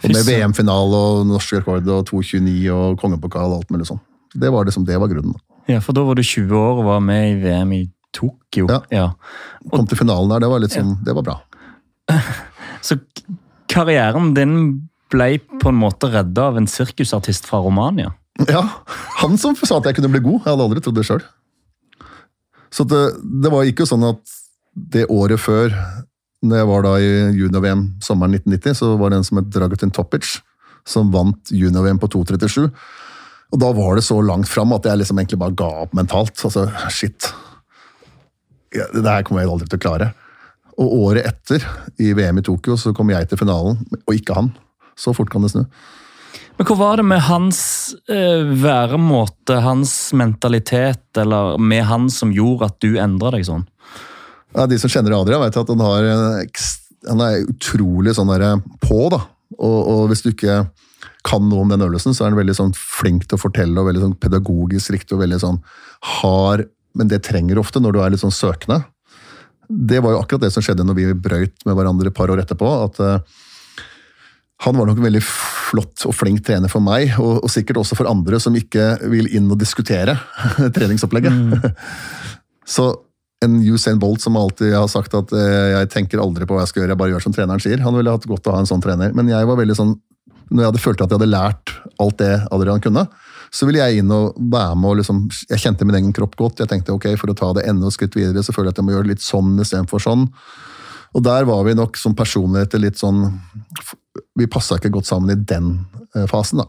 Og 0.05 0.13
Med 0.13 0.25
VM-finale 0.25 1.01
og 1.11 1.27
norsk 1.29 1.59
rekord 1.59 1.89
og 1.89 2.09
2,29 2.09 2.49
og 2.73 2.97
kongepokal 3.01 3.53
og 3.53 3.61
alt 3.61 3.75
mulig 3.75 3.89
sånn. 3.89 4.01
Det 4.35 4.49
var 4.53 4.65
liksom, 4.65 4.87
det 4.89 4.97
var 5.01 5.13
grunnen. 5.13 5.37
Ja, 5.69 5.79
For 5.85 5.97
da 5.97 6.03
var 6.05 6.17
du 6.17 6.25
20 6.25 6.57
år 6.57 6.81
og 6.81 6.89
var 6.89 7.05
med 7.05 7.29
i 7.29 7.37
VM 7.45 7.77
i 7.77 7.83
Tokyo. 8.15 8.69
Ja. 8.71 8.81
ja. 8.95 9.07
Og, 9.67 9.77
Kom 9.79 9.89
til 9.91 10.01
finalen 10.01 10.33
der. 10.33 10.45
Det 10.45 10.51
var 10.53 10.65
litt 10.65 10.75
sånn, 10.77 10.97
ja. 10.97 11.07
det 11.09 11.17
var 11.19 11.29
bra. 11.29 11.39
Så 12.87 12.99
karrieren 13.71 14.35
din 14.37 14.59
ble 15.13 15.39
på 15.61 15.71
en 15.71 15.79
måte 15.79 16.11
redda 16.13 16.51
av 16.51 16.59
en 16.61 16.69
sirkusartist 16.71 17.47
fra 17.49 17.63
Romania? 17.65 18.13
Ja, 18.49 18.65
han 19.21 19.39
som 19.39 19.55
sa 19.55 19.79
at 19.79 19.87
jeg 19.89 20.01
kunne 20.01 20.11
bli 20.11 20.23
god. 20.25 20.41
Jeg 20.43 20.51
hadde 20.51 20.67
aldri 20.67 20.83
trodd 20.83 20.99
det 20.99 21.07
sjøl. 21.07 21.23
Så 22.75 22.87
det, 22.91 23.03
det 23.43 23.53
var 23.55 23.69
ikke 23.69 23.87
sånn 23.87 24.07
at 24.09 24.23
det 24.75 25.07
året 25.13 25.39
før, 25.39 25.71
når 26.43 26.61
jeg 26.61 26.69
var 26.71 26.85
da 26.87 26.95
i 26.99 27.13
junior-VM 27.39 27.85
sommeren 28.03 28.35
1990, 28.41 28.79
så 28.81 28.91
var 28.99 29.13
det 29.13 29.21
en 29.21 29.29
som 29.29 29.39
het 29.39 29.53
Dragutin 29.55 29.95
Topic, 29.95 30.41
som 30.85 31.13
vant 31.15 31.55
junior-VM 31.55 32.01
på 32.03 32.11
2.37. 32.17 32.67
Og 33.55 33.61
da 33.63 33.71
var 33.77 33.95
det 33.95 34.05
så 34.07 34.19
langt 34.25 34.51
fram 34.51 34.75
at 34.75 34.89
jeg 34.89 34.99
liksom 34.99 35.21
egentlig 35.21 35.39
bare 35.45 35.57
ga 35.57 35.71
opp 35.85 35.95
mentalt. 35.95 36.35
Altså, 36.49 36.67
shit. 36.91 37.31
Ja, 38.75 38.89
det 38.91 39.07
her 39.07 39.27
kommer 39.27 39.45
jeg 39.45 39.53
aldri 39.53 39.71
til 39.71 39.81
å 39.81 39.85
klare. 39.85 40.13
Og 40.75 40.95
året 41.07 41.29
etter, 41.29 41.65
i 42.03 42.13
VM 42.17 42.41
i 42.41 42.47
Tokyo, 42.47 42.77
så 42.81 42.95
kom 42.97 43.13
jeg 43.13 43.29
til 43.31 43.39
finalen, 43.39 43.79
og 44.03 44.17
ikke 44.17 44.35
han. 44.37 44.51
Så 44.99 45.15
fort 45.15 45.31
kan 45.31 45.45
det 45.45 45.53
snu. 45.53 45.63
Men 46.59 46.69
Hva 46.69 46.77
var 46.79 46.99
det 46.99 47.07
med 47.07 47.23
hans 47.27 47.61
eh, 48.11 48.43
væremåte, 48.63 49.59
hans 49.63 49.95
mentalitet, 50.15 51.07
eller 51.19 51.59
med 51.59 51.87
han 51.89 52.11
som 52.11 52.35
gjorde 52.35 52.71
at 52.71 52.79
du 52.83 52.99
endra 53.03 53.33
deg 53.35 53.47
sånn? 53.47 53.67
Ja, 54.55 54.67
De 54.71 54.79
som 54.79 54.91
kjenner 54.91 55.17
Adrian, 55.17 55.43
vet 55.43 55.59
at 55.59 55.71
han, 55.71 55.83
har, 55.83 56.09
han 57.11 57.25
er 57.27 57.47
utrolig 57.51 58.15
sånn 58.15 58.31
der 58.31 58.47
på. 58.83 59.01
da. 59.15 59.25
Og, 59.59 59.79
og, 59.81 60.05
hvis 60.11 60.23
du 60.23 60.31
ikke 60.31 60.63
kan 61.27 61.49
noe 61.49 61.65
om 61.65 61.73
den 61.73 61.83
øvelsen, 61.83 62.15
så 62.15 62.25
er 62.25 62.33
han 62.33 62.39
veldig 62.39 62.57
sånn 62.57 62.75
flink 62.79 63.27
til 63.27 63.39
å 63.39 63.43
fortelle 63.43 63.81
og 63.81 63.89
veldig 63.89 64.05
sånn 64.05 64.17
pedagogisk 64.21 64.95
riktig 64.95 65.17
og 65.17 65.25
veldig 65.25 65.41
sånn 65.43 65.61
hard. 66.21 66.69
Men 66.95 67.11
det 67.11 67.25
trenger 67.27 67.59
ofte 67.59 67.83
når 67.83 67.95
du 67.95 68.03
er 68.03 68.15
litt 68.15 68.23
sånn 68.23 68.35
søkende 68.35 68.83
det 69.69 70.01
var 70.03 70.15
jo 70.15 70.21
akkurat 70.21 70.45
det 70.45 70.53
som 70.55 70.65
skjedde 70.65 70.85
når 70.87 70.99
vi 70.99 71.07
brøyt 71.27 71.65
med 71.67 71.77
hverandre 71.77 72.11
et 72.11 72.17
par 72.17 72.33
år 72.33 72.43
etterpå. 72.43 72.69
at 72.85 73.01
uh, 73.01 73.19
han 74.65 74.77
var 74.79 74.87
nok 74.89 75.01
en 75.01 75.09
veldig 75.09 75.23
flott 75.25 76.05
og 76.09 76.15
flink 76.17 76.45
trener 76.47 76.71
for 76.73 76.85
meg, 76.85 77.17
og, 77.19 77.43
og, 77.43 77.51
sikkert 77.53 77.81
også 77.83 77.99
for 77.99 78.09
andre 78.09 78.39
som 78.41 78.55
ikke 78.57 78.95
vil 79.13 79.29
inn 79.35 79.51
og 79.51 79.59
diskutere 79.61 80.17
treningsopplegget. 80.77 81.33
Mm. 81.33 81.75
Så 82.77 82.87
en 83.45 83.59
Usain 83.61 83.99
Bolt 84.01 84.23
som 84.25 84.39
alltid 84.41 84.73
har 84.73 84.87
sagt 84.89 85.13
at 85.19 85.33
eh, 85.37 85.75
jeg 85.75 85.91
tenker 85.93 86.23
aldri 86.23 86.47
på 86.49 86.57
hva 86.57 86.63
jeg 86.63 86.71
skal 86.71 86.81
gjøre, 86.81 86.95
jeg 86.95 87.01
bare 87.03 87.13
gjør 87.13 87.25
som 87.27 87.35
treneren 87.35 87.61
sier. 87.61 87.83
Han 87.85 87.99
ville 87.99 88.15
hatt 88.15 88.25
godt 88.31 88.47
av 88.47 88.55
å 88.55 88.57
ha 88.57 88.63
en 88.63 88.71
sånn 88.71 88.85
trener. 88.85 89.13
Men 89.13 89.29
jeg 89.29 89.51
var 89.51 89.59
veldig 89.59 89.77
sånn, 89.77 89.93
når 90.49 90.63
jeg 90.63 90.71
hadde 90.71 90.85
følt 90.87 91.03
at 91.03 91.13
jeg 91.13 91.19
hadde 91.19 91.29
lært 91.35 91.75
alt 92.01 92.17
det 92.23 92.33
Adrian 92.55 92.81
kunne, 92.87 93.05
så 93.55 93.69
ville 93.69 93.83
jeg 93.83 94.03
inn 94.03 94.11
og 94.11 94.35
være 94.51 94.75
med 94.75 94.91
og 94.91 94.97
liksom 94.99 95.25
Jeg 95.51 95.63
kjente 95.63 95.87
min 95.87 95.99
egen 96.01 96.15
kropp 96.17 96.35
godt. 96.39 96.63
Jeg 96.63 96.71
tenkte 96.71 96.95
ok, 96.95 97.13
for 97.21 97.31
å 97.31 97.37
ta 97.39 97.53
det 97.55 97.67
enda 97.71 97.87
et 97.87 97.95
skritt 97.95 98.17
videre, 98.19 98.43
så 98.43 98.55
føler 98.55 98.73
jeg 98.73 98.75
at 98.75 98.81
jeg 98.83 98.87
må 98.89 98.95
gjøre 98.97 99.07
det 99.07 99.15
litt 99.15 99.27
sånn 99.27 99.53
istedenfor 99.63 100.03
sånn. 100.03 100.25
Og 101.15 101.23
der 101.23 101.47
var 101.47 101.63
vi 101.67 101.77
nok 101.79 101.99
som 102.01 102.17
personligheter 102.19 102.83
litt 102.83 102.99
sånn 102.99 103.29
Vi 104.35 104.51
passa 104.51 104.81
ikke 104.81 104.91
godt 104.97 105.07
sammen 105.07 105.31
i 105.31 105.39
den 105.39 105.77
eh, 106.17 106.27
fasen, 106.31 106.65
da. 106.65 106.67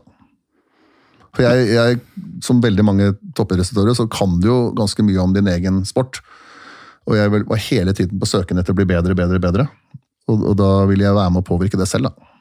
For 1.35 1.43
jeg, 1.43 1.65
jeg 1.73 1.97
som 2.45 2.61
veldig 2.63 2.85
mange 2.85 3.09
toppidrettsutøvere, 3.35 3.95
så 3.97 4.05
kan 4.07 4.37
du 4.39 4.47
jo 4.47 4.59
ganske 4.77 5.03
mye 5.03 5.19
om 5.19 5.33
din 5.35 5.49
egen 5.51 5.81
sport. 5.89 6.21
Og 7.09 7.17
jeg 7.17 7.33
var 7.33 7.65
hele 7.65 7.93
tiden 7.97 8.21
på 8.21 8.29
søken 8.29 8.61
etter 8.61 8.71
å 8.71 8.77
bli 8.77 8.85
bedre, 8.87 9.17
bedre, 9.17 9.41
bedre. 9.43 9.65
Og, 10.29 10.45
og 10.53 10.55
da 10.61 10.69
ville 10.89 11.03
jeg 11.05 11.17
være 11.17 11.33
med 11.33 11.43
å 11.43 11.49
påvirke 11.49 11.81
det 11.81 11.89
selv, 11.89 12.07
da. 12.07 12.31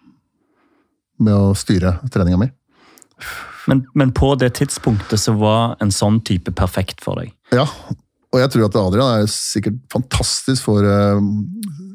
Med 1.24 1.34
å 1.34 1.56
styre 1.58 1.96
treninga 2.12 2.38
mi. 2.44 2.52
Men, 3.70 3.84
men, 3.94 4.12
på 4.12 4.34
det 4.40 4.54
tidspunktet 4.58 5.20
så 5.20 5.34
var 5.38 5.76
en 5.82 5.92
sånn 5.94 6.20
type 6.26 6.52
perfekt 6.56 7.00
for 7.04 7.20
deg? 7.20 7.32
Ja, 7.54 7.64
og 8.34 8.40
jeg 8.42 8.50
tror 8.50 8.66
at 8.66 8.76
Adrian 8.80 9.22
er 9.22 9.30
sikkert 9.30 9.78
fantastisk 9.92 10.66
for 10.66 10.84
uh, 10.84 11.20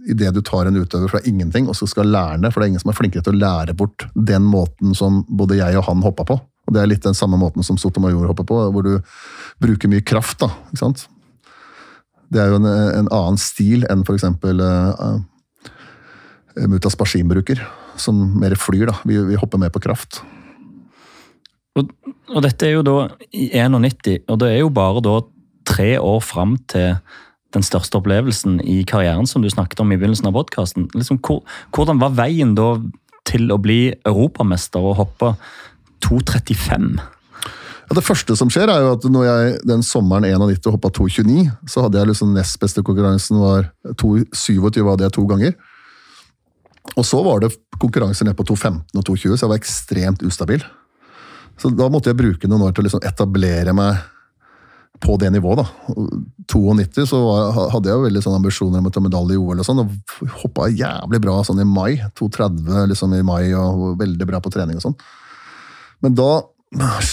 idet 0.10 0.32
du 0.34 0.40
tar 0.46 0.70
en 0.70 0.80
utøver 0.80 1.12
fra 1.12 1.22
ingenting 1.28 1.68
og 1.68 1.76
så 1.78 1.88
skal 1.90 2.10
lære 2.10 2.40
det. 2.46 2.54
For 2.54 2.62
det 2.62 2.70
er 2.70 2.74
ingen 2.74 2.84
som 2.84 2.94
er 2.94 2.98
flinkere 2.98 3.26
til 3.26 3.36
å 3.36 3.42
lære 3.42 3.76
bort 3.78 4.08
den 4.16 4.48
måten 4.48 4.96
som 4.98 5.24
både 5.28 5.60
jeg 5.60 5.78
og 5.78 5.86
han 5.90 6.06
hoppa 6.06 6.26
på. 6.32 6.40
Og 6.40 6.76
Det 6.76 6.82
er 6.82 6.92
litt 6.92 7.06
den 7.06 7.18
samme 7.18 7.38
måten 7.42 7.66
som 7.66 7.78
Sotomayor 7.82 8.30
hopper 8.30 8.48
på, 8.48 8.60
hvor 8.74 8.86
du 8.86 9.00
bruker 9.62 9.92
mye 9.92 10.06
kraft. 10.06 10.40
da, 10.40 10.52
ikke 10.70 10.84
sant? 10.84 11.08
Det 12.30 12.42
er 12.42 12.52
jo 12.54 12.60
en, 12.62 12.70
en 12.70 13.10
annen 13.10 13.40
stil 13.42 13.88
enn 13.90 14.06
f.eks. 14.06 14.28
Uh, 14.46 14.60
uh, 14.96 16.66
Mutas 16.70 16.98
Bashim 16.98 17.30
bruker, 17.32 17.62
som 17.98 18.22
mer 18.40 18.56
flyr. 18.56 18.86
da. 18.94 19.00
Vi, 19.04 19.18
vi 19.32 19.40
hopper 19.42 19.62
mer 19.62 19.74
på 19.74 19.82
kraft. 19.84 20.22
Og, 21.78 21.92
og, 22.32 22.40
dette 22.44 22.68
er 22.68 22.78
jo 22.78 22.86
da 22.86 22.96
i 23.30 23.50
91, 23.54 24.26
og 24.28 24.40
det 24.42 24.54
er 24.54 24.62
jo 24.64 24.72
bare 24.74 25.04
da 25.06 25.20
tre 25.70 25.92
år 26.02 26.24
fram 26.26 26.58
til 26.72 26.98
den 27.54 27.66
største 27.66 27.98
opplevelsen 27.98 28.60
i 28.62 28.82
karrieren 28.88 29.28
som 29.30 29.42
du 29.42 29.50
snakket 29.50 29.82
om 29.82 29.92
i 29.92 29.98
begynnelsen 29.98 30.30
av 30.30 30.36
podkasten. 30.38 30.90
Liksom, 30.96 31.22
hvor, 31.26 31.42
hvordan 31.76 32.02
var 32.02 32.18
veien 32.18 32.56
da 32.58 32.74
til 33.30 33.50
å 33.54 33.60
bli 33.62 33.94
europamester 34.08 34.84
og 34.86 35.00
hoppe 35.02 35.34
2,35? 36.06 37.00
Ja, 37.90 37.96
det 37.98 38.06
første 38.06 38.36
som 38.38 38.52
skjer, 38.54 38.70
er 38.70 38.84
jo 38.86 38.92
at 38.94 39.06
når 39.10 39.26
jeg 39.26 39.54
den 39.66 39.82
sommeren 39.86 40.28
91 40.30 40.70
hoppa 40.76 40.92
2,29, 40.94 41.48
så 41.70 41.86
hadde 41.86 41.98
jeg 41.98 42.12
liksom 42.12 42.36
nest 42.38 42.60
beste 42.62 42.86
konkurransen 42.86 43.42
var 43.42 43.72
2,27 43.98 44.84
hadde 44.86 45.08
jeg 45.08 45.16
to 45.16 45.26
ganger. 45.30 45.56
Og 46.94 47.06
så 47.06 47.22
var 47.26 47.42
det 47.42 47.56
konkurranser 47.82 48.30
ned 48.30 48.38
på 48.38 48.46
2,15 48.46 48.78
og 48.94 49.10
2,20, 49.10 49.34
så 49.34 49.46
jeg 49.46 49.52
var 49.52 49.62
ekstremt 49.62 50.26
ustabil. 50.26 50.62
Så 51.60 51.72
da 51.76 51.90
måtte 51.92 52.12
jeg 52.12 52.20
bruke 52.20 52.50
noen 52.50 52.68
år 52.68 52.74
til 52.76 52.84
å 52.84 52.88
liksom 52.88 53.04
etablere 53.08 53.74
meg 53.76 54.00
på 55.00 55.16
det 55.20 55.30
nivået. 55.32 55.62
da. 55.62 55.96
92 56.50 57.06
så 57.08 57.20
hadde 57.72 57.90
jeg 57.90 57.96
jo 57.96 58.06
veldig 58.06 58.24
sånne 58.24 58.40
ambisjoner 58.42 58.82
om 58.82 58.90
å 58.90 58.94
ta 58.94 59.04
medalje 59.04 59.38
i 59.38 59.40
OL, 59.40 59.62
og 59.62 59.68
sånn, 59.68 59.84
og 59.84 60.32
hoppa 60.42 60.68
jævlig 60.72 61.22
bra 61.24 61.38
sånn 61.48 61.62
i 61.64 61.68
mai. 61.68 62.00
2,30 62.20 62.90
liksom 62.92 63.16
i 63.16 63.22
mai, 63.26 63.44
og 63.56 64.00
veldig 64.02 64.28
bra 64.28 64.42
på 64.44 64.52
trening 64.54 64.80
og 64.80 64.88
sånn. 64.88 64.98
Men 66.04 66.18
da, 66.18 66.32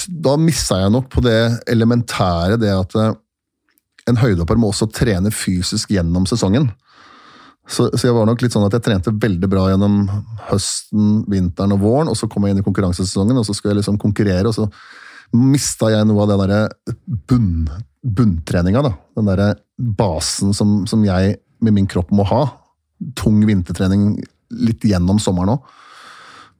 da 0.09 0.35
missa 0.41 0.81
jeg 0.83 0.95
nok 0.95 1.11
på 1.15 1.23
det 1.27 1.39
elementære, 1.71 2.59
det 2.63 2.75
at 2.75 2.99
eh, 2.99 3.15
en 4.11 4.21
høydehopper 4.23 4.59
må 4.59 4.71
også 4.73 4.91
trene 4.95 5.33
fysisk 5.35 5.95
gjennom 5.95 6.27
sesongen. 6.31 6.71
Så, 7.67 7.89
så, 7.99 8.07
jeg 8.07 8.15
var 8.15 8.29
nok 8.29 8.43
litt 8.45 8.55
sånn 8.55 8.67
at 8.69 8.77
jeg 8.77 8.85
trente 8.87 9.11
veldig 9.11 9.49
bra 9.51 9.65
gjennom 9.73 10.05
høsten, 10.53 11.25
vinteren 11.31 11.75
og 11.75 11.83
våren, 11.83 12.11
og 12.13 12.19
så 12.19 12.29
kom 12.31 12.47
jeg 12.47 12.55
inn 12.55 12.63
i 12.63 12.67
konkurransesesongen, 12.67 13.41
og 13.41 13.47
så 13.49 13.57
skulle 13.57 13.75
jeg 13.75 13.81
liksom 13.81 13.99
konkurrere, 14.03 14.47
og 14.53 14.55
så 14.55 14.69
mista 15.35 15.91
jeg 15.91 16.07
noe 16.07 16.23
av 16.23 16.31
den 16.31 16.43
derre 16.45 16.61
bunn, 17.27 17.67
bunntreninga. 18.07 18.85
Da. 18.87 18.93
Den 19.19 19.31
derre 19.33 19.49
basen 19.77 20.55
som, 20.55 20.79
som, 20.87 21.03
jeg 21.07 21.41
med 21.65 21.75
min 21.75 21.89
kropp 21.91 22.13
må 22.15 22.27
ha. 22.31 22.45
Tung 23.19 23.43
vintertrening 23.49 24.13
litt 24.63 24.87
gjennom 24.87 25.19
sommeren 25.23 25.57
òg. 25.57 25.75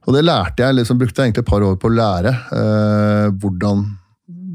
Og 0.07 0.15
det 0.15 0.23
lærte 0.23 0.63
jeg, 0.63 0.75
liksom, 0.77 0.99
brukte 0.99 1.21
jeg 1.21 1.31
egentlig 1.31 1.43
et 1.43 1.49
par 1.49 1.63
år 1.67 1.79
på 1.79 1.89
å 1.89 1.95
lære 1.95 2.31
eh, 2.55 3.25
hvordan, 3.43 3.81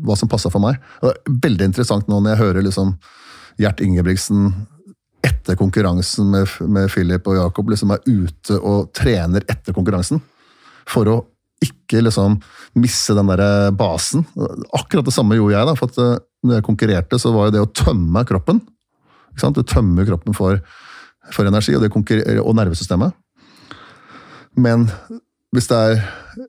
hva 0.05 0.17
som 0.17 0.31
passa 0.33 0.53
for 0.53 0.65
meg. 0.65 0.79
Og 1.01 1.09
det 1.09 1.17
er 1.17 1.41
veldig 1.49 1.69
interessant 1.69 2.09
nå 2.09 2.21
når 2.21 2.35
jeg 2.35 2.43
hører 2.45 2.69
liksom, 2.69 2.95
Gjert 3.61 3.83
Ingebrigtsen 3.85 4.47
etter 5.23 5.59
konkurransen 5.59 6.31
med, 6.33 6.51
med 6.67 6.91
Philip 6.91 7.27
og 7.31 7.39
Jakob 7.39 7.71
liksom 7.71 7.95
er 7.95 8.03
ute 8.09 8.59
og 8.59 8.91
trener 8.97 9.45
etter 9.51 9.75
konkurransen. 9.77 10.21
For 10.89 11.09
å 11.11 11.21
ikke 11.63 12.03
liksom 12.03 12.41
misse 12.83 13.15
den 13.15 13.31
der 13.31 13.71
basen. 13.79 14.25
Akkurat 14.75 15.07
det 15.07 15.15
samme 15.15 15.39
gjorde 15.39 15.55
jeg. 15.55 15.69
da, 15.69 15.75
for 15.79 15.93
at 15.93 16.01
eh, 16.03 16.23
når 16.43 16.59
jeg 16.59 16.67
konkurrerte, 16.67 17.21
så 17.23 17.31
var 17.35 17.49
jo 17.49 17.55
det 17.55 17.63
å 17.63 17.71
tømme 17.71 18.25
kroppen. 18.27 18.63
ikke 19.31 19.45
sant, 19.45 19.59
Du 19.59 19.63
tømmer 19.63 20.09
kroppen 20.09 20.35
for, 20.35 20.59
for 21.31 21.47
energi 21.47 21.77
og, 21.79 21.87
og 21.87 22.57
nervesystemet. 22.59 23.15
Men 24.59 24.89
hvis 25.53 25.69
det 25.69 25.79
er, 25.79 25.99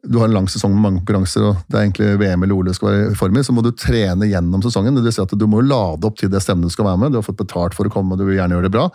du 0.08 0.16
har 0.22 0.30
en 0.30 0.36
lang 0.38 0.46
sesong 0.48 0.72
med 0.72 0.84
mange 0.86 1.02
konkurranser, 1.02 1.44
og 1.50 1.64
det 1.68 1.76
er 1.76 1.86
egentlig 1.86 2.12
VM 2.22 2.46
eller 2.46 2.56
OL 2.56 2.70
du 2.70 2.76
skal 2.78 2.90
være 2.90 3.08
i 3.12 3.18
form 3.20 3.40
i, 3.40 3.44
så 3.44 3.56
må 3.56 3.64
du 3.66 3.74
trene 3.76 4.30
gjennom 4.30 4.64
sesongen. 4.64 4.96
Det 4.96 5.04
vil 5.04 5.16
si 5.16 5.24
at 5.24 5.34
Du 5.36 5.44
må 5.52 5.60
lade 5.60 6.08
opp 6.08 6.22
til 6.22 6.32
det 6.32 6.40
stevnet 6.44 6.72
du 6.72 6.76
skal 6.76 6.88
være 6.88 7.02
med. 7.02 7.12
Du 7.12 7.20
har 7.20 7.26
fått 7.26 7.42
betalt 7.42 7.76
for 7.76 7.90
å 7.90 7.92
komme, 7.92 8.16
og 8.16 8.22
du 8.22 8.30
vil 8.30 8.38
gjerne 8.40 8.56
gjøre 8.56 8.70
det 8.70 8.76
bra. 8.78 8.88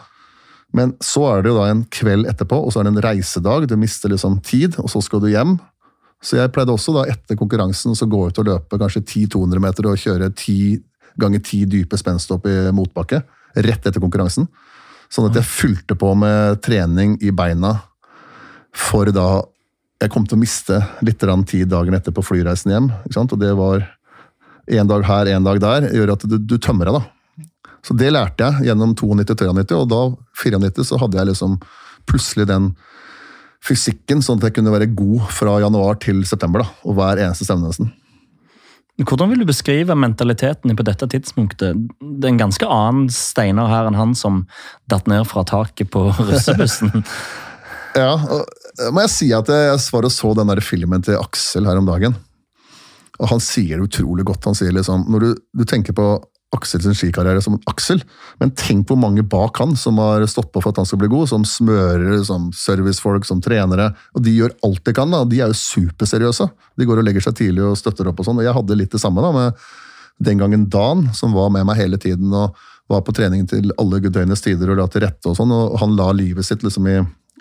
Men 0.77 0.95
så 1.05 1.27
er 1.29 1.45
det 1.45 1.53
jo 1.53 1.59
da 1.59 1.67
en 1.69 1.83
kveld 1.93 2.29
etterpå, 2.29 2.57
og 2.57 2.73
så 2.73 2.81
er 2.81 2.89
det 2.89 2.95
en 2.95 3.05
reisedag. 3.05 3.67
Du 3.69 3.77
mister 3.81 4.13
liksom 4.13 4.39
tid, 4.45 4.79
og 4.81 4.89
så 4.93 5.03
skal 5.05 5.21
du 5.25 5.29
hjem. 5.29 5.59
Så 6.25 6.41
jeg 6.41 6.53
pleide 6.57 6.73
også 6.73 6.97
da 6.97 7.05
etter 7.13 7.37
konkurransen 7.39 7.93
så 7.97 8.09
gå 8.11 8.23
ut 8.31 8.41
og 8.41 8.49
løpe 8.49 8.81
kanskje 8.81 9.05
10-200 9.05 9.63
meter 9.63 9.91
og 9.91 10.01
kjøre 10.01 10.33
10 10.33 10.81
ganger 11.21 11.43
10 11.45 11.69
dype 11.73 12.01
spensthopp 12.01 12.49
i 12.49 12.57
motbakke. 12.75 13.21
Rett 13.59 13.87
etter 13.87 14.01
konkurransen. 14.03 14.49
Sånn 15.13 15.29
at 15.29 15.37
jeg 15.39 15.49
fulgte 15.49 15.97
på 15.99 16.11
med 16.19 16.61
trening 16.65 17.17
i 17.25 17.33
beina 17.33 17.77
for 18.77 19.09
da 19.15 19.45
jeg 19.99 20.13
kom 20.15 20.27
til 20.27 20.39
å 20.39 20.41
miste 20.41 20.79
litt 21.03 21.23
tid 21.51 21.69
dagen 21.69 21.95
etter 21.95 22.15
på 22.15 22.23
flyreisen 22.23 22.71
hjem. 22.71 22.91
Og 23.17 23.39
det 23.41 23.53
var 23.59 23.87
én 24.71 24.87
dag 24.87 25.05
her, 25.05 25.27
én 25.27 25.45
dag 25.45 25.61
der. 25.61 25.89
gjør 25.91 26.15
at 26.15 26.27
du, 26.29 26.39
du 26.39 26.59
tømmer 26.59 26.87
deg, 26.87 27.01
da. 27.01 27.45
Så 27.83 27.95
det 27.95 28.11
lærte 28.13 28.45
jeg 28.45 28.69
gjennom 28.69 28.95
92-93, 28.95 29.75
og 29.79 29.89
da 29.91 30.03
94 30.43 30.87
så 30.91 30.99
hadde 31.01 31.19
jeg 31.19 31.31
liksom 31.31 31.57
plutselig 32.09 32.47
den 32.51 32.73
fysikken, 33.65 34.21
sånn 34.23 34.39
at 34.39 34.49
jeg 34.49 34.59
kunne 34.59 34.75
være 34.75 34.91
god 34.95 35.31
fra 35.35 35.59
januar 35.63 35.99
til 36.03 36.23
september. 36.29 36.63
da, 36.63 36.75
Og 36.87 36.99
hver 36.99 37.23
eneste 37.25 37.49
stevne 37.49 37.71
nesten. 37.71 37.91
Hvordan 38.99 39.31
vil 39.31 39.43
du 39.45 39.47
beskrive 39.47 39.95
mentaliteten 39.95 40.75
på 40.75 40.87
dette 40.87 41.07
tidspunktet? 41.07 41.79
Det 42.03 42.27
er 42.27 42.33
en 42.33 42.41
ganske 42.41 42.67
annen 42.67 43.07
Steinar 43.15 43.71
her 43.71 43.87
enn 43.87 43.99
han 43.99 44.15
som 44.19 44.43
datt 44.91 45.07
ned 45.11 45.23
fra 45.31 45.45
taket 45.47 45.93
på 45.95 46.09
russebussen. 46.19 47.05
ja, 48.03 48.17
og 48.19 48.43
må 48.95 49.05
jeg 49.05 49.13
si 49.15 49.29
at 49.35 49.51
jeg 49.51 49.77
var 49.93 50.07
og 50.09 50.15
så 50.15 50.33
den 50.39 50.51
der 50.53 50.63
filmen 50.65 51.05
til 51.05 51.19
Aksel 51.19 51.69
her 51.69 51.81
om 51.81 51.89
dagen. 51.89 52.17
Og 53.19 53.31
han 53.33 53.43
sier 53.43 53.79
det 53.79 53.89
utrolig 53.89 54.27
godt. 54.29 54.47
Han 54.47 54.57
sier 54.59 54.75
liksom, 54.75 55.09
Når 55.11 55.25
du, 55.25 55.31
du 55.59 55.65
tenker 55.67 55.97
på 55.97 56.11
Aksel 56.55 56.81
sin 56.81 56.95
skikarriere 56.97 57.43
som 57.45 57.59
Aksel, 57.69 58.01
men 58.41 58.55
tenk 58.57 58.89
hvor 58.89 58.97
mange 58.97 59.21
bak 59.27 59.59
han 59.61 59.75
som 59.77 59.99
har 60.01 60.25
stått 60.31 60.49
på 60.55 60.63
for 60.63 60.73
at 60.73 60.79
han 60.81 60.89
skal 60.89 61.03
bli 61.03 61.11
god. 61.13 61.29
Som 61.33 61.45
smørere, 61.49 62.23
som 62.25 62.49
servicefolk, 62.57 63.27
som 63.29 63.43
trenere. 63.45 63.91
Og 64.17 64.25
de 64.25 64.37
gjør 64.39 64.55
alt 64.65 64.81
de 64.87 64.95
kan. 64.97 65.13
da, 65.13 65.25
De 65.29 65.43
er 65.43 65.53
jo 65.53 65.59
superseriøse. 65.59 66.49
De 66.79 66.89
går 66.89 67.03
og 67.03 67.09
legger 67.09 67.27
seg 67.27 67.37
tidlig 67.43 67.67
og 67.67 67.77
støtter 67.81 68.09
opp 68.09 68.23
og 68.23 68.31
sånn. 68.31 68.41
Og 68.41 68.49
jeg 68.49 68.57
hadde 68.57 68.81
litt 68.81 68.95
det 68.95 69.03
samme 69.03 69.25
da, 69.25 69.35
med 69.35 69.69
den 70.25 70.41
gangen 70.41 70.65
Dan, 70.73 71.09
som 71.15 71.37
var 71.37 71.53
med 71.55 71.67
meg 71.69 71.79
hele 71.79 72.01
tiden. 72.01 72.33
og 72.33 72.57
var 72.89 73.03
på 73.05 73.13
trening 73.13 73.45
til 73.49 73.69
alle 73.77 74.01
døgnets 74.01 74.41
tider 74.41 74.71
og 74.73 74.79
la 74.81 74.87
til 74.89 75.05
rette. 75.05 75.29
og 75.29 75.37
sånn, 75.37 75.53
og 75.53 75.79
Han 75.83 75.97
la 75.97 76.11
livet 76.13 76.47
sitt 76.47 76.65
liksom 76.65 76.89
i 76.89 76.99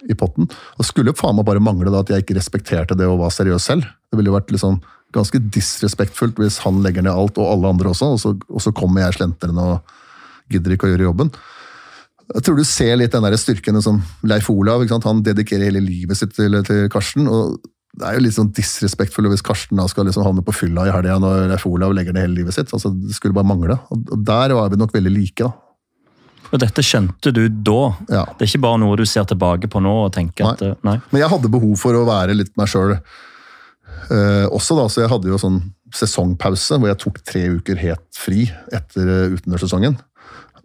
i 0.09 0.17
potten. 0.17 0.49
Og 0.77 0.87
skulle 0.87 1.15
faen 1.17 1.37
meg 1.37 1.47
bare 1.47 1.63
mangle 1.63 1.93
da 1.93 2.03
at 2.03 2.11
jeg 2.13 2.25
ikke 2.25 2.37
respekterte 2.37 2.97
det 2.97 3.07
og 3.09 3.21
var 3.23 3.33
seriøs 3.33 3.69
selv. 3.71 3.87
Det 4.07 4.19
ville 4.19 4.31
jo 4.31 4.37
vært 4.37 4.53
liksom 4.53 4.79
ganske 5.15 5.39
disrespektfullt 5.53 6.39
hvis 6.41 6.59
han 6.65 6.81
legger 6.83 7.05
ned 7.05 7.15
alt, 7.15 7.37
og 7.39 7.51
alle 7.51 7.71
andre 7.71 7.93
også, 7.93 8.11
og 8.15 8.19
så, 8.21 8.33
og 8.51 8.63
så 8.63 8.73
kommer 8.75 9.05
jeg 9.05 9.17
slentrende 9.17 9.63
og 9.63 9.95
gidder 10.51 10.75
ikke 10.75 10.89
å 10.89 10.91
gjøre 10.93 11.07
jobben. 11.07 11.31
Jeg 12.27 12.43
tror 12.43 12.59
du 12.59 12.65
ser 12.67 12.97
litt 12.99 13.13
den 13.15 13.23
der 13.23 13.37
styrken 13.39 13.79
som 13.83 14.01
Leif 14.27 14.49
Olav. 14.51 14.83
Han 14.83 15.23
dedikerer 15.23 15.69
hele 15.69 15.79
livet 15.83 16.19
sitt 16.19 16.33
til, 16.35 16.59
til 16.67 16.89
Karsten. 16.91 17.27
og 17.31 17.55
det 17.97 18.05
er 18.05 18.17
jo 18.17 18.23
litt 18.25 18.35
sånn 18.35 18.51
disrespektfullt 18.53 19.31
hvis 19.31 19.45
Karsten 19.45 19.79
da 19.79 19.87
skal 19.89 20.05
liksom 20.05 20.25
havne 20.27 20.43
på 20.45 20.53
fylla 20.53 20.85
i 20.85 20.91
helga 20.93 21.15
når 21.23 21.47
Leif 21.53 21.63
Olav 21.69 21.95
legger 21.95 22.13
ned 22.13 22.27
hele 22.27 22.41
livet 22.41 22.57
sitt. 22.57 22.73
altså 22.75 22.91
Det 22.93 23.15
skulle 23.15 23.37
bare 23.37 23.47
mangle. 23.47 23.79
Og 23.89 24.11
Der 24.27 24.53
var 24.53 24.69
vi 24.69 24.77
nok 24.77 24.93
veldig 24.93 25.13
like. 25.13 25.47
da. 25.47 25.66
Og 26.51 26.61
dette 26.61 26.83
skjønte 26.85 27.33
du 27.35 27.45
da? 27.49 27.81
Ja. 28.07 28.25
Det 28.37 28.45
er 28.45 28.51
ikke 28.51 28.65
bare 28.67 28.81
noe 28.83 28.97
du 28.99 29.05
ser 29.09 29.27
tilbake 29.27 29.69
på 29.71 29.81
nå 29.83 29.93
og 30.05 30.13
tenker 30.15 30.47
nei. 30.47 30.53
at 30.53 30.65
eh, 30.65 30.75
nei. 30.87 30.97
Men 31.11 31.23
jeg 31.23 31.31
hadde 31.33 31.53
behov 31.53 31.73
for 31.81 31.97
å 31.97 32.05
være 32.07 32.37
litt 32.37 32.53
meg 32.59 32.71
sjøl 32.71 32.95
eh, 32.95 34.45
også, 34.47 34.77
da. 34.79 34.87
Så 34.91 35.03
jeg 35.03 35.11
hadde 35.11 35.31
jo 35.31 35.41
sånn 35.41 35.61
sesongpause 35.95 36.79
hvor 36.79 36.91
jeg 36.91 36.99
tok 37.01 37.23
tre 37.25 37.47
uker 37.59 37.79
helt 37.79 38.05
fri 38.17 38.47
etter 38.75 39.07
uh, 39.07 39.33
utendørssesongen. 39.35 39.97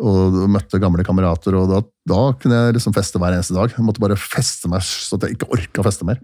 Og 0.03 0.39
møtte 0.51 0.81
gamle 0.83 1.05
kamerater, 1.07 1.55
og 1.55 1.69
da, 1.71 1.79
da, 2.11 2.23
kunne 2.41 2.57
jeg 2.59 2.77
liksom 2.79 2.95
feste 2.97 3.21
hver 3.23 3.37
eneste 3.37 3.55
dag. 3.55 3.71
Jeg 3.71 3.85
måtte 3.87 4.03
bare 4.03 4.17
feste 4.19 4.71
meg 4.73 4.83
så 4.83 5.19
at 5.19 5.29
jeg 5.29 5.37
ikke 5.37 5.51
orka 5.55 5.83
å 5.83 5.87
feste 5.87 6.09
mer. 6.09 6.19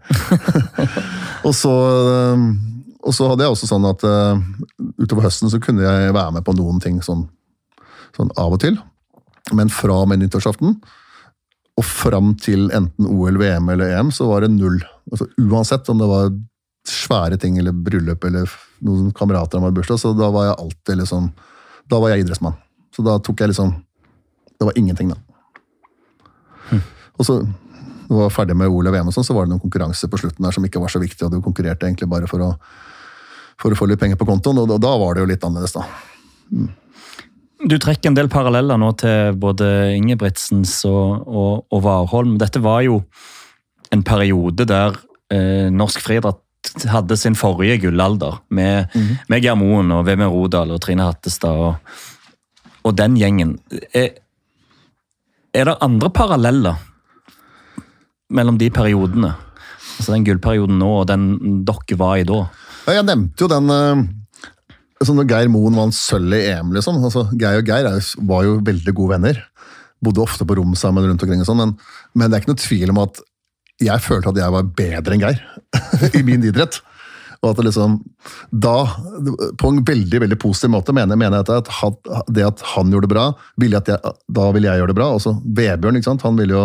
og 1.47 1.55
så 1.55 1.75
uh, 1.75 2.47
Og 3.07 3.15
så 3.15 3.29
hadde 3.31 3.47
jeg 3.47 3.55
også 3.55 3.71
sånn 3.71 3.87
at 3.89 4.03
uh, 4.05 4.41
utover 4.99 5.29
høsten 5.29 5.53
så 5.53 5.61
kunne 5.63 5.87
jeg 5.87 6.15
være 6.17 6.39
med 6.39 6.47
på 6.47 6.57
noen 6.59 6.83
ting 6.83 6.99
sånn, 7.05 7.29
sånn 8.17 8.33
av 8.41 8.57
og 8.57 8.63
til. 8.65 8.81
Men 9.57 9.71
fra 9.73 10.03
og 10.03 10.09
med 10.11 10.23
nyttårsaften 10.23 10.79
og 11.79 11.87
fram 11.87 12.33
til 12.43 12.67
enten 12.75 13.07
OL, 13.07 13.39
VM 13.39 13.69
eller 13.71 13.93
EM, 13.95 14.11
så 14.15 14.27
var 14.27 14.43
det 14.43 14.51
null. 14.51 14.81
Altså, 15.13 15.29
uansett 15.39 15.89
om 15.93 16.01
det 16.01 16.09
var 16.11 16.33
svære 16.89 17.39
ting 17.39 17.59
eller 17.61 17.77
bryllup 17.77 18.25
eller 18.25 18.51
noen 18.85 19.13
kamerater 19.15 19.59
som 19.59 19.67
hadde 19.67 19.77
bursdag, 19.77 20.01
så 20.01 20.13
da 20.17 20.31
var 20.35 20.49
jeg 20.49 20.59
alltid 20.59 21.03
liksom 21.03 21.31
Da 21.89 21.97
var 22.01 22.11
jeg 22.13 22.25
idrettsmann. 22.25 22.57
Så 22.93 23.01
da 23.05 23.15
tok 23.17 23.41
jeg 23.41 23.49
liksom 23.53 23.71
Det 24.59 24.67
var 24.67 24.77
ingenting, 24.77 25.13
da. 25.13 25.17
Hm. 26.69 26.83
Og 27.17 27.25
så 27.25 27.39
når 28.09 28.17
jeg 28.17 28.25
var 28.25 28.33
ferdig 28.33 28.57
med 28.57 28.73
OL 28.73 28.89
og 28.89 28.95
VM, 28.95 29.09
og 29.11 29.15
sånn, 29.15 29.27
så 29.27 29.35
var 29.37 29.45
det 29.45 29.53
noen 29.53 29.61
konkurranser 29.61 30.09
på 30.09 30.19
slutten 30.21 30.45
der 30.45 30.55
som 30.57 30.65
ikke 30.65 30.81
var 30.81 30.93
så 30.93 31.01
viktig, 31.03 31.27
og 31.27 31.33
du 31.33 31.43
konkurrerte 31.45 31.85
egentlig 31.85 32.09
bare 32.09 32.29
for 32.31 32.41
å, 32.41 32.55
for 33.61 33.75
å 33.75 33.77
få 33.77 33.89
litt 33.91 34.01
penger 34.01 34.17
på 34.17 34.25
kontoen, 34.29 34.63
og 34.63 34.71
da, 34.71 34.79
da 34.81 34.95
var 34.97 35.15
det 35.15 35.27
jo 35.27 35.29
litt 35.29 35.45
annerledes, 35.45 35.77
da. 35.77 35.85
Mm. 36.49 36.71
Du 37.59 37.75
trekker 37.83 38.11
en 38.11 38.17
del 38.17 38.29
paralleller 38.31 38.79
nå 38.79 38.93
til 39.01 39.39
både 39.41 39.67
Ingebrigtsens 39.97 40.77
og, 40.87 41.27
og, 41.27 41.65
og 41.75 41.83
Warholm. 41.83 42.37
Dette 42.39 42.63
var 42.63 42.85
jo 42.87 43.01
en 43.95 44.05
periode 44.07 44.67
der 44.69 44.95
eh, 45.33 45.67
norsk 45.75 46.05
friidrett 46.05 46.45
hadde 46.91 47.17
sin 47.17 47.37
forrige 47.39 47.79
gullalder, 47.83 48.39
med, 48.49 48.87
mm 48.95 49.03
-hmm. 49.03 49.17
med 49.29 49.43
Geir 49.43 49.55
Moen 49.55 49.93
og 49.93 50.07
Vemund 50.07 50.31
Rodal 50.31 50.71
og 50.71 50.81
Trine 50.81 51.03
Hattestad 51.03 51.51
og, 51.51 51.75
og 52.83 52.97
den 52.97 53.17
gjengen. 53.17 53.59
Er, 53.95 54.09
er 55.55 55.65
det 55.65 55.77
andre 55.81 56.11
paralleller 56.11 56.75
mellom 58.31 58.59
de 58.59 58.71
periodene? 58.71 59.35
Altså 59.99 60.13
den 60.13 60.25
gullperioden 60.25 60.79
nå 60.79 61.01
og 61.01 61.07
den 61.07 61.65
dere 61.65 61.99
var 61.99 62.17
i 62.17 62.25
da? 62.25 62.47
Ja, 62.87 62.93
jeg 62.93 63.05
nevnte 63.05 63.45
jo 63.45 63.49
den 63.49 63.71
altså 64.99 65.15
Når 65.15 65.29
Geir 65.31 65.53
Moen 65.53 65.79
vant 65.79 65.95
sølv 65.95 66.35
i 66.37 66.45
EM, 66.51 66.75
liksom. 66.77 66.99
Altså, 67.07 67.27
Geir 67.39 67.63
og 67.63 67.71
Geir 67.71 67.89
var 68.31 68.45
jo 68.47 68.59
veldig 68.67 68.95
gode 68.97 69.17
venner. 69.17 69.41
Bodde 70.05 70.23
ofte 70.23 70.47
på 70.47 70.59
rom 70.59 70.75
sammen 70.79 71.07
rundt 71.07 71.25
omkring, 71.25 71.43
og 71.43 71.49
sånn, 71.49 71.63
men, 71.63 71.75
men 72.15 72.29
det 72.29 72.39
er 72.39 72.45
ikke 72.45 72.53
noe 72.55 72.63
tvil 72.63 72.95
om 72.95 73.03
at 73.07 73.23
jeg 73.83 74.03
følte 74.03 74.33
at 74.33 74.39
jeg 74.41 74.55
var 74.55 74.71
bedre 74.79 75.15
enn 75.15 75.23
Geir 75.23 75.43
i 76.19 76.25
min 76.27 76.47
idrett. 76.47 76.81
Og 77.39 77.53
at 77.53 77.61
det 77.61 77.69
liksom, 77.69 78.01
da, 78.51 78.77
På 79.61 79.71
en 79.71 79.85
veldig 79.87 80.23
veldig 80.25 80.39
positiv 80.43 80.73
måte 80.75 80.95
mener, 80.97 81.19
mener 81.19 81.39
jeg 81.39 81.61
at 81.63 81.69
han, 81.79 81.99
det 82.35 82.47
at 82.49 82.65
han 82.75 82.91
gjorde 82.91 83.07
det 83.07 83.13
bra, 83.13 83.27
ville 83.63 83.79
jeg, 83.79 84.15
da 84.27 84.49
ville 84.55 84.71
jeg 84.71 84.83
gjøre 84.83 84.93
det 84.93 84.99
bra. 84.99 85.13
Også 85.15 85.37
Vebjørn 85.45 86.01
ikke 86.01 86.11
sant? 86.11 86.27
han 86.27 86.39
ville 86.41 86.57
jo, 86.57 86.65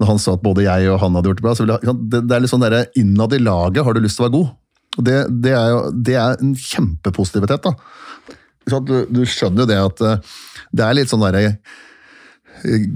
når 0.00 0.12
han 0.14 0.22
sa 0.22 0.38
at 0.38 0.44
både 0.44 0.64
jeg 0.64 0.88
og 0.88 1.02
han 1.02 1.18
hadde 1.18 1.32
gjort 1.32 1.42
det 1.42 1.46
bra, 1.48 1.54
så 1.58 1.66
ville, 1.66 1.78
det, 1.84 2.22
det 2.24 2.36
er 2.36 2.44
litt 2.44 2.54
sånn 2.54 2.64
der, 2.64 2.78
Innad 3.00 3.36
i 3.36 3.42
laget 3.42 3.84
har 3.84 3.96
du 3.96 4.00
lyst 4.04 4.16
til 4.20 4.24
å 4.24 4.28
være 4.28 4.36
god. 4.38 4.56
Og 4.98 5.04
Det, 5.06 5.18
det, 5.30 5.54
er, 5.54 5.68
jo, 5.72 5.82
det 5.94 6.16
er 6.18 6.40
en 6.42 6.54
kjempepositivitet. 6.58 7.68
da. 7.68 8.80
Du, 8.84 8.96
du, 9.08 9.22
skjønner 9.24 9.64
jo 9.64 9.68
det 9.70 9.78
at 9.80 10.02
eh, 10.04 10.34
det 10.76 10.84
er 10.84 10.96
litt 10.98 11.12
sånn 11.12 11.22
derre 11.22 11.44
eh, 11.48 12.88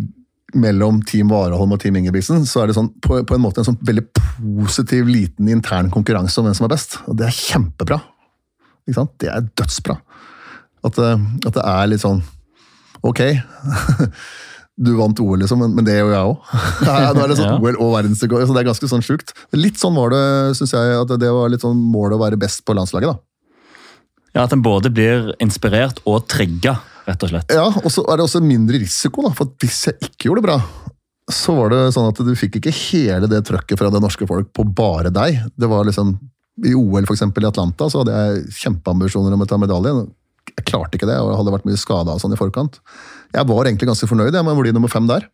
mellom 0.53 0.99
Team 1.09 1.31
Vareholm 1.33 1.73
og 1.73 1.81
Team 1.81 1.97
Ingebrigtsen, 1.97 2.45
så 2.49 2.61
er 2.63 2.69
det 2.69 2.77
sånn, 2.77 2.91
på, 3.01 3.23
på, 3.25 3.37
en 3.37 3.45
måte 3.45 3.63
en 3.63 3.71
sånn 3.71 3.81
veldig 3.81 4.05
positiv, 4.19 5.09
liten 5.09 5.49
intern 5.49 5.89
konkurranse 5.95 6.43
om 6.43 6.49
hvem 6.49 6.59
som 6.59 6.69
er 6.69 6.75
best. 6.75 6.99
Og 7.07 7.17
det 7.17 7.31
er 7.31 7.39
kjempebra. 7.39 8.03
Ikke 8.85 8.99
sant? 8.99 9.15
Det 9.23 9.31
er 9.33 9.47
dødsbra. 9.63 9.97
At, 10.83 10.99
eh, 10.99 11.27
at 11.47 11.53
det 11.55 11.65
er 11.65 11.91
litt 11.93 12.03
sånn 12.03 12.25
Ok, 13.03 13.19
du 14.81 14.95
vant 14.97 15.19
OL, 15.21 15.37
liksom, 15.43 15.61
men, 15.61 15.75
men 15.77 15.85
det 15.87 15.99
gjør 15.99 16.15
jeg 16.15 16.31
òg. 16.31 16.55
Nå 17.17 17.25
er 17.25 17.33
det 17.33 17.37
sånn. 17.39 17.59
OL 17.59 17.77
og 17.77 17.93
verdensrekord, 17.97 18.47
så 18.49 18.55
det 18.57 18.63
er 18.63 18.71
ganske 18.71 18.89
sånn 18.89 19.05
sjukt. 19.05 19.35
Litt 19.57 19.81
sånn 19.81 19.99
var 19.99 20.15
det, 20.15 20.23
syns 20.59 20.73
jeg, 20.73 20.95
at 21.03 21.13
det 21.21 21.33
var 21.35 21.53
litt 21.53 21.65
sånn 21.65 21.77
målet 21.93 22.17
å 22.17 22.23
være 22.23 22.41
best 22.41 22.65
på 22.65 22.77
landslaget. 22.79 23.13
da. 23.13 23.21
Ja, 24.33 24.47
At 24.47 24.55
en 24.57 24.65
både 24.65 24.89
blir 24.93 25.35
inspirert 25.45 26.01
og 26.09 26.25
trigga 26.33 26.79
rett 27.05 27.27
og 27.27 27.33
slett. 27.33 27.53
Ja, 27.53 27.67
og 27.69 27.91
så 27.93 28.05
er 28.09 28.19
det 28.19 28.27
også 28.27 28.41
mindre 28.45 28.81
risiko, 28.81 29.27
da, 29.27 29.35
for 29.37 29.53
hvis 29.61 29.85
jeg 29.91 29.99
ikke 30.09 30.31
gjorde 30.31 30.43
det 30.43 30.49
bra, 30.49 30.59
så 31.33 31.55
var 31.57 31.73
det 31.73 31.83
sånn 31.95 32.09
at 32.11 32.21
du 32.25 32.33
fikk 32.39 32.59
ikke 32.59 32.73
hele 32.75 33.29
det 33.31 33.43
trøkket 33.49 33.79
fra 33.79 33.91
det 33.93 34.01
norske 34.03 34.27
folk 34.29 34.51
på 34.57 34.65
bare 34.77 35.13
deg. 35.15 35.39
Det 35.59 35.69
var 35.71 35.87
liksom, 35.89 36.17
I 36.67 36.75
OL 36.79 37.05
for 37.07 37.15
eksempel, 37.17 37.45
i 37.45 37.51
Atlanta 37.51 37.89
så 37.91 38.03
hadde 38.03 38.17
jeg 38.17 38.57
kjempeambisjoner 38.65 39.37
om 39.37 39.45
å 39.45 39.49
ta 39.49 39.61
medalje. 39.61 39.95
Jeg 40.53 40.67
klarte 40.69 40.99
ikke 40.99 41.09
det, 41.09 41.21
og 41.23 41.37
hadde 41.39 41.55
vært 41.55 41.69
mye 41.69 41.81
skada 41.81 42.17
sånn 42.21 42.35
i 42.35 42.41
forkant. 42.41 42.81
Jeg 43.33 43.49
var 43.49 43.67
egentlig 43.67 43.89
ganske 43.89 44.09
fornøyd 44.11 44.37
med 44.37 44.53
å 44.53 44.61
bli 44.61 44.73
nummer 44.77 44.93
fem 44.93 45.07
der. 45.09 45.29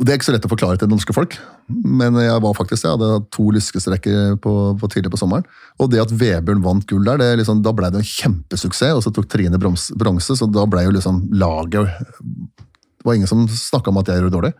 Og 0.00 0.06
Det 0.06 0.14
er 0.14 0.16
ikke 0.16 0.30
så 0.30 0.32
lett 0.32 0.46
å 0.48 0.48
forklare 0.48 0.78
til 0.80 0.88
det 0.88 0.94
norske 0.94 1.12
folk, 1.12 1.34
men 1.68 2.16
jeg 2.16 2.40
var 2.40 2.54
faktisk, 2.56 2.86
jeg 2.86 2.96
hadde 2.96 3.26
to 3.36 3.50
lyskestreker 3.52 4.38
på, 4.40 4.52
på 4.80 4.88
tidlig 4.88 5.10
på 5.12 5.18
sommeren. 5.20 5.44
Og 5.76 5.90
det 5.92 6.00
at 6.00 6.14
Vebjørn 6.14 6.62
vant 6.64 6.86
gull 6.88 7.04
der, 7.04 7.20
det 7.20 7.34
liksom, 7.42 7.60
da 7.60 7.74
ble 7.76 7.90
det 7.92 8.00
en 8.00 8.08
kjempesuksess. 8.08 8.96
Og 8.96 9.04
så 9.04 9.12
tok 9.12 9.28
Trine 9.28 9.60
bronse, 9.60 10.38
så 10.38 10.48
da 10.48 10.64
ble 10.64 10.86
jo 10.86 10.94
liksom 10.96 11.26
laget 11.36 11.92
Det 12.16 13.04
var 13.04 13.18
ingen 13.18 13.28
som 13.28 13.44
snakka 13.44 13.92
om 13.92 14.00
at 14.00 14.08
jeg 14.08 14.22
gjorde 14.22 14.30
det 14.30 14.38
dårlig. 14.38 14.52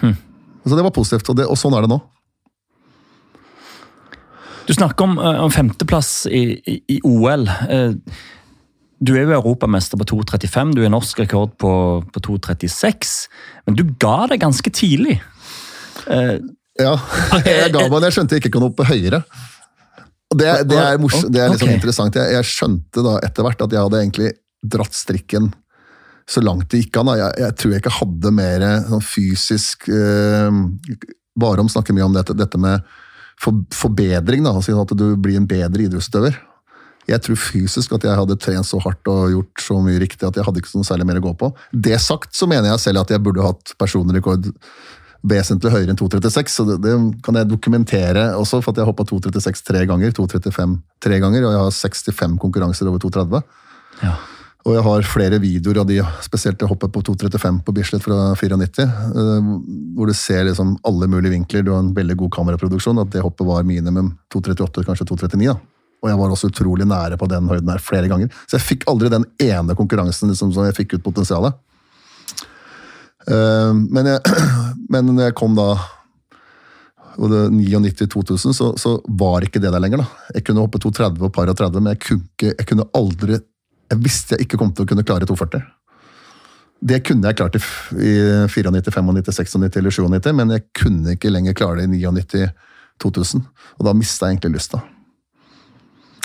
Hm. 0.00 0.16
Så 0.64 0.80
det 0.80 0.86
var 0.88 0.96
positivt, 0.96 1.28
og, 1.28 1.36
det, 1.36 1.44
og, 1.52 1.60
sånn 1.60 1.76
er 1.76 1.84
det 1.84 1.92
nå. 1.92 2.00
Du 4.64 4.72
snakker 4.72 5.04
om, 5.04 5.18
eh, 5.20 5.42
om 5.44 5.52
femteplass 5.52 6.14
i, 6.32 6.46
i, 6.64 6.78
i 6.96 6.98
OL. 7.04 7.44
Eh, 8.94 9.04
du 9.04 9.14
er 9.16 9.24
jo 9.24 9.34
europamester 9.36 9.98
på 10.00 10.06
2,35, 10.12 10.74
du 10.76 10.84
er 10.84 10.92
norsk 10.92 11.24
rekord 11.24 11.56
på, 11.60 11.72
på 12.14 12.22
2,36. 12.28 13.14
Men 13.66 13.78
du 13.78 13.84
ga 14.00 14.26
det 14.30 14.40
ganske 14.42 14.70
tidlig. 14.70 15.18
Uh, 16.06 16.38
ja, 16.80 16.94
jeg 17.46 17.72
ga 17.74 17.88
meg 17.88 18.00
det. 18.00 18.08
Jeg 18.10 18.16
skjønte 18.18 18.36
jeg 18.36 18.44
ikke 18.44 18.54
kunne 18.56 18.70
opp 18.72 18.84
høyere. 18.88 19.22
Det, 20.34 20.48
det, 20.66 20.78
er, 20.78 20.96
morsomt, 20.98 21.28
det 21.30 21.42
er 21.42 21.52
liksom 21.52 21.68
okay. 21.68 21.78
interessant. 21.78 22.16
Jeg, 22.18 22.32
jeg, 22.34 22.48
skjønte 22.48 23.04
da 23.06 23.18
etter 23.22 23.46
hvert 23.46 23.62
at 23.62 23.76
jeg 23.76 23.86
hadde 23.86 24.00
egentlig 24.00 24.32
dratt 24.64 24.96
strikken 24.96 25.52
så 26.30 26.40
langt 26.40 26.70
det 26.72 26.80
gikk 26.84 26.98
an. 27.02 27.12
Jeg, 27.20 27.36
jeg, 27.44 27.56
tror 27.60 27.74
jeg 27.74 27.82
ikke 27.82 27.98
hadde 27.98 28.32
mer 28.34 28.64
sånn 28.88 29.04
fysisk 29.04 29.88
uh, 29.92 30.48
Varom 31.38 31.68
snakker 31.70 31.96
mye 31.96 32.06
om 32.06 32.14
dette, 32.14 32.34
dette 32.38 32.58
med 32.62 32.82
for, 33.40 33.62
forbedring. 33.74 34.44
Da, 34.46 34.54
altså 34.54 34.76
at 34.80 34.94
du 34.96 35.06
blir 35.20 35.38
en 35.40 35.48
bedre 35.50 35.86
idrettsutøver. 35.86 36.38
Jeg 37.10 37.20
tror 37.24 37.38
fysisk 37.40 37.92
at 37.96 38.04
jeg 38.06 38.16
hadde 38.16 38.36
trent 38.40 38.68
så 38.68 38.80
hardt 38.80 39.12
og 39.12 39.30
gjort 39.32 39.64
så 39.66 39.78
mye 39.84 40.00
riktig 40.00 40.26
at 40.28 40.38
jeg 40.38 40.46
hadde 40.46 40.62
ikke 40.62 40.74
noe 40.78 40.88
særlig 40.88 41.06
mer 41.08 41.20
å 41.20 41.24
gå 41.26 41.32
på. 41.42 41.50
Det 41.72 41.98
sagt 42.02 42.36
så 42.36 42.48
mener 42.50 42.70
jeg 42.72 42.84
selv 42.86 43.04
at 43.04 43.12
jeg 43.12 43.22
burde 43.24 43.44
hatt 43.44 43.74
personrekord 43.80 44.52
vesentlig 45.24 45.72
høyere 45.72 45.94
enn 45.94 45.98
2,36. 46.00 46.52
så 46.52 46.66
det, 46.68 46.78
det, 46.84 46.94
kan 47.24 47.38
jeg 47.38 47.48
dokumentere 47.48 48.28
også, 48.36 48.60
for 48.60 48.74
at 48.74 48.80
jeg 48.80 48.88
hoppa 48.88 49.06
2,36 49.08 49.64
tre 49.64 49.84
ganger. 49.88 50.12
2,35 50.16 50.78
tre 51.04 51.20
ganger, 51.22 51.46
og 51.48 51.54
jeg 51.54 51.64
har 51.64 51.76
65 51.80 52.38
konkurranser 52.42 52.90
over 52.90 53.00
2,30. 53.04 53.44
Ja. 54.04 54.14
Og 54.64 54.78
jeg 54.78 54.84
har 54.86 55.04
flere 55.04 55.38
videoer 55.42 55.82
av 55.82 55.88
de, 55.88 55.98
spesielt 56.24 56.56
det 56.60 56.68
hoppet 56.70 56.92
på 56.92 57.02
2,35 57.04 57.60
på 57.66 57.72
Bislett 57.76 58.04
fra 58.04 58.30
94, 58.32 58.84
eh, 58.88 59.50
hvor 59.96 60.08
du 60.08 60.14
ser 60.16 60.46
liksom 60.48 60.78
alle 60.88 61.08
mulige 61.12 61.34
vinkler. 61.34 61.64
Du 61.64 61.74
har 61.74 61.84
en 61.84 61.92
veldig 61.96 62.16
god 62.22 62.32
kameraproduksjon. 62.38 63.02
At 63.02 63.12
det 63.12 63.24
hoppet 63.24 63.48
var 63.48 63.66
minimum 63.68 64.14
2,38, 64.32 64.86
kanskje 64.88 65.08
2,39. 65.12 65.52
da. 65.52 65.58
Og 66.04 66.10
jeg 66.10 66.20
var 66.20 66.32
også 66.34 66.50
utrolig 66.52 66.84
nære 66.84 67.16
på 67.16 67.26
den 67.32 67.48
høyden 67.48 67.70
her 67.72 67.80
flere 67.80 68.10
ganger. 68.12 68.32
Så 68.44 68.58
jeg 68.58 68.66
fikk 68.66 68.82
aldri 68.90 69.08
den 69.12 69.24
ene 69.40 69.76
konkurransen 69.78 70.28
liksom, 70.28 70.52
som 70.52 70.66
jeg 70.68 70.76
fikk 70.76 70.98
ut 70.98 71.06
potensialet. 71.06 71.56
Uh, 73.24 73.72
men, 73.94 74.10
når 75.08 75.30
jeg 75.30 75.36
kom 75.38 75.56
da 75.56 75.70
både 77.16 77.46
99-2000, 77.54 78.52
så, 78.52 78.68
så, 78.76 78.98
var 79.08 79.46
ikke 79.46 79.62
det 79.62 79.72
der 79.72 79.80
lenger. 79.80 80.02
da. 80.02 80.28
Jeg 80.36 80.44
kunne 80.44 80.66
hoppe 80.66 80.82
2,30 80.82 81.24
og 81.24 81.32
par 81.32 81.48
og 81.48 81.56
30, 81.56 81.80
men 81.80 81.94
jeg 81.94 82.02
kunne, 82.04 82.52
jeg 82.52 82.68
kunne 82.68 82.88
aldri 82.92 83.40
Jeg 83.92 84.00
visste 84.00 84.34
jeg 84.34 84.46
ikke 84.46 84.58
kom 84.58 84.70
til 84.72 84.84
å 84.84 84.88
kunne 84.88 85.04
klare 85.06 85.28
2,40. 85.28 85.64
Det 86.84 86.98
kunne 87.04 87.30
jeg 87.30 87.36
klart 87.38 87.56
i, 87.56 87.60
i 88.00 88.14
94, 88.50 88.92
95, 88.92 89.36
96 89.36 89.78
eller 89.80 89.94
97, 89.94 90.32
men 90.36 90.54
jeg 90.56 90.64
kunne 90.76 91.14
ikke 91.16 91.32
lenger 91.32 91.56
klare 91.56 91.80
det 91.80 91.86
i 91.88 92.00
99-2000. 92.00 93.44
Og 93.78 93.86
da 93.86 93.96
mista 93.96 94.28
jeg 94.28 94.36
egentlig 94.36 94.56
lysta. 94.56 94.80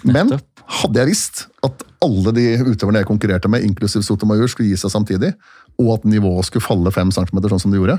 Men 0.08 0.36
hadde 0.80 1.02
jeg 1.02 1.10
visst 1.10 1.48
at 1.66 1.84
alle 2.04 2.34
de 2.36 2.46
utøverne 2.62 3.02
jeg 3.02 3.10
konkurrerte 3.10 3.52
med, 3.52 3.66
inklusiv 3.68 4.06
Sotomayor, 4.06 4.48
skulle 4.52 4.70
gi 4.72 4.78
seg 4.80 4.94
samtidig, 4.94 5.34
og 5.80 5.96
at 5.98 6.06
nivået 6.08 6.48
skulle 6.48 6.64
falle 6.64 6.94
fem 6.96 7.12
centimeter, 7.16 7.52
sånn 7.52 7.66
som 7.66 7.74
det 7.74 7.82
gjorde, 7.82 7.98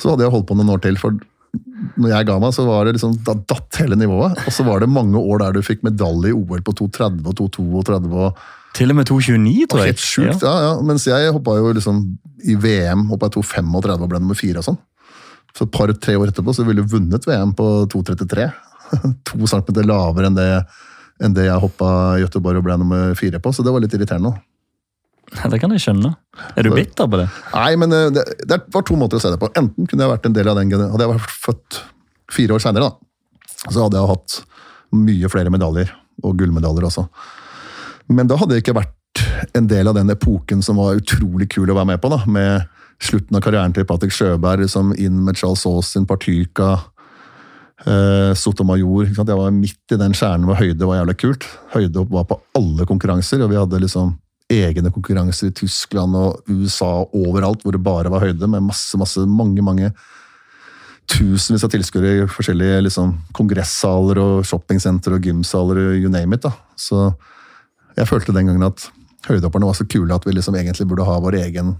så 0.00 0.12
hadde 0.12 0.26
jeg 0.26 0.34
holdt 0.34 0.48
på 0.48 0.56
noen 0.58 0.72
år 0.74 0.82
til. 0.82 0.98
for 0.98 1.14
når 2.00 2.12
jeg 2.14 2.26
ga 2.28 2.38
meg, 2.40 2.54
så 2.56 2.64
var 2.64 2.86
det 2.86 2.96
liksom, 2.96 3.14
da 3.26 3.34
datt 3.36 3.78
hele 3.82 3.98
nivået. 4.00 4.38
Og 4.46 4.54
så 4.56 4.64
var 4.64 4.80
det 4.80 4.88
mange 4.88 5.20
år 5.20 5.42
der 5.42 5.56
du 5.56 5.66
fikk 5.66 5.82
medalje 5.84 6.32
i 6.32 6.36
OL 6.36 6.62
på 6.64 6.74
2,30 6.78 7.26
og 7.28 7.34
2,32. 7.52 8.30
Til 8.78 8.94
og 8.94 8.96
med 8.96 9.10
2,29, 9.10 9.66
tror 9.68 9.82
jeg. 9.82 9.92
Helt 9.92 10.00
sjukt, 10.00 10.46
ja. 10.46 10.48
ja, 10.48 10.70
ja. 10.70 10.72
Mens 10.88 11.04
jeg 11.06 11.34
hoppa 11.36 11.58
jo 11.58 11.74
liksom 11.76 12.00
i 12.48 12.56
VM 12.56 13.04
hoppa 13.10 13.28
jeg 13.28 13.42
2,35 13.42 13.92
og 13.92 14.08
ble 14.08 14.22
nummer 14.22 14.38
fire 14.38 14.62
og 14.62 14.70
sånn. 14.70 14.80
Så 15.52 15.66
et 15.66 15.74
par-tre 15.74 16.16
år 16.16 16.32
etterpå 16.32 16.54
så 16.56 16.64
ville 16.64 16.80
du 16.80 16.88
vunnet 16.94 17.28
VM 17.28 17.52
på 17.58 17.68
2,33. 17.92 18.48
to 19.28 19.44
centimeter 19.44 19.86
lavere 19.88 20.30
enn 20.30 20.38
det 20.38 20.48
enn 21.22 21.34
det 21.36 21.46
jeg 21.46 21.62
hoppa 21.62 22.18
Göteborg 22.22 22.60
og 22.60 22.66
ble 22.66 22.78
nummer 22.80 23.12
fire 23.18 23.40
på, 23.42 23.52
så 23.54 23.64
det 23.64 23.74
var 23.74 23.84
litt 23.84 23.94
irriterende. 23.96 24.34
Det 25.32 25.58
kan 25.62 25.72
jeg 25.72 25.80
skjønne. 25.80 26.12
Er 26.58 26.66
du 26.66 26.74
bitter 26.74 27.08
på 27.08 27.20
det? 27.22 27.28
Nei, 27.54 27.72
men 27.80 27.94
eh, 27.96 28.10
det, 28.12 28.24
det, 28.48 28.58
var 28.74 28.84
to 28.84 28.98
måter 29.00 29.16
å 29.16 29.22
se 29.22 29.30
det 29.32 29.40
på. 29.40 29.48
Enten 29.56 29.88
kunne 29.88 30.04
jeg 30.04 30.12
vært 30.12 30.28
en 30.28 30.36
del 30.36 30.50
av 30.50 30.58
den 30.58 30.72
Hadde 30.76 31.06
jeg 31.06 31.12
vært 31.14 31.36
født 31.46 31.78
fire 32.32 32.56
år 32.56 32.64
seinere, 32.64 32.90
så 33.62 33.84
hadde 33.84 34.00
jeg 34.00 34.10
hatt 34.10 34.36
mye 34.96 35.30
flere 35.32 35.52
medaljer, 35.52 35.92
og 36.24 36.36
gullmedaljer 36.40 36.88
også. 36.88 37.06
Men 38.12 38.28
da 38.28 38.36
hadde 38.40 38.56
jeg 38.56 38.66
ikke 38.66 38.76
vært 38.76 39.24
en 39.56 39.68
del 39.68 39.88
av 39.88 39.96
den 39.96 40.12
epoken 40.12 40.62
som 40.64 40.80
var 40.80 41.00
utrolig 41.00 41.48
kul 41.52 41.70
å 41.70 41.76
være 41.76 41.92
med 41.92 42.02
på. 42.02 42.10
da, 42.12 42.22
Med 42.26 42.68
slutten 43.02 43.36
av 43.36 43.44
karrieren 43.44 43.74
til 43.74 43.86
Patrick 43.88 44.14
Sjøberg, 44.14 44.64
liksom 44.64 44.92
inn 45.00 45.20
med 45.26 45.38
Charles 45.38 45.64
Austin, 45.68 46.06
Partyka, 46.08 46.76
eh, 47.86 48.32
sant? 48.38 48.62
Jeg 48.62 49.38
var 49.38 49.54
midt 49.54 49.94
i 49.94 50.00
den 50.00 50.16
kjernen 50.16 50.48
hvor 50.48 50.60
høyde 50.60 50.88
var 50.88 51.00
jævlig 51.00 51.18
kult. 51.22 51.46
Høyde 51.74 52.06
var 52.10 52.26
på 52.30 52.40
alle 52.58 52.86
konkurranser, 52.88 53.42
og 53.42 53.52
vi 53.52 53.60
hadde 53.60 53.82
liksom 53.82 54.16
egne 54.52 54.92
konkurranser 54.92 55.48
i 55.48 55.54
Tyskland 55.56 56.16
og 56.18 56.50
USA 56.50 57.06
overalt 57.16 57.62
hvor 57.64 57.74
det 57.74 57.84
bare 57.84 58.10
var 58.12 58.24
høyde, 58.26 58.48
med 58.50 58.66
masse, 58.66 58.98
masse, 59.00 59.22
mange, 59.26 59.64
mange 59.64 59.92
tusenvis 61.10 61.64
av 61.66 61.72
tilskuere 61.72 62.12
i 62.14 62.26
forskjellige 62.30 62.82
liksom, 62.86 63.14
kongressaler 63.36 64.20
og 64.22 64.42
shoppingsentre 64.48 65.18
og 65.18 65.28
gymsaler, 65.28 65.80
you 65.98 66.10
name 66.12 66.36
it. 66.36 66.44
da. 66.46 66.52
Så 66.78 67.10
jeg 67.98 68.08
følte 68.08 68.34
den 68.34 68.48
gangen 68.48 68.68
at 68.68 68.86
høydehopperne 69.28 69.68
var 69.68 69.78
så 69.78 69.86
kule 69.86 70.14
at 70.14 70.26
vi 70.26 70.34
liksom 70.36 70.56
egentlig 70.58 70.88
burde 70.90 71.06
ha 71.06 71.18
vår 71.22 71.42
egen 71.44 71.76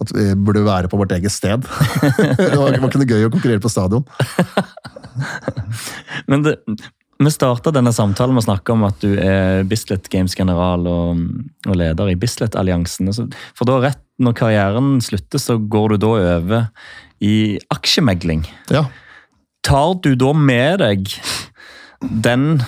At 0.00 0.12
vi 0.16 0.30
burde 0.34 0.64
være 0.64 0.88
på 0.88 0.96
vårt 0.96 1.12
eget 1.12 1.32
sted. 1.32 1.60
det 2.38 2.56
var 2.56 2.72
ikke 2.72 3.02
noe 3.02 3.08
gøy 3.10 3.26
å 3.26 3.32
konkurrere 3.32 3.60
på 3.60 3.68
stadion. 3.68 4.06
Men 6.30 6.46
det, 6.46 6.56
vi 7.20 7.30
starta 7.30 7.72
denne 7.74 7.92
samtalen 7.92 8.32
med 8.32 8.44
å 8.44 8.48
snakke 8.48 8.72
om 8.72 8.86
at 8.88 9.02
du 9.02 9.12
er 9.20 9.66
Bislett 9.68 10.08
Games-general 10.12 10.86
og, 10.88 11.20
og, 11.66 11.74
leder 11.76 12.08
i 12.08 12.16
Bislett-alliansen. 12.16 13.12
For 13.58 13.68
da 13.68 13.76
rett 13.82 14.00
når 14.20 14.36
karrieren 14.38 14.94
slutter, 15.04 15.42
så 15.42 15.58
går 15.60 15.94
du 15.94 16.00
da 16.00 16.14
over 16.16 16.66
i 17.20 17.58
aksjemegling. 17.72 18.46
Ja. 18.72 18.86
Tar 19.66 19.98
du 20.00 20.14
da 20.16 20.32
med 20.32 20.80
deg 20.80 21.12
den 22.00 22.62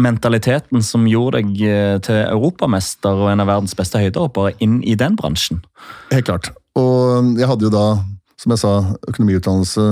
mentaliteten 0.00 0.84
som 0.86 1.04
gjorde 1.10 1.42
deg 1.42 1.60
eh, 1.66 1.98
til 2.04 2.22
europamester 2.22 3.24
og 3.24 3.32
en 3.32 3.42
av 3.42 3.50
verdens 3.50 3.76
beste 3.76 4.00
høydehoppere, 4.00 4.54
inn 4.64 4.80
i 4.86 4.96
den 4.96 5.18
bransjen? 5.20 5.60
Helt 6.14 6.30
klart. 6.30 6.52
Og 6.78 7.36
jeg 7.36 7.50
hadde 7.50 7.66
jo 7.68 7.74
da, 7.74 7.86
som 8.40 8.54
jeg 8.54 8.62
sa, 8.62 8.74
økonomiutdannelse 9.10 9.88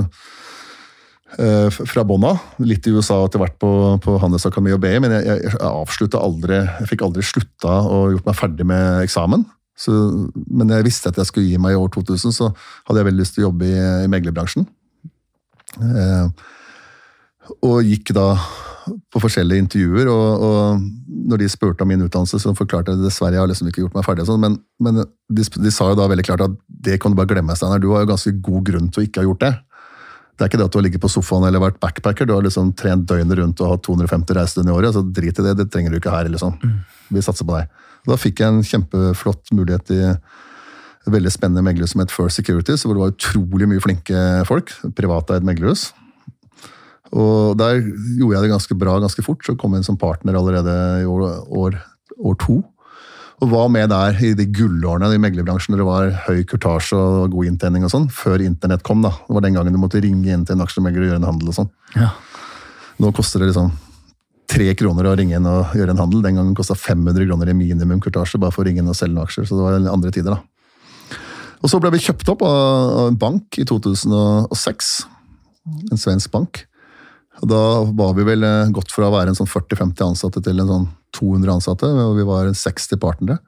fra 1.28 2.02
bånn 2.08 2.24
av. 2.24 2.38
Litt 2.64 2.86
i 2.88 2.92
USA 2.96 3.18
og 3.20 3.28
etter 3.28 3.42
hvert 3.42 3.58
på, 3.60 3.70
på 4.00 4.14
Handelsakademiet 4.22 4.78
og 4.78 4.80
BI, 4.80 4.94
men 5.04 5.12
jeg, 5.12 5.42
jeg, 5.44 6.08
aldri 6.16 6.56
Jeg 6.56 6.88
fikk 6.88 7.04
aldri 7.04 7.24
slutta 7.26 7.74
og 7.84 8.14
gjort 8.14 8.30
meg 8.30 8.38
ferdig 8.38 8.66
med 8.70 9.02
eksamen. 9.04 9.44
Så, 9.78 9.94
men 10.34 10.72
jeg 10.74 10.86
visste 10.88 11.12
at 11.12 11.18
jeg 11.20 11.28
skulle 11.28 11.50
gi 11.50 11.58
meg 11.62 11.76
i 11.76 11.78
år 11.78 11.90
2000, 11.94 12.34
så 12.34 12.50
hadde 12.88 13.02
jeg 13.02 13.08
veldig 13.10 13.22
lyst 13.22 13.36
til 13.36 13.44
å 13.44 13.48
jobbe 13.48 13.68
i, 13.68 13.76
i 14.06 14.10
meglerbransjen. 14.10 14.66
Eh, 15.78 16.48
og 17.62 17.86
gikk 17.86 18.12
da 18.16 18.32
på 19.12 19.20
forskjellige 19.20 19.62
intervjuer, 19.62 20.08
og, 20.10 20.44
og, 20.44 20.86
når 21.28 21.42
de 21.42 21.50
spurte 21.52 21.84
om 21.84 21.90
min 21.92 22.02
utdannelse, 22.06 22.40
så 22.40 22.54
forklarte 22.56 22.94
jeg 22.94 23.04
dessverre 23.04 23.36
jeg 23.36 23.42
har 23.42 23.50
liksom 23.50 23.68
ikke 23.70 23.82
gjort 23.84 23.96
meg 23.98 24.06
ferdig. 24.06 24.24
Sånn, 24.28 24.40
men, 24.42 24.56
men 24.82 25.02
de, 25.04 25.44
de, 25.44 25.72
sa 25.74 25.90
jo 25.90 25.98
da 25.98 26.08
veldig 26.10 26.24
klart 26.24 26.44
at 26.46 26.54
det 26.88 26.96
kan 27.02 27.12
du 27.12 27.18
bare 27.18 27.30
glemme, 27.30 27.56
Steinar. 27.58 27.82
Du 27.82 27.90
har 27.92 28.04
jo 28.04 28.12
ganske 28.14 28.32
god 28.44 28.64
grunn 28.70 28.88
til 28.90 29.02
å 29.02 29.06
ikke 29.06 29.22
ha 29.22 29.28
gjort 29.28 29.44
det. 29.44 29.52
Det 30.38 30.44
er 30.44 30.50
ikke 30.52 30.60
det 30.60 30.68
at 30.68 30.74
du 30.74 30.78
har 30.78 30.84
ligget 30.86 31.02
på 31.02 31.10
sofaen 31.10 31.48
eller 31.48 31.62
vært 31.62 31.80
backpacker, 31.82 32.28
du 32.28 32.36
har 32.36 32.44
liksom 32.46 32.70
trent 32.78 33.08
døgnet 33.10 33.40
rundt 33.40 33.58
og 33.64 33.72
hatt 33.72 33.82
250 33.88 34.36
reisedøgn 34.38 34.70
i 34.70 34.74
året. 34.76 34.94
så 34.94 35.02
Drit 35.02 35.40
i 35.42 35.46
det, 35.48 35.56
det 35.58 35.66
trenger 35.74 35.90
du 35.90 35.98
ikke 35.98 36.14
her. 36.14 36.30
liksom. 36.30 36.54
Vi 37.10 37.24
satser 37.26 37.48
på 37.48 37.56
deg. 37.56 37.72
Da 38.06 38.16
fikk 38.16 38.44
jeg 38.44 38.54
en 38.54 38.62
kjempeflott 38.62 39.50
mulighet 39.50 39.90
i 39.96 39.98
et 40.12 41.10
veldig 41.10 41.32
spennende 41.34 41.64
meglerhus 41.66 41.96
som 41.96 42.04
het 42.04 42.14
First 42.14 42.38
Securities, 42.38 42.86
hvor 42.86 42.94
det 42.94 43.02
var 43.02 43.16
utrolig 43.16 43.66
mye 43.66 43.82
flinke 43.82 44.22
folk. 44.46 44.70
Privateid 44.94 45.46
meglerhus. 45.48 45.88
Og 47.10 47.58
der 47.58 47.80
gjorde 47.82 48.36
jeg 48.36 48.44
det 48.44 48.52
ganske 48.52 48.78
bra 48.78 48.98
ganske 49.02 49.24
fort, 49.24 49.42
så 49.42 49.56
kom 49.58 49.74
jeg 49.74 49.82
inn 49.82 49.90
som 49.90 49.98
partner 49.98 50.38
allerede 50.38 50.74
i 51.02 51.08
år, 51.08 51.42
år, 51.50 51.78
år 52.20 52.38
to. 52.44 52.60
Og 53.38 53.50
var 53.52 53.68
med 53.70 53.90
der 53.92 54.16
i 54.26 54.32
de 54.34 54.48
gullårene 54.50 55.12
i 55.14 55.20
meglerbransjen 55.22 55.74
når 55.74 55.80
det 55.80 55.86
var 55.86 56.14
høy 56.26 56.40
kurtasje 56.48 56.98
og 56.98 57.34
god 57.36 57.50
inntjening 57.52 57.84
og 57.86 57.92
sånn, 57.92 58.08
før 58.10 58.42
internett 58.42 58.82
kom. 58.86 59.04
da. 59.04 59.12
Det 59.28 59.36
var 59.36 59.44
den 59.44 59.58
gangen 59.58 59.76
du 59.76 59.78
måtte 59.78 60.02
ringe 60.02 60.32
inn 60.34 60.46
til 60.46 60.56
en 60.56 60.64
aksjemegler 60.64 61.04
og 61.04 61.12
gjøre 61.12 61.22
en 61.22 61.28
handel 61.28 61.52
og 61.52 61.58
sånn. 61.60 61.70
Ja. 61.94 62.10
Nå 62.98 63.12
koster 63.14 63.42
det 63.42 63.52
liksom 63.52 63.70
tre 64.48 64.72
kroner 64.74 65.06
å 65.06 65.14
ringe 65.18 65.38
inn 65.38 65.46
og 65.46 65.76
gjøre 65.76 65.94
en 65.94 66.02
handel. 66.02 66.24
Den 66.24 66.40
gangen 66.40 66.56
kosta 66.58 66.74
500 66.74 67.28
kroner 67.28 67.52
i 67.52 67.56
minimum 67.56 68.00
kurtasje 68.02 68.40
bare 68.42 68.54
for 68.54 68.64
å 68.64 68.68
ringe 68.68 68.82
inn 68.82 68.90
og 68.90 68.96
selge 68.98 69.14
noen 69.14 69.28
aksjer. 69.28 69.46
Så 69.46 69.58
det 69.58 69.66
var 69.66 69.92
andre 69.92 70.14
tider, 70.14 70.34
da. 70.34 71.18
Og 71.62 71.70
så 71.70 71.78
ble 71.82 71.92
vi 71.94 72.02
kjøpt 72.02 72.30
opp 72.32 72.42
av 72.46 73.08
en 73.08 73.18
bank 73.18 73.58
i 73.60 73.66
2006. 73.68 74.90
En 75.92 76.00
svensk 76.00 76.34
bank. 76.34 76.64
Da 77.46 77.84
var 77.84 78.14
vi 78.16 78.26
vel 78.26 78.42
eh, 78.46 78.70
gått 78.74 78.90
fra 78.90 79.08
å 79.08 79.14
være 79.14 79.32
en 79.32 79.38
sånn 79.38 79.50
40-50 79.50 80.02
ansatte 80.08 80.42
til 80.42 80.58
en 80.58 80.70
sånn 80.72 80.88
200 81.18 81.54
ansatte. 81.54 81.86
og 81.86 82.16
Vi 82.18 82.26
var 82.26 82.50
60 82.50 82.98
partnere. 83.02 83.38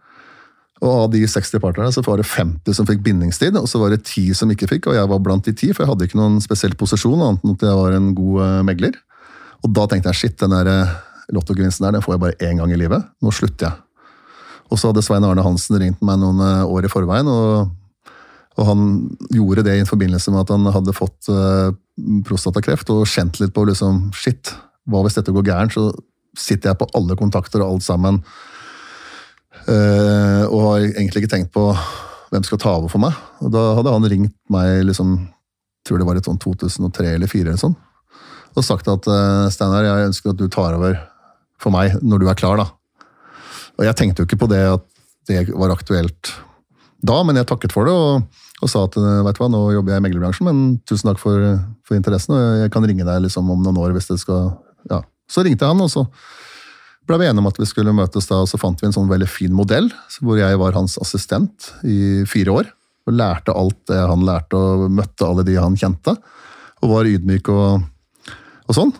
Og 0.80 0.92
av 0.94 1.10
de 1.12 1.20
60 1.28 1.60
partnerne 1.60 1.92
så 1.92 2.02
var 2.06 2.20
det 2.20 2.28
50 2.28 2.76
som 2.76 2.86
fikk 2.88 3.02
bindingstid, 3.04 3.56
og 3.58 3.68
så 3.68 3.82
var 3.82 3.92
det 3.92 4.00
10 4.06 4.32
som 4.38 4.52
ikke 4.52 4.68
fikk. 4.70 4.88
Og 4.88 4.96
jeg 4.96 5.10
var 5.12 5.20
blant 5.20 5.44
de 5.44 5.52
10, 5.52 5.74
for 5.74 5.84
jeg 5.84 5.92
hadde 5.92 6.08
ikke 6.08 6.20
noen 6.20 6.38
spesiell 6.40 6.76
posisjon, 6.78 7.20
annet 7.20 7.44
enn 7.44 7.56
at 7.56 7.66
jeg 7.66 7.80
var 7.82 7.96
en 7.96 8.08
god 8.16 8.40
eh, 8.46 8.56
megler. 8.70 8.96
Og 9.60 9.74
da 9.76 9.84
tenkte 9.90 10.14
jeg 10.14 10.20
shit, 10.22 10.38
den 10.40 10.54
der 10.54 10.70
eh, 10.70 10.94
lottogevinsten 11.36 11.84
der 11.86 11.98
den 11.98 12.06
får 12.06 12.16
jeg 12.16 12.24
bare 12.24 12.48
én 12.48 12.62
gang 12.62 12.72
i 12.72 12.80
livet. 12.80 13.04
Nå 13.20 13.34
slutter 13.34 13.68
jeg. 13.68 14.08
Og 14.70 14.78
så 14.78 14.88
hadde 14.88 15.02
Svein 15.04 15.26
Arne 15.26 15.44
Hansen 15.44 15.76
ringt 15.82 16.00
meg 16.06 16.20
noen 16.22 16.40
år 16.62 16.86
i 16.86 16.90
forveien, 16.92 17.26
og, 17.26 17.72
og, 18.54 18.64
han 18.68 18.84
gjorde 19.34 19.64
det 19.66 19.80
i 19.80 19.86
forbindelse 19.88 20.30
med 20.30 20.44
at 20.44 20.52
han 20.54 20.68
hadde 20.70 20.94
fått 20.94 21.26
prostatakreft 22.26 22.90
og 22.94 23.08
kjent 23.08 23.40
litt 23.40 23.54
på 23.56 23.64
liksom 23.68 24.08
shit, 24.16 24.52
hva 24.90 25.02
hvis 25.04 25.18
dette 25.18 25.34
går 25.34 25.46
gærent? 25.46 25.74
Så 25.76 25.90
sitter 26.38 26.70
jeg 26.70 26.80
på 26.80 26.88
alle 26.98 27.16
kontakter 27.18 27.62
og 27.62 27.76
alt 27.76 27.86
sammen. 27.86 28.22
Uh, 29.66 30.46
og 30.48 30.58
har 30.64 30.86
egentlig 30.86 31.24
ikke 31.24 31.34
tenkt 31.36 31.52
på 31.54 31.68
hvem 32.30 32.46
skal 32.46 32.60
ta 32.62 32.74
over 32.78 32.90
for 32.92 33.02
meg. 33.02 33.16
Og 33.44 33.52
da 33.54 33.64
hadde 33.78 33.94
han 33.94 34.10
ringt 34.10 34.36
meg 34.52 34.84
liksom, 34.88 35.16
tror 35.86 36.00
det 36.00 36.08
var 36.08 36.18
i 36.18 36.24
sånn 36.24 36.40
2003 36.40 37.14
eller 37.16 37.30
2004 37.30 37.48
eller 37.48 37.62
sånn 37.62 37.78
og 38.56 38.66
sagt 38.66 38.88
at 38.90 39.06
uh, 39.10 39.48
Steinar, 39.52 39.86
jeg 39.86 40.10
ønsker 40.10 40.32
at 40.32 40.40
du 40.40 40.46
tar 40.50 40.76
over 40.76 40.98
for 41.60 41.74
meg 41.74 41.98
når 42.02 42.22
du 42.22 42.28
er 42.30 42.38
klar. 42.38 42.60
da. 42.60 42.66
Og 43.78 43.86
Jeg 43.86 43.96
tenkte 43.98 44.22
jo 44.22 44.28
ikke 44.28 44.42
på 44.44 44.50
det 44.50 44.62
at 44.66 44.86
det 45.28 45.44
var 45.52 45.72
aktuelt 45.74 46.32
da, 47.00 47.20
men 47.24 47.38
jeg 47.38 47.48
takket 47.48 47.72
for 47.72 47.88
det 47.88 47.94
og, 47.96 48.40
og 48.60 48.70
sa 48.70 48.84
at 48.86 48.98
eh, 49.00 49.22
vet 49.26 49.38
du 49.38 49.42
hva, 49.42 49.50
nå 49.52 49.62
jobber 49.76 49.94
jeg 49.94 50.02
i 50.02 50.04
meglerbransjen, 50.06 50.48
men 50.48 50.60
tusen 50.88 51.10
takk 51.10 51.20
for, 51.22 51.46
for, 51.86 51.96
interessen, 51.96 52.36
og 52.36 52.64
jeg 52.64 52.72
kan 52.74 52.86
ringe 52.86 53.06
deg 53.08 53.24
liksom 53.26 53.48
om 53.52 53.64
noen 53.64 53.80
år 53.80 53.96
hvis 53.96 54.10
det 54.12 54.20
skal 54.22 54.52
ja. 54.90 55.02
Så 55.30 55.44
ringte 55.46 55.64
jeg 55.64 55.72
han, 55.72 55.84
og 55.84 55.92
så 55.92 56.04
ble 57.06 57.20
vi 57.20 57.28
enige 57.28 57.42
om 57.42 57.48
at 57.50 57.58
vi 57.60 57.68
skulle 57.68 57.94
møtes 57.94 58.28
da, 58.28 58.42
og 58.42 58.50
så 58.50 58.58
fant 58.60 58.80
vi 58.82 58.88
en 58.88 58.94
sånn 58.94 59.10
veldig 59.10 59.28
fin 59.30 59.54
modell, 59.54 59.88
hvor 60.22 60.38
jeg 60.40 60.58
var 60.60 60.76
hans 60.76 60.96
assistent 61.02 61.72
i 61.86 62.26
fire 62.28 62.54
år. 62.60 62.68
Og 63.08 63.16
lærte 63.16 63.54
alt 63.56 63.78
det 63.90 63.98
han 63.98 64.26
lærte, 64.26 64.58
og 64.58 64.90
møtte 64.92 65.26
alle 65.26 65.44
de 65.46 65.56
han 65.56 65.78
kjente. 65.78 66.14
Og 66.84 66.92
var 66.92 67.08
ydmyk 67.08 67.48
og 67.54 67.86
og 68.70 68.76
sånn. 68.76 68.92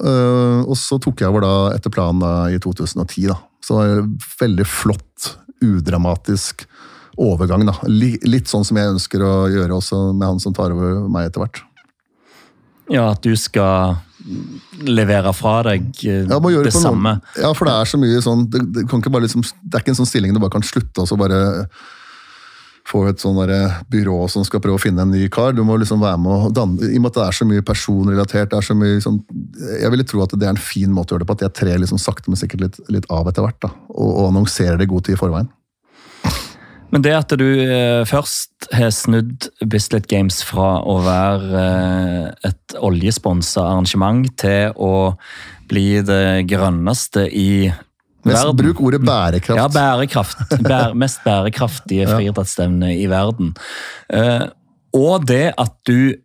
Uh, 0.00 0.64
og 0.64 0.76
så 0.80 0.96
tok 1.02 1.20
jeg 1.20 1.28
over 1.28 1.44
da 1.44 1.54
etter 1.74 1.92
planen 1.92 2.22
da, 2.22 2.32
i 2.54 2.60
2010. 2.62 3.28
da. 3.32 3.38
Så 3.64 3.76
det 3.76 3.88
var 3.90 4.04
veldig 4.44 4.66
flott, 4.68 5.32
udramatisk 5.64 6.64
overgang. 7.18 7.66
da. 7.68 7.76
Litt 7.88 8.50
sånn 8.50 8.66
som 8.66 8.78
jeg 8.78 8.94
ønsker 8.94 9.24
å 9.24 9.32
gjøre 9.52 9.78
også 9.80 10.02
med 10.12 10.26
han 10.28 10.42
som 10.42 10.54
tar 10.56 10.74
over 10.74 11.08
meg 11.10 11.30
etter 11.30 11.44
hvert. 11.44 11.62
Ja, 12.88 13.10
at 13.12 13.24
du 13.24 13.34
skal 13.36 13.98
levere 14.84 15.30
fra 15.36 15.60
deg 15.66 15.86
eh, 16.04 16.24
ja, 16.28 16.38
det 16.64 16.72
samme. 16.74 17.18
Noen, 17.18 17.44
ja, 17.44 17.52
for 17.56 17.68
det 17.68 17.76
er 17.76 17.88
så 17.88 18.00
mye 18.00 18.18
sånn 18.24 18.48
det, 18.50 18.64
det, 18.74 18.84
liksom, 18.88 19.44
det, 19.44 19.70
er 19.72 19.84
ikke 19.84 19.94
en 19.94 20.00
sånn 20.00 20.10
stilling 20.10 20.34
du 20.34 20.40
bare 20.42 20.56
kan 20.56 20.66
slutte 20.66 21.04
og 21.04 21.08
så 21.08 21.16
bare 21.20 21.38
få 22.88 23.02
et 23.10 23.20
sånn 23.20 23.36
byrå 23.92 24.16
som 24.32 24.44
skal 24.48 24.62
prøve 24.64 24.78
å 24.78 24.80
finne 24.80 25.04
en 25.04 25.10
ny 25.12 25.26
kar. 25.32 25.52
Du 25.52 25.60
må 25.66 25.76
liksom 25.76 26.00
være 26.00 26.20
med 26.24 26.32
og 26.32 26.54
danne, 26.56 26.88
I 26.88 26.96
og 26.96 27.04
med 27.04 27.10
at 27.12 27.18
det 27.18 27.24
er 27.26 27.36
så 27.36 27.46
mye 27.48 27.64
personrelatert, 27.68 28.48
det 28.48 28.56
er 28.56 28.64
så 28.64 28.76
mye 28.78 29.02
sånn, 29.04 29.18
Jeg 29.82 29.92
ville 29.92 30.06
tro 30.08 30.22
at 30.24 30.32
det 30.32 30.48
er 30.48 30.54
en 30.54 30.62
fin 30.70 30.94
måte 30.94 31.12
å 31.12 31.16
gjøre 31.16 31.26
det 31.26 31.28
på, 31.28 31.36
at 31.36 31.44
jeg 31.44 31.56
trer 31.60 31.82
liksom 31.82 32.00
sakte, 32.00 32.32
men 32.32 32.40
sikkert 32.40 32.64
litt, 32.64 32.80
litt 32.88 33.08
av 33.12 33.28
etter 33.28 33.44
hvert. 33.44 33.60
da, 33.66 33.74
og, 33.92 34.08
og 34.08 34.30
annonserer 34.30 34.80
det 34.80 34.88
i 34.88 34.92
god 34.94 35.04
tid 35.04 35.18
i 35.18 35.20
forveien. 35.20 35.52
Men 36.94 37.04
det 37.04 37.12
at 37.12 37.34
du 37.36 37.44
eh, 37.44 38.04
først 38.08 38.70
har 38.72 38.92
snudd 38.94 39.48
Bislett 39.68 40.08
Games 40.08 40.40
fra 40.46 40.78
å 40.80 40.98
være 41.04 41.64
eh, 41.64 42.48
et 42.48 42.78
oljesponsa 42.80 43.66
arrangement 43.74 44.28
til 44.40 44.72
å 44.76 44.94
bli 45.68 46.00
det 46.06 46.48
grønneste 46.48 47.28
i 47.28 47.68
Mest, 48.26 48.48
bruk 48.58 48.80
ordet 48.82 48.98
bærekraft. 49.06 49.56
Ja, 49.56 49.68
bærekraft. 49.72 50.40
Bære, 50.60 50.94
mest 50.98 51.22
bærekraftige 51.24 52.08
friidrettsstevne 52.10 52.90
i 52.98 53.06
verden. 53.08 53.54
Uh, 54.12 54.50
og 54.92 55.28
det 55.30 55.54
at 55.54 55.72
du 55.88 56.18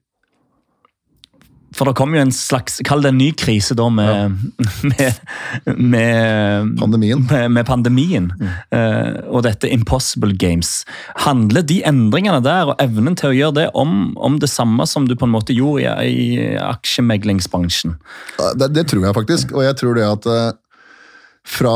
For 1.74 1.89
det 1.89 1.95
kom 1.97 2.13
jo 2.15 2.21
en 2.21 2.34
slags 2.34 2.80
Kall 2.86 3.03
det 3.03 3.13
en 3.13 3.19
ny 3.19 3.30
krise 3.38 3.76
da 3.78 3.88
med, 3.93 4.38
med, 4.91 5.21
med 5.65 6.74
Pandemien. 6.80 7.24
Med, 7.30 7.51
med 7.57 7.67
pandemien 7.67 8.30
eh, 8.74 9.19
og 9.28 9.43
dette 9.47 9.69
Impossible 9.71 10.36
Games. 10.39 10.84
Handler 11.26 11.65
de 11.67 11.82
endringene 11.88 12.41
der 12.45 12.74
og 12.74 12.84
evnen 12.84 13.17
til 13.19 13.32
å 13.32 13.38
gjøre 13.38 13.57
det 13.61 13.67
om, 13.80 14.13
om 14.17 14.39
det 14.41 14.51
samme 14.51 14.88
som 14.89 15.07
du 15.09 15.15
på 15.17 15.28
en 15.28 15.34
måte 15.36 15.55
gjorde 15.55 15.95
i, 16.05 16.13
i 16.13 16.53
aksjemeglingsbransjen? 16.61 17.97
Det, 18.59 18.69
det 18.76 18.88
tror 18.91 19.07
jeg 19.07 19.17
faktisk, 19.17 19.55
og 19.55 19.65
jeg 19.65 19.80
tror 19.80 19.97
det 19.97 20.07
at 20.07 20.30
uh, 20.30 20.51
fra 21.43 21.76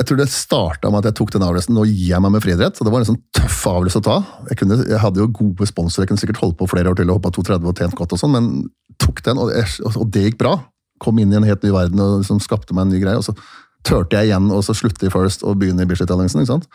jeg 0.00 0.08
tror 0.08 0.18
det 0.20 0.26
starta 0.32 0.88
med 0.88 1.02
at 1.02 1.10
jeg 1.10 1.16
tok 1.18 1.32
den 1.34 1.44
avgjørelsen. 1.44 1.74
Nå 1.76 1.84
gir 1.84 2.14
jeg 2.14 2.24
meg 2.24 2.32
med 2.32 2.44
friidrett. 2.44 2.78
og 2.80 2.86
Det 2.86 2.92
var 2.94 3.02
en 3.02 3.08
sånn 3.10 3.22
tøff 3.36 3.58
avgjørelse 3.68 4.00
å 4.00 4.04
ta. 4.06 4.18
Jeg, 4.48 4.60
kunne, 4.62 4.78
jeg 4.88 5.00
hadde 5.02 5.20
jo 5.20 5.30
gode 5.36 5.68
sponsorer, 5.68 6.06
jeg 6.06 6.12
kunne 6.12 6.22
sikkert 6.22 6.40
holdt 6.40 6.56
på 6.60 6.68
flere 6.70 6.92
år 6.92 6.96
til 6.96 7.12
og 7.12 7.18
hoppa 7.18 7.32
2,30 7.36 7.68
og 7.68 7.82
tjent 7.82 7.96
godt, 7.98 8.14
og 8.16 8.22
sånn, 8.22 8.32
men 8.32 8.48
tok 9.02 9.20
den, 9.26 9.40
og, 9.42 9.52
jeg, 9.52 9.68
og 9.92 10.06
det 10.14 10.24
gikk 10.24 10.40
bra. 10.40 10.54
Kom 11.04 11.20
inn 11.20 11.34
i 11.34 11.36
en 11.36 11.48
helt 11.48 11.66
ny 11.66 11.74
verden 11.74 12.00
og 12.00 12.22
liksom 12.22 12.40
skapte 12.44 12.76
meg 12.76 12.88
en 12.88 12.94
ny 12.94 13.02
greie. 13.02 13.20
og 13.20 13.26
så 13.28 13.36
turte 13.86 14.16
jeg 14.16 14.28
igjen 14.28 14.48
så 14.64 14.76
slutte 14.76 15.08
i 15.08 15.12
First 15.12 15.44
og 15.44 15.60
begynne 15.60 15.84
i 15.84 15.88
Bislett-alliansen. 15.88 16.42
ikke 16.42 16.52
sant? 16.54 16.66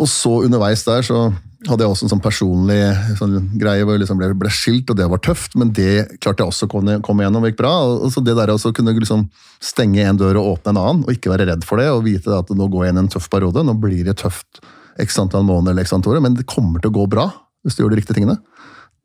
Og 0.00 0.08
så 0.10 0.32
underveis 0.46 0.84
der 0.84 1.04
så 1.06 1.26
hadde 1.68 1.84
jeg 1.84 1.92
også 1.92 2.06
en 2.06 2.12
sånn 2.12 2.22
personlig 2.22 2.78
sånn 3.18 3.34
greie 3.60 3.84
hvor 3.84 3.96
jeg 3.96 4.04
liksom 4.04 4.20
ble, 4.20 4.28
ble 4.38 4.50
skilt, 4.52 4.90
og 4.92 4.98
det 4.98 5.06
var 5.10 5.22
tøft, 5.24 5.56
men 5.60 5.72
det 5.76 6.18
klarte 6.22 6.44
jeg 6.44 6.52
også 6.52 6.68
å 6.68 6.72
komme, 6.74 6.98
komme 7.04 7.24
igjennom, 7.24 7.46
gikk 7.48 7.58
bra. 7.60 7.72
Og 8.04 8.12
så 8.14 8.22
det 8.24 8.36
der 8.38 8.52
å 8.52 8.58
kunne 8.76 8.94
liksom 8.96 9.26
stenge 9.64 10.04
en 10.04 10.20
dør 10.20 10.40
og 10.40 10.50
åpne 10.54 10.74
en 10.74 10.80
annen, 10.82 11.02
og 11.06 11.16
ikke 11.16 11.32
være 11.32 11.48
redd 11.50 11.66
for 11.66 11.80
det, 11.80 11.88
og 11.92 12.04
vite 12.06 12.32
at 12.36 12.52
nå 12.52 12.68
går 12.72 12.86
jeg 12.86 12.94
inn 12.94 13.00
i 13.00 13.04
en 13.06 13.12
tøff 13.16 13.30
periode, 13.32 13.64
nå 13.64 13.76
blir 13.80 14.04
det 14.06 14.18
tøft 14.22 14.62
x 15.00 15.18
antall 15.18 15.46
måneder 15.46 15.74
eller 15.74 15.88
x 15.88 15.94
antall 15.96 16.18
år, 16.18 16.24
men 16.26 16.38
det 16.38 16.48
kommer 16.50 16.82
til 16.82 16.92
å 16.92 16.98
gå 17.00 17.08
bra 17.10 17.28
hvis 17.64 17.76
du 17.76 17.82
gjør 17.82 17.94
de 17.94 18.00
riktige 18.02 18.18
tingene. 18.20 18.38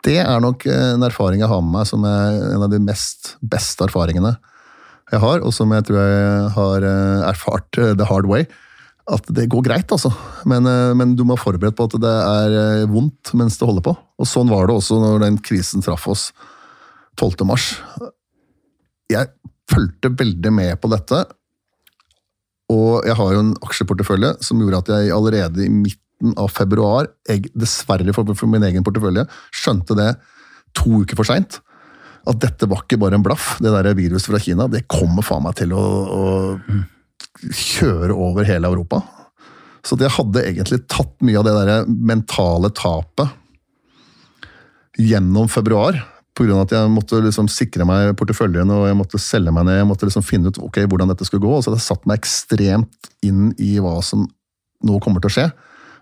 Det 0.05 0.19
er 0.21 0.39
nok 0.43 0.63
en 0.71 1.03
erfaring 1.07 1.43
jeg 1.43 1.51
har 1.51 1.63
med 1.63 1.75
meg 1.79 1.87
som 1.89 2.05
er 2.07 2.39
en 2.53 2.63
av 2.63 2.71
de 2.71 2.79
mest 2.83 3.33
beste 3.39 3.83
erfaringene 3.87 4.35
jeg 5.09 5.21
har, 5.23 5.41
og 5.41 5.53
som 5.55 5.71
jeg 5.73 5.87
tror 5.87 5.99
jeg 5.99 6.49
har 6.55 6.85
eh, 6.85 7.29
erfart 7.31 7.79
eh, 7.81 7.95
the 7.97 8.05
hard 8.05 8.27
way 8.29 8.45
at 9.09 9.29
det 9.33 9.47
går 9.49 9.63
greit, 9.65 9.91
altså. 9.91 10.11
Men, 10.49 10.67
eh, 10.69 10.93
men, 10.97 11.15
du 11.17 11.23
må 11.25 11.35
være 11.35 11.45
forberedt 11.45 11.77
på 11.77 11.87
at 11.89 11.97
det 12.01 12.13
er 12.13 12.55
eh, 12.61 12.89
vondt 12.91 13.33
mens 13.39 13.57
det 13.59 13.67
holder 13.69 13.85
på. 13.89 13.95
Og 14.19 14.29
sånn 14.29 14.51
var 14.51 14.69
det 14.69 14.77
også 14.77 14.99
når 15.01 15.23
den 15.25 15.39
krisen 15.45 15.85
traff 15.85 16.07
oss 16.11 16.29
12. 17.19 17.45
mars. 17.49 17.71
Jeg 19.09 19.31
fulgte 19.69 20.13
veldig 20.17 20.53
med 20.53 20.75
på 20.81 20.91
dette, 20.93 21.23
og 22.69 23.07
jeg 23.07 23.17
har 23.17 23.31
jo 23.33 23.41
en 23.41 23.55
aksjeportefølje 23.65 24.35
som 24.45 24.61
gjorde 24.61 24.83
at 24.83 24.91
jeg 24.93 25.13
allerede 25.15 25.63
i 25.65 25.71
midten 25.73 26.35
av 26.37 26.51
februar, 26.53 27.09
jeg, 27.29 27.49
dessverre 27.57 28.13
for, 28.13 28.29
for 28.37 28.51
min 28.51 28.65
egen 28.67 28.85
portefølje, 28.85 29.25
skjønte 29.55 29.97
det 29.97 30.11
to 30.77 31.01
uker 31.01 31.17
for 31.17 31.25
seint. 31.25 31.57
At 32.29 32.37
dette 32.43 32.67
var 32.69 32.83
ikke 32.83 32.99
bare 33.01 33.17
en 33.17 33.25
blaff. 33.25 33.55
Det 33.63 33.71
der 33.73 33.89
viruset 33.97 34.29
fra 34.29 34.41
Kina 34.43 34.67
det 34.69 34.85
kommer 34.91 35.25
faen 35.25 35.47
meg 35.47 35.57
til 35.57 35.73
å, 35.73 35.81
å 36.13 36.23
kjøre 37.39 38.15
over 38.15 38.47
hele 38.47 38.67
Europa. 38.67 39.01
Så 39.85 39.95
det 39.99 40.11
hadde 40.15 40.43
egentlig 40.43 40.83
tatt 40.91 41.13
mye 41.23 41.39
av 41.39 41.47
det 41.47 41.55
der 41.57 41.85
mentale 41.87 42.71
tapet 42.75 43.35
gjennom 44.99 45.49
februar. 45.51 46.01
Pga. 46.39 46.61
at 46.61 46.71
jeg 46.71 46.91
måtte 46.93 47.19
liksom 47.19 47.49
sikre 47.51 47.83
meg 47.87 48.13
porteføljen 48.15 48.69
og 48.71 48.85
jeg 48.87 48.95
måtte 48.95 49.19
selge 49.19 49.51
meg 49.51 49.65
ned. 49.67 49.81
Jeg 49.81 49.87
måtte 49.89 50.07
liksom 50.07 50.23
finne 50.23 50.51
ut 50.51 50.59
ok, 50.61 50.83
hvordan 50.87 51.11
dette 51.11 51.27
skulle 51.27 51.43
gå. 51.43 51.51
og 51.51 51.63
så 51.63 51.71
hadde 51.71 51.81
jeg 51.81 51.89
satt 51.89 52.05
meg 52.07 52.21
ekstremt 52.21 53.09
inn 53.25 53.49
i 53.59 53.77
hva 53.83 53.97
som 54.05 54.27
nå 54.87 54.99
kommer 55.03 55.23
til 55.23 55.31
å 55.31 55.35
skje. 55.35 55.47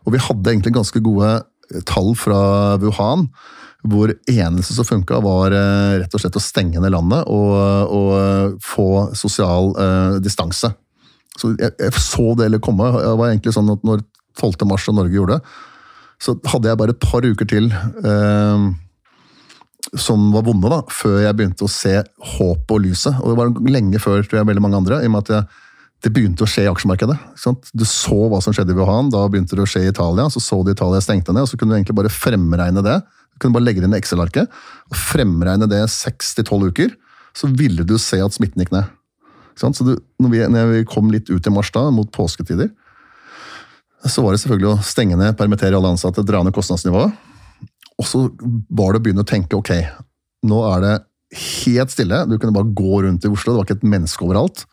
Og 0.05 0.13
vi 0.13 0.21
hadde 0.21 0.53
egentlig 0.53 0.75
ganske 0.75 1.01
gode 1.01 1.32
tall 1.89 2.13
fra 2.17 2.78
Wuhan. 2.82 3.28
Hvor 3.88 4.11
eneste 4.30 4.75
som 4.75 4.86
funka, 4.88 5.19
var 5.23 5.53
eh, 5.55 5.97
rett 6.01 6.13
og 6.13 6.21
slett 6.21 6.38
å 6.38 6.43
stenge 6.43 6.82
ned 6.82 6.91
landet 6.91 7.30
og, 7.32 7.53
og 7.93 8.57
få 8.63 8.88
sosial 9.15 9.71
uh, 9.78 10.17
distanse. 10.21 10.73
Så 11.38 11.53
jeg, 11.55 11.73
jeg, 11.77 11.93
så 12.01 12.33
det 12.38 12.47
eller 12.47 12.63
komme. 12.63 12.89
Det 12.95 13.13
var 13.19 13.31
egentlig 13.31 13.53
sånn 13.55 13.69
at 13.73 13.85
når 13.88 14.03
12. 14.38 14.67
mars 14.69 14.88
og 14.89 14.97
Norge 14.97 15.17
gjorde 15.17 15.38
det, 15.38 15.55
så 16.23 16.33
hadde 16.49 16.69
jeg 16.71 16.79
bare 16.79 16.93
et 16.95 17.03
par 17.03 17.25
uker 17.25 17.49
til 17.49 17.69
eh, 17.69 18.67
som 19.95 20.31
var 20.33 20.43
vonde, 20.47 20.69
da, 20.71 20.81
før 20.91 21.21
jeg 21.21 21.38
begynte 21.38 21.67
å 21.67 21.71
se 21.71 21.93
håpet 22.35 22.73
og 22.73 22.83
lyset. 22.83 23.21
Og 23.21 23.31
det 23.31 23.38
var 23.39 23.71
lenge 23.71 24.01
før 24.03 24.25
tror 24.25 24.41
jeg, 24.41 24.49
veldig 24.49 24.63
mange 24.65 24.81
andre, 24.81 25.01
i 25.01 25.09
og 25.09 25.13
med 25.13 25.25
at 25.25 25.33
jeg, 25.35 25.63
det 26.05 26.11
begynte 26.13 26.45
å 26.45 26.49
skje 26.49 26.65
i 26.65 26.69
aksjemarkedet. 26.69 27.15
Du 27.73 27.85
så 27.89 28.17
hva 28.29 28.41
som 28.43 28.53
skjedde 28.53 28.75
i 28.75 28.77
Wuhan, 28.77 29.09
da 29.13 29.23
begynte 29.31 29.57
det 29.57 29.63
å 29.63 29.69
skje 29.69 29.85
i 29.88 29.93
Italia. 29.93 30.27
Så 30.33 30.43
så 30.43 30.59
du 30.65 30.73
Italia 30.73 31.01
stengte 31.01 31.33
ned, 31.33 31.47
og 31.47 31.49
så 31.49 31.57
kunne 31.57 31.73
du 31.73 31.79
egentlig 31.79 31.97
bare 31.97 32.13
fremregne 32.13 32.83
det. 32.85 32.99
Du 33.33 33.41
kunne 33.41 33.57
bare 33.57 33.65
legge 33.65 33.81
det 33.81 33.89
inn 33.89 33.95
i 33.95 34.01
Excel-arket 34.01 34.49
og 34.91 34.99
fremregne 34.99 35.69
det 35.69 35.83
seks 35.93 36.35
til 36.38 36.45
tolv 36.47 36.69
uker. 36.73 36.93
Så 37.38 37.49
ville 37.53 37.85
du 37.85 37.95
se 38.01 38.19
at 38.21 38.35
smitten 38.35 38.61
gikk 38.61 38.73
ned. 38.75 38.93
Så 39.58 39.84
du, 39.84 39.95
når, 40.22 40.30
vi, 40.34 40.43
når, 40.53 40.72
vi, 40.74 40.84
kom 40.89 41.10
litt 41.14 41.32
ut 41.32 41.47
i 41.47 41.53
mars 41.53 41.72
da, 41.74 41.88
mot 41.93 42.10
påsketider, 42.14 42.70
så 44.08 44.22
var 44.24 44.34
det 44.34 44.41
selvfølgelig 44.43 44.70
å 44.70 44.86
stenge 44.86 45.18
ned, 45.18 45.36
permittere 45.39 45.78
alle 45.78 45.95
ansatte, 45.95 46.26
dra 46.26 46.43
ned 46.45 46.55
kostnadsnivået. 46.55 47.16
Og 47.97 48.05
så 48.05 48.28
var 48.70 48.93
det 48.93 49.01
å 49.01 49.05
begynne 49.08 49.26
å 49.26 49.28
tenke 49.28 49.58
ok, 49.58 49.74
nå 50.47 50.62
er 50.70 50.84
det 50.84 50.95
helt 51.64 51.93
stille. 51.93 52.24
Du 52.30 52.38
kunne 52.38 52.55
bare 52.55 52.76
gå 52.78 53.01
rundt 53.03 53.26
i 53.26 53.32
Oslo, 53.32 53.53
det 53.53 53.60
var 53.60 53.68
ikke 53.68 53.80
et 53.80 53.89
menneske 53.95 54.26
overalt. 54.28 54.64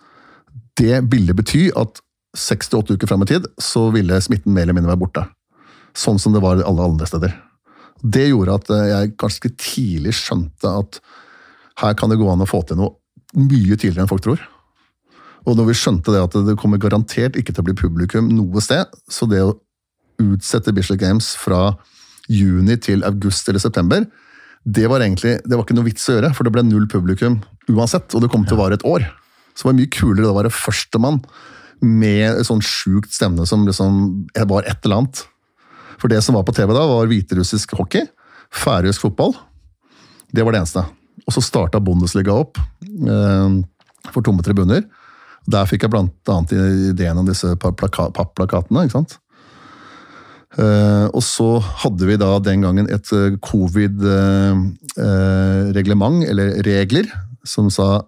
Det 0.78 1.00
ville 1.10 1.36
bety 1.36 1.70
at 1.78 2.02
seks 2.36 2.68
til 2.68 2.82
åtte 2.82 2.98
uker 2.98 3.08
fram 3.08 3.22
i 3.24 3.30
tid 3.30 3.46
så 3.62 3.86
ville 3.94 4.18
smitten 4.22 4.54
mer 4.54 4.66
eller 4.66 4.76
mindre 4.76 4.92
være 4.92 5.02
borte. 5.04 5.24
Sånn 5.96 6.18
som 6.20 6.34
det 6.34 6.42
var 6.42 6.60
alle 6.60 6.88
andre 6.90 7.06
steder. 7.08 7.34
Det 8.04 8.26
gjorde 8.28 8.58
at 8.58 8.72
jeg 8.90 9.14
ganske 9.20 9.50
tidlig 9.54 10.16
skjønte 10.18 10.72
at 10.82 10.98
her 11.80 11.94
kan 11.98 12.10
det 12.10 12.18
gå 12.20 12.26
an 12.30 12.42
å 12.44 12.48
få 12.48 12.60
til 12.66 12.78
noe 12.78 12.98
mye 13.34 13.78
tidligere 13.78 14.04
enn 14.04 14.10
folk 14.10 14.24
tror. 14.26 14.42
Og 15.44 15.58
når 15.58 15.68
vi 15.68 15.76
skjønte 15.76 16.12
det 16.14 16.22
at 16.24 16.36
det 16.46 16.56
kommer 16.60 16.80
garantert 16.80 17.36
ikke 17.36 17.52
til 17.52 17.64
å 17.64 17.68
bli 17.68 17.76
publikum 17.76 18.30
noe 18.32 18.62
sted, 18.64 18.88
så 19.12 19.28
det 19.28 19.42
å 19.44 19.56
utsette 20.22 20.72
Bislett 20.72 21.02
Games 21.02 21.34
fra 21.36 21.74
juni 22.30 22.78
til 22.80 23.04
august 23.04 23.48
eller 23.50 23.60
september, 23.60 24.06
det 24.64 24.86
var 24.88 25.04
egentlig 25.04 25.36
det 25.44 25.58
var 25.58 25.66
ikke 25.66 25.76
noe 25.76 25.90
vits 25.90 26.06
å 26.08 26.16
gjøre, 26.16 26.32
for 26.32 26.46
det 26.46 26.54
ble 26.54 26.64
null 26.64 26.86
publikum 26.88 27.42
uansett, 27.68 28.08
og 28.16 28.24
det 28.24 28.30
kom 28.32 28.46
til 28.48 28.56
å 28.56 28.62
vare 28.62 28.78
et 28.78 28.86
år. 28.88 29.04
Så 29.52 29.66
det 29.66 29.70
var 29.70 29.78
mye 29.78 29.92
kulere 29.92 30.30
å 30.30 30.38
være 30.38 30.52
førstemann 30.54 31.20
med 31.84 32.24
en 32.30 32.46
sånn 32.48 32.64
sjukt 32.64 33.12
stemme 33.12 33.44
som 33.48 33.66
liksom 33.68 34.26
var 34.48 34.64
et 34.64 34.80
eller 34.86 35.02
annet. 35.02 35.24
For 36.00 36.10
det 36.10 36.22
som 36.24 36.36
var 36.38 36.46
på 36.48 36.54
TV 36.56 36.72
da, 36.72 36.86
var 36.88 37.10
hviterussisk 37.10 37.76
hockey, 37.78 38.06
færøysk 38.54 39.04
fotball. 39.04 39.36
Det 40.34 40.42
var 40.44 40.54
det 40.54 40.64
eneste. 40.64 40.84
Og 41.24 41.36
så 41.36 41.44
starta 41.44 41.80
Bundesliga 41.82 42.34
opp 42.34 42.58
eh, 42.58 43.58
for 44.10 44.24
tomme 44.24 44.44
tribuner. 44.44 44.82
Der 45.50 45.66
fikk 45.68 45.84
jeg 45.84 45.94
annet 45.94 46.52
ideen 46.92 47.18
om 47.20 47.26
disse 47.28 47.50
papplakatene. 47.60 48.86
ikke 48.86 48.96
sant? 48.96 49.18
Uh, 50.54 51.10
og 51.10 51.18
så 51.26 51.58
hadde 51.82 52.06
vi 52.06 52.14
da 52.20 52.36
den 52.38 52.60
gangen 52.62 52.86
et 52.92 53.08
eh, 53.10 53.34
covid-reglement, 53.42 56.22
uh, 56.22 56.28
eller 56.30 56.62
regler, 56.62 57.10
som 57.44 57.70
sa 57.74 58.06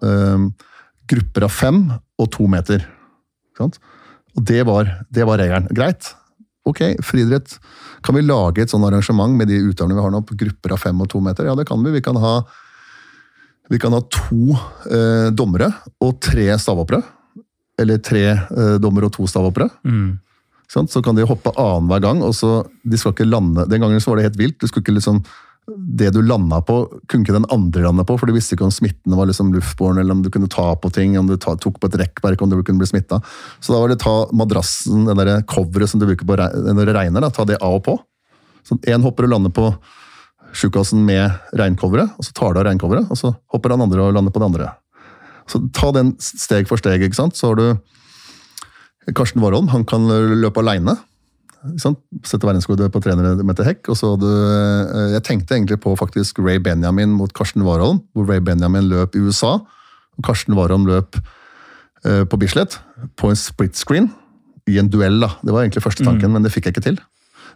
grupper 1.07 1.43
av 1.45 1.51
fem 1.53 1.91
og 2.17 2.31
to 2.33 2.47
meter. 2.49 2.87
Og 3.59 4.43
det 4.47 4.63
var, 4.65 5.05
det 5.13 5.23
var, 5.27 5.37
regelen. 5.41 5.67
Greit. 5.75 6.15
Ok, 6.67 6.81
friidrett. 7.05 7.59
Kan 8.05 8.15
vi 8.15 8.21
lage 8.25 8.61
et 8.63 8.71
sånn 8.71 8.87
arrangement 8.87 9.33
med 9.37 9.47
de 9.51 9.57
utøverne 9.67 9.97
vi 9.97 10.05
har 10.05 10.11
nå, 10.13 10.19
på 10.25 10.39
grupper 10.39 10.69
av 10.75 10.79
fem 10.81 10.97
og 11.03 11.09
to 11.11 11.19
meter? 11.23 11.43
Ja, 11.49 11.55
det 11.57 11.67
kan 11.69 11.79
vi. 11.83 11.89
Vi 11.95 12.05
kan 12.05 12.17
ha, 12.21 12.33
vi 13.69 13.77
kan 13.81 13.93
ha 13.95 14.01
to 14.07 14.43
dommere 15.35 15.69
og 15.99 16.11
tre 16.23 16.57
stavhoppere 16.61 17.01
eller 17.81 17.99
tre 18.03 18.23
eh, 18.33 18.77
dommer 18.81 19.07
og 19.07 19.13
to 19.15 19.27
stavhoppere. 19.29 19.69
Mm. 19.85 20.17
Så 20.67 21.01
kan 21.01 21.15
de 21.15 21.25
hoppe 21.27 21.53
annenhver 21.55 22.01
gang. 22.03 22.21
og 22.23 22.33
så, 22.35 22.65
de 22.83 22.97
skal 22.99 23.13
ikke 23.13 23.27
lande, 23.29 23.65
Den 23.69 23.81
gangen 23.81 24.01
så 24.01 24.11
var 24.11 24.17
det 24.17 24.29
helt 24.29 24.39
vilt. 24.39 24.59
du 24.59 24.67
skulle 24.67 24.83
ikke 24.83 24.97
liksom, 24.97 25.21
Det 25.67 26.09
du 26.13 26.21
landa 26.21 26.61
på, 26.61 26.75
kunne 27.07 27.23
ikke 27.23 27.35
den 27.35 27.47
andre 27.51 27.83
lande 27.83 28.03
på, 28.03 28.17
for 28.17 28.27
du 28.27 28.33
visste 28.33 28.55
ikke 28.55 28.67
om 28.67 28.71
smitten 28.71 29.15
var 29.15 29.27
liksom 29.27 29.53
luftbåren, 29.53 29.97
eller 29.99 30.15
om 30.15 30.23
du 30.23 30.29
kunne 30.29 30.47
ta 30.47 30.75
på 30.75 30.89
ting, 30.91 31.17
om 31.19 31.27
du 31.27 31.37
ta, 31.37 31.55
tok 31.55 31.79
på 31.79 31.87
et 31.87 31.99
rekkverk, 31.99 32.41
om 32.41 32.49
du 32.49 32.63
kunne 32.63 32.79
bli 32.79 32.87
smitta. 32.87 33.21
Så 33.59 33.73
da 33.73 33.79
var 33.79 33.91
det 33.91 33.99
ta 34.03 34.27
madrassen, 34.31 35.05
det 35.07 35.15
der 35.27 35.43
coveret 35.43 35.89
som 35.89 35.99
du 35.99 36.07
bruker 36.07 36.27
på 36.27 36.35
når 36.35 36.85
det 36.85 36.95
regner, 36.95 37.21
da, 37.21 37.29
ta 37.29 37.45
det 37.45 37.61
av 37.61 37.79
og 37.79 37.83
på. 37.83 37.97
Sånn, 38.67 38.79
Én 38.87 39.03
hopper 39.03 39.27
og 39.27 39.35
lander 39.35 39.51
på 39.55 39.69
sjukasen 40.55 41.03
med 41.05 41.31
regncoveret, 41.55 42.15
og 42.17 42.25
så 42.25 42.33
tar 42.35 42.53
du 42.53 42.61
av 42.61 42.67
regncoveret, 42.67 43.11
og 43.11 43.19
så 43.19 43.33
hopper 43.51 43.75
han 43.75 43.83
andre 43.83 44.07
og 44.07 44.15
lander 44.15 44.33
på 44.33 44.41
det 44.41 44.47
andre. 44.47 44.71
Så 45.47 45.61
ta 45.75 45.91
den 45.95 46.15
steg 46.21 46.67
for 46.69 46.79
steg. 46.81 47.03
ikke 47.03 47.17
sant? 47.17 47.37
Så 47.37 47.51
har 47.51 47.59
du 47.59 49.13
Karsten 49.15 49.41
Warholm. 49.43 49.69
Han 49.71 49.85
kan 49.87 50.07
løpe 50.07 50.63
aleine. 50.63 50.97
Sette 51.77 52.45
verdensrekordet 52.45 52.91
på 52.93 53.01
300 53.03 53.43
meter 53.47 53.67
hekk. 53.67 53.89
og 53.89 53.97
så 53.97 54.13
hadde, 54.13 54.27
du 54.27 55.13
Jeg 55.15 55.23
tenkte 55.23 55.55
egentlig 55.55 55.79
på 55.81 55.95
faktisk 55.95 56.39
Ray 56.39 56.59
Benjamin 56.59 57.09
mot 57.09 57.33
Karsten 57.33 57.63
Warholm, 57.63 58.01
hvor 58.13 58.29
Ray 58.29 58.39
Benjamin 58.39 58.89
løp 58.89 59.15
i 59.15 59.19
USA. 59.19 59.59
og 60.17 60.23
Karsten 60.23 60.53
Warholm 60.53 60.85
løp 60.85 61.17
eh, 62.05 62.23
på 62.23 62.37
Bislett 62.37 62.79
på 63.15 63.29
en 63.29 63.35
split 63.35 63.75
screen 63.77 64.11
i 64.67 64.77
en 64.79 64.89
duell. 64.89 65.19
da. 65.19 65.29
Det 65.43 65.53
var 65.53 65.63
egentlig 65.63 65.83
første 65.83 66.03
tanken, 66.03 66.29
mm. 66.29 66.33
men 66.33 66.43
det 66.43 66.51
fikk 66.51 66.65
jeg 66.65 66.75
ikke 66.75 66.89
til. 66.89 66.99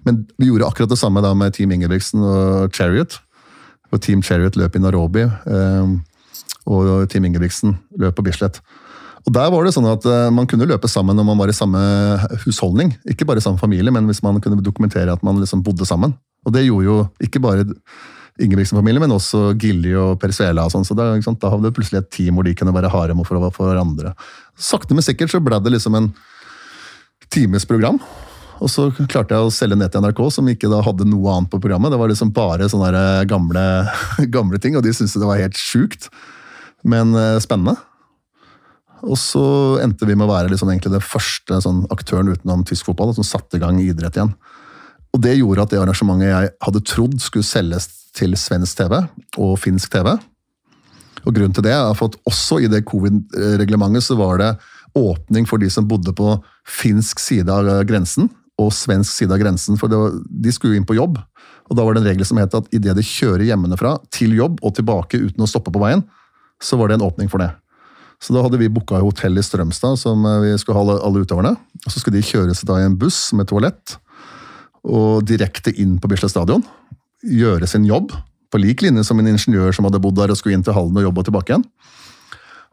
Men 0.05 0.25
vi 0.39 0.47
gjorde 0.49 0.67
akkurat 0.67 0.89
det 0.89 0.97
samme 0.97 1.21
da 1.21 1.33
med 1.33 1.53
Team 1.53 1.71
Ingebrigtsen 1.71 2.23
og 2.23 2.73
Chariot. 2.73 3.19
hvor 3.89 3.99
Team 3.99 4.21
Chariot 4.23 4.55
løp 4.55 4.75
i 4.75 4.79
Nairobi, 4.79 5.21
eh, 5.21 5.87
og 6.69 7.09
Team 7.09 7.25
Ingebrigtsen 7.27 7.75
løp 8.01 8.17
på 8.17 8.25
Bislett. 8.25 8.61
Og 9.21 9.33
Der 9.35 9.51
var 9.53 9.65
det 9.65 9.73
sånn 9.75 9.89
at 9.89 10.05
eh, 10.09 10.29
man 10.33 10.47
kunne 10.49 10.65
løpe 10.69 10.89
sammen 10.89 11.17
når 11.17 11.27
man 11.27 11.41
var 11.41 11.51
i 11.51 11.55
samme 11.55 11.81
husholdning. 12.45 12.95
Ikke 13.09 13.27
bare 13.29 13.41
i 13.41 13.45
samme 13.45 13.61
familie, 13.61 13.93
men 13.93 14.07
hvis 14.09 14.23
man 14.25 14.41
kunne 14.41 14.63
dokumentere 14.65 15.13
at 15.13 15.21
man 15.25 15.37
liksom 15.41 15.61
bodde 15.65 15.85
sammen. 15.85 16.15
Og 16.45 16.55
det 16.55 16.65
gjorde 16.65 16.87
jo 16.87 16.97
ikke 17.21 17.43
bare 17.43 17.67
Ingebrigtsen-familien, 18.41 19.03
men 19.03 19.13
også 19.13 19.51
Gilly 19.59 19.91
og 19.99 20.15
Persuela. 20.21 20.63
og 20.65 20.73
sånn, 20.73 20.85
så 20.87 20.95
da, 20.97 21.11
da 21.13 21.51
hadde 21.51 21.67
det 21.67 21.75
plutselig 21.77 22.01
et 22.01 22.11
team 22.15 22.39
hvor 22.39 22.47
de 22.47 22.55
kunne 22.57 22.73
være 22.73 22.89
for, 23.27 23.51
for 23.53 23.69
hverandre. 23.69 24.15
Sakte, 24.57 24.95
men 24.97 25.05
sikkert 25.05 25.33
så 25.33 25.41
ble 25.43 25.59
det 25.61 25.75
liksom 25.75 25.95
en 25.99 26.09
times 27.29 27.67
program. 27.67 27.99
Og 28.61 28.69
så 28.69 28.87
klarte 28.93 29.35
jeg 29.35 29.45
å 29.45 29.53
selge 29.53 29.77
ned 29.77 29.91
til 29.91 30.01
NRK, 30.01 30.21
som 30.33 30.49
ikke 30.49 30.69
da 30.71 30.81
hadde 30.85 31.07
noe 31.09 31.33
annet 31.33 31.51
på 31.51 31.59
programmet. 31.61 31.93
Det 31.93 31.99
var 32.01 32.09
liksom 32.09 32.33
bare 32.33 32.69
sånne 32.71 33.25
gamle, 33.29 33.63
gamle 34.35 34.61
ting, 34.61 34.77
og 34.77 34.85
de 34.85 34.93
syntes 34.95 35.17
det 35.17 35.29
var 35.29 35.41
helt 35.41 35.57
sjukt. 35.57 36.09
Men 36.87 37.15
eh, 37.17 37.39
spennende. 37.43 37.75
Og 39.01 39.17
så 39.17 39.43
endte 39.81 40.05
vi 40.05 40.15
med 40.15 40.27
å 40.27 40.33
være 40.33 40.51
liksom 40.51 40.69
den 40.69 41.03
første 41.03 41.61
sånn, 41.63 41.85
aktøren 41.93 42.29
utenom 42.29 42.65
tysk 42.67 42.89
fotball 42.89 43.15
som 43.17 43.25
satte 43.25 43.57
i 43.57 43.63
gang 43.63 43.79
idrett 43.81 44.17
igjen. 44.17 44.35
Og 45.11 45.23
Det 45.23 45.33
gjorde 45.35 45.65
at 45.65 45.71
det 45.73 45.79
arrangementet 45.81 46.29
jeg 46.29 46.51
hadde 46.63 46.83
trodd 46.87 47.17
skulle 47.19 47.47
selges 47.47 47.89
til 48.15 48.35
svensk 48.39 48.77
TV 48.77 48.99
og 49.41 49.55
finsk 49.59 49.91
TV. 49.91 50.13
Og 51.25 51.33
Grunnen 51.35 51.55
til 51.55 51.65
det 51.65 51.73
er 51.75 51.89
at 51.89 52.19
også 52.29 52.61
i 52.61 52.69
det 52.71 52.85
covid-reglementet 52.89 54.05
så 54.05 54.17
var 54.19 54.39
det 54.41 54.51
åpning 54.97 55.47
for 55.47 55.61
de 55.61 55.69
som 55.71 55.87
bodde 55.87 56.13
på 56.15 56.35
finsk 56.67 57.19
side 57.21 57.51
av 57.51 57.67
grensen 57.87 58.29
og 58.61 58.71
svensk 58.75 59.11
side 59.13 59.33
av 59.33 59.41
grensen. 59.41 59.77
For 59.79 59.91
var, 59.91 60.17
de 60.29 60.53
skulle 60.53 60.75
jo 60.75 60.81
inn 60.81 60.87
på 60.87 60.97
jobb. 60.97 61.19
Og 61.69 61.77
da 61.77 61.85
var 61.85 61.95
det 61.95 62.03
en 62.03 62.09
regel 62.11 62.27
som 62.27 62.39
het 62.41 62.55
at 62.57 62.67
idet 62.75 62.97
de 62.97 63.05
kjører 63.05 63.45
hjemmefra 63.47 63.95
til 64.13 64.35
jobb 64.37 64.59
og 64.61 64.75
tilbake 64.77 65.21
uten 65.21 65.45
å 65.45 65.49
stoppe 65.49 65.73
på 65.73 65.81
veien, 65.81 66.03
så 66.61 66.77
var 66.79 66.89
det 66.89 66.99
en 66.99 67.07
åpning 67.07 67.29
for 67.31 67.41
det. 67.41 67.49
Så 68.21 68.35
da 68.35 68.43
hadde 68.45 68.59
vi 68.61 68.69
booka 68.69 68.99
hotell 69.01 69.39
i 69.41 69.43
Strømstad 69.43 69.97
som 69.99 70.25
eh, 70.29 70.41
vi 70.45 70.51
skulle 70.61 70.77
ha 70.77 70.97
alle 71.01 71.23
utøverne. 71.23 71.55
Og 71.81 71.89
så 71.89 72.01
skulle 72.01 72.19
de 72.19 72.27
kjøres 72.27 72.61
da 72.69 72.77
i 72.77 72.85
en 72.85 72.97
buss 73.01 73.31
med 73.37 73.49
toalett 73.49 73.97
og 74.81 75.25
direkte 75.29 75.73
inn 75.81 75.97
på 76.01 76.09
Bislett 76.09 76.33
stadion. 76.33 76.63
Gjøre 77.25 77.69
sin 77.69 77.85
jobb, 77.85 78.13
på 78.51 78.59
lik 78.59 78.81
linje 78.83 79.05
som 79.07 79.19
en 79.21 79.29
ingeniør 79.29 79.73
som 79.75 79.87
hadde 79.87 80.01
bodd 80.03 80.17
der 80.17 80.33
og 80.33 80.37
skulle 80.39 80.57
inn 80.57 80.65
til 80.65 80.75
Halden 80.75 80.97
og 80.99 81.05
jobbe 81.05 81.21
og 81.21 81.27
tilbake 81.29 81.53
igjen. 81.53 81.65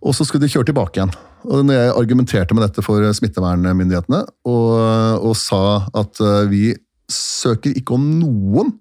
Og 0.08 0.14
så 0.14 0.24
skulle 0.26 0.46
de 0.46 0.52
kjøre 0.52 0.70
tilbake 0.70 0.98
igjen. 0.98 1.12
Og 1.46 1.64
når 1.66 1.78
jeg 1.78 1.94
argumenterte 2.00 2.56
med 2.56 2.64
dette 2.66 2.82
for 2.84 3.04
smittevernmyndighetene 3.18 4.24
og, 4.50 4.72
og 5.22 5.34
sa 5.38 5.62
at 5.96 6.20
eh, 6.24 6.50
vi 6.50 6.62
søker 7.08 7.76
ikke 7.78 7.96
om 7.96 8.04
noen 8.20 8.74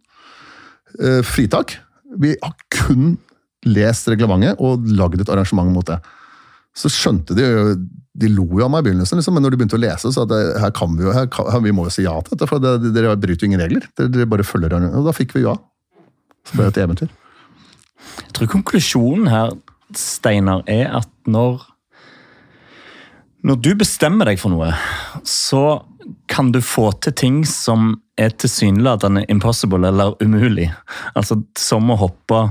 eh, 0.99 1.21
fritak, 1.25 1.77
vi 2.17 2.33
har 2.41 2.55
kun 2.73 3.17
lest 3.65 4.09
reglementet 4.11 4.59
og 4.61 4.85
lagd 4.97 5.21
et 5.21 5.31
arrangement 5.33 5.71
mot 5.73 5.87
det. 5.87 5.97
Så 6.77 6.91
skjønte 6.93 7.33
de 7.37 7.47
De 8.17 8.29
lo 8.33 8.45
jo 8.57 8.65
av 8.65 8.71
meg 8.73 8.81
i 8.81 8.89
begynnelsen, 8.89 9.19
liksom, 9.19 9.35
men 9.37 9.43
når 9.45 9.53
de 9.53 9.57
begynte 9.61 9.77
å 9.77 9.81
lese, 9.81 10.09
så 10.09 10.23
at 10.25 10.31
det, 10.31 10.39
her 10.57 10.71
kan 10.73 10.95
vi 10.97 11.03
jo, 11.05 11.11
her 11.13 11.27
kan, 11.29 11.51
vi 11.61 11.73
må 11.75 11.83
jo 11.85 11.91
si 11.93 12.01
ja 12.01 12.15
til 12.25 12.33
dette, 12.33 12.47
for 12.49 12.57
det, 12.57 12.89
dere 12.95 13.13
bryter 13.13 13.45
jo 13.45 13.49
ingen 13.51 13.61
regler. 13.61 13.85
Dere, 13.93 14.09
dere 14.09 14.29
bare 14.29 14.45
følger 14.45 14.73
Og 14.73 15.05
da 15.05 15.13
fikk 15.13 15.35
vi 15.37 15.43
ja. 15.43 15.53
Så 16.49 16.57
ble 16.57 16.65
det 16.65 16.73
et 16.73 16.79
eventyr. 16.87 17.11
Jeg 18.23 18.33
tror 18.33 18.49
konklusjonen 18.55 19.29
her, 19.29 19.53
Steinar, 19.93 20.63
er 20.67 20.89
at 20.97 21.11
når 21.29 21.61
Når 23.45 23.61
du 23.61 23.69
bestemmer 23.77 24.25
deg 24.27 24.41
for 24.41 24.49
noe, 24.51 24.73
så 25.23 25.85
kan 26.27 26.49
du 26.51 26.57
få 26.59 26.89
til 27.05 27.13
ting 27.13 27.37
som 27.45 27.93
er 28.17 28.33
tilsynelatende 28.33 29.25
impossible 29.31 29.87
eller 29.87 30.15
umulig. 30.23 30.71
Altså 31.15 31.39
Som 31.57 31.91
å 31.93 31.97
hoppe 31.99 32.41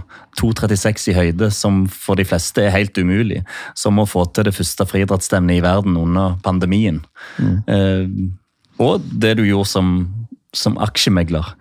2,36 0.40 1.10
i 1.10 1.16
høyde, 1.16 1.50
som 1.50 1.84
for 1.90 2.18
de 2.18 2.26
fleste 2.28 2.62
er 2.64 2.74
helt 2.74 2.98
umulig. 2.98 3.42
Som 3.74 3.98
å 3.98 4.06
få 4.08 4.26
til 4.30 4.48
det 4.48 4.54
første 4.56 4.86
friidrettsstevnet 4.86 5.58
i 5.58 5.64
verden 5.64 5.96
under 6.00 6.36
pandemien. 6.44 7.02
Mm. 7.38 7.56
Eh, 7.66 8.82
og 8.82 9.04
det 9.10 9.36
du 9.38 9.46
gjorde 9.46 9.70
som, 9.72 9.94
som 10.54 10.76
aksjemegler. 10.82 11.54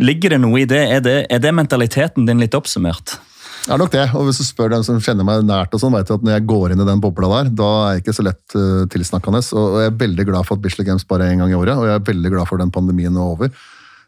Ligger 0.00 0.34
det 0.34 0.40
noe 0.42 0.62
i 0.62 0.68
det? 0.68 0.82
Er, 0.96 1.04
det? 1.04 1.18
er 1.30 1.42
det 1.44 1.54
mentaliteten 1.54 2.26
din 2.26 2.40
litt 2.42 2.56
oppsummert? 2.56 3.18
Det 3.62 3.70
er 3.70 3.78
nok 3.78 3.92
det. 3.94 4.04
Og 4.18 4.26
hvis 4.26 4.40
du 4.40 4.46
spør 4.46 4.72
dem 4.72 4.82
som 4.86 4.98
kjenner 5.02 5.26
meg 5.26 5.44
nært, 5.46 5.70
og 5.74 5.78
sånn, 5.78 5.94
vet 5.94 6.08
du 6.08 6.16
at 6.16 6.24
når 6.26 6.34
jeg 6.34 6.46
går 6.50 6.72
inn 6.74 6.82
i 6.82 6.86
den 6.88 7.02
bobla 7.02 7.28
der, 7.30 7.50
da 7.60 7.68
er 7.82 7.92
jeg 7.94 8.02
ikke 8.02 8.14
så 8.16 8.24
lett 8.26 8.56
uh, 8.58 8.82
tilsnakkende. 8.90 9.42
Og 9.58 9.76
jeg 9.78 9.90
er 9.92 10.00
veldig 10.00 10.26
glad 10.32 10.48
for 10.48 10.58
at 10.58 10.64
Bislett 10.64 10.88
Games 10.88 11.06
bare 11.06 11.28
er 11.28 11.36
én 11.36 11.44
gang 11.44 11.52
i 11.52 11.58
året, 11.58 11.78
og 11.78 11.86
jeg 11.86 11.94
er 11.94 12.08
veldig 12.08 12.32
glad 12.34 12.50
for 12.50 12.62
den 12.62 12.72
pandemien 12.74 13.14
er 13.14 13.36
over. 13.36 13.52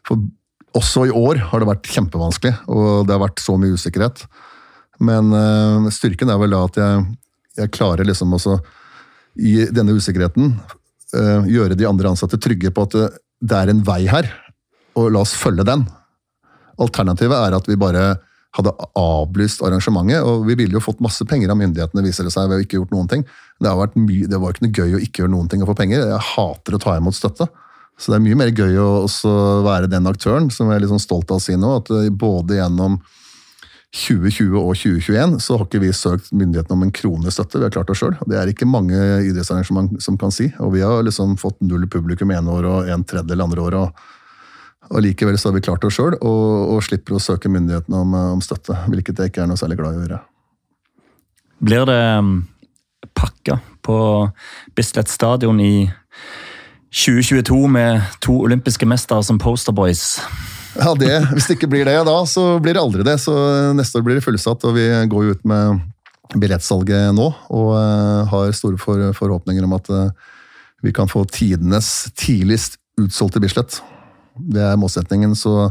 For 0.07 0.19
også 0.75 1.05
i 1.07 1.15
år 1.15 1.39
har 1.53 1.63
det 1.63 1.69
vært 1.71 1.87
kjempevanskelig, 1.87 2.51
og 2.67 3.07
det 3.07 3.15
har 3.15 3.23
vært 3.23 3.39
så 3.43 3.55
mye 3.61 3.79
usikkerhet. 3.79 4.25
Men 5.07 5.31
uh, 5.31 5.87
styrken 5.93 6.33
er 6.33 6.41
vel 6.43 6.55
da 6.57 6.61
at 6.67 6.81
jeg, 6.83 7.07
jeg 7.63 7.75
klarer 7.79 8.11
liksom 8.11 8.35
også, 8.35 8.59
i 9.39 9.65
denne 9.71 9.95
usikkerheten, 9.95 10.51
uh, 11.15 11.47
gjøre 11.47 11.79
de 11.79 11.87
andre 11.87 12.11
ansatte 12.11 12.39
trygge 12.43 12.75
på 12.75 12.89
at 12.89 12.99
det 13.39 13.55
er 13.55 13.71
en 13.71 13.83
vei 13.87 14.03
her, 14.11 14.27
og 14.99 15.13
la 15.15 15.23
oss 15.23 15.35
følge 15.35 15.63
den. 15.67 15.87
Alternativet 16.75 17.39
er 17.39 17.55
at 17.55 17.67
vi 17.71 17.79
bare 17.79 18.17
hadde 18.55 18.73
avlyst 18.99 19.63
arrangementet. 19.65 20.23
og 20.23 20.45
Vi 20.47 20.55
ville 20.55 20.77
jo 20.77 20.83
fått 20.83 21.03
masse 21.03 21.25
penger 21.27 21.51
av 21.51 21.59
myndighetene, 21.59 22.03
viser 22.05 22.27
det 22.27 22.33
seg, 22.35 22.47
ved 22.49 22.61
å 22.61 22.65
ikke 22.65 22.79
gjort 22.79 22.95
noen 22.95 23.11
ting. 23.11 23.25
Det, 23.59 23.67
har 23.67 23.79
vært 23.79 23.97
mye, 23.99 24.29
det 24.31 24.39
var 24.41 24.55
ikke 24.55 24.67
noe 24.67 24.79
gøy 24.79 24.95
å 24.95 25.03
ikke 25.03 25.23
gjøre 25.23 25.33
noen 25.35 25.51
ting 25.51 25.63
og 25.63 25.71
få 25.71 25.77
penger. 25.81 26.07
Jeg 26.07 26.23
hater 26.33 26.77
å 26.77 26.81
ta 26.81 26.95
imot 26.99 27.17
støtte. 27.17 27.49
Så 27.99 28.11
det 28.11 28.17
er 28.17 28.25
mye 28.25 28.39
mer 28.39 28.51
gøy 28.51 28.79
å 28.79 28.87
være 29.63 29.91
den 29.91 30.07
aktøren, 30.11 30.49
som 30.51 30.67
jeg 30.67 30.79
er 30.79 30.83
litt 30.83 30.91
sånn 30.91 31.03
stolt 31.03 31.31
av 31.31 31.39
å 31.39 31.43
si 31.43 31.55
nå. 31.59 31.77
At 31.79 31.91
eh, 31.95 32.09
både 32.11 32.59
gjennom 32.59 32.99
2020 33.95 34.57
og 34.59 34.73
2021 34.75 35.37
så 35.43 35.55
har 35.55 35.63
ikke 35.69 35.79
vi 35.85 35.93
søkt 35.95 36.33
myndighetene 36.35 36.75
om 36.75 36.83
en 36.83 36.95
krone 36.95 37.31
støtte. 37.31 37.61
Vi 37.61 37.67
har 37.67 37.71
klart 37.71 37.91
det 37.91 37.95
sjøl. 37.99 38.17
Det 38.27 38.39
er 38.39 38.51
ikke 38.51 38.67
mange 38.67 38.99
idrettsarrangement 39.29 39.95
som 40.03 40.19
kan 40.19 40.33
si. 40.35 40.49
Og 40.59 40.75
vi 40.75 40.83
har 40.83 41.05
liksom 41.07 41.37
fått 41.39 41.61
null 41.63 41.87
publikum 41.91 42.33
ene 42.35 42.51
år 42.51 42.67
og 42.71 42.91
en 42.91 43.07
tredjedel 43.07 43.45
andre 43.47 43.63
år. 43.63 43.79
og 43.85 44.03
og 44.89 45.01
Likevel 45.01 45.37
så 45.39 45.49
har 45.49 45.55
vi 45.57 45.63
klart 45.65 45.83
det 45.83 45.91
sjøl, 45.93 46.15
og, 46.19 46.73
og, 46.75 46.81
slipper 46.85 47.17
å 47.17 47.21
søke 47.21 47.49
myndighetene 47.51 48.01
om, 48.03 48.17
om, 48.35 48.41
støtte. 48.43 48.77
Hvilket 48.91 49.21
jeg 49.21 49.31
ikke 49.31 49.45
er 49.45 49.49
noe 49.49 49.59
særlig 49.59 49.79
glad 49.79 49.95
i 49.95 50.01
å 50.01 50.03
gjøre. 50.05 50.19
Blir 51.65 51.87
det 51.89 52.01
um, 52.19 52.35
pakka 53.17 53.59
på 53.85 53.97
Bislett 54.77 55.09
stadion 55.09 55.61
i 55.63 55.87
2022 56.95 57.57
med 57.71 58.05
to 58.23 58.37
olympiske 58.45 58.87
mestere 58.87 59.25
som 59.25 59.41
posterboys? 59.41 60.19
Ja, 60.75 60.91
det, 60.99 61.11
Hvis 61.31 61.49
det 61.49 61.57
ikke 61.57 61.71
blir 61.71 61.87
det 61.87 61.97
da, 62.05 62.15
så 62.29 62.59
blir 62.61 62.75
det 62.75 62.83
aldri 62.83 63.07
det. 63.07 63.17
Så 63.23 63.33
Neste 63.75 63.99
år 63.99 64.05
blir 64.05 64.19
det 64.19 64.25
fullsatt, 64.25 64.67
og 64.67 64.77
vi 64.77 64.85
går 65.09 65.25
jo 65.25 65.35
ut 65.35 65.49
med 65.49 65.81
billettsalget 66.35 67.09
nå. 67.15 67.31
Og 67.55 67.73
uh, 67.73 68.29
har 68.29 68.53
store 68.53 68.77
for, 68.81 69.09
forhåpninger 69.17 69.65
om 69.65 69.77
at 69.79 69.91
vi 70.85 70.93
kan 70.93 71.09
få 71.09 71.23
tidenes 71.25 72.11
tidligst 72.19 72.77
utsolgte 73.01 73.41
Bislett. 73.41 73.81
Det 74.35 74.63
er 74.63 74.79
målsetningen, 74.79 75.35
så 75.37 75.69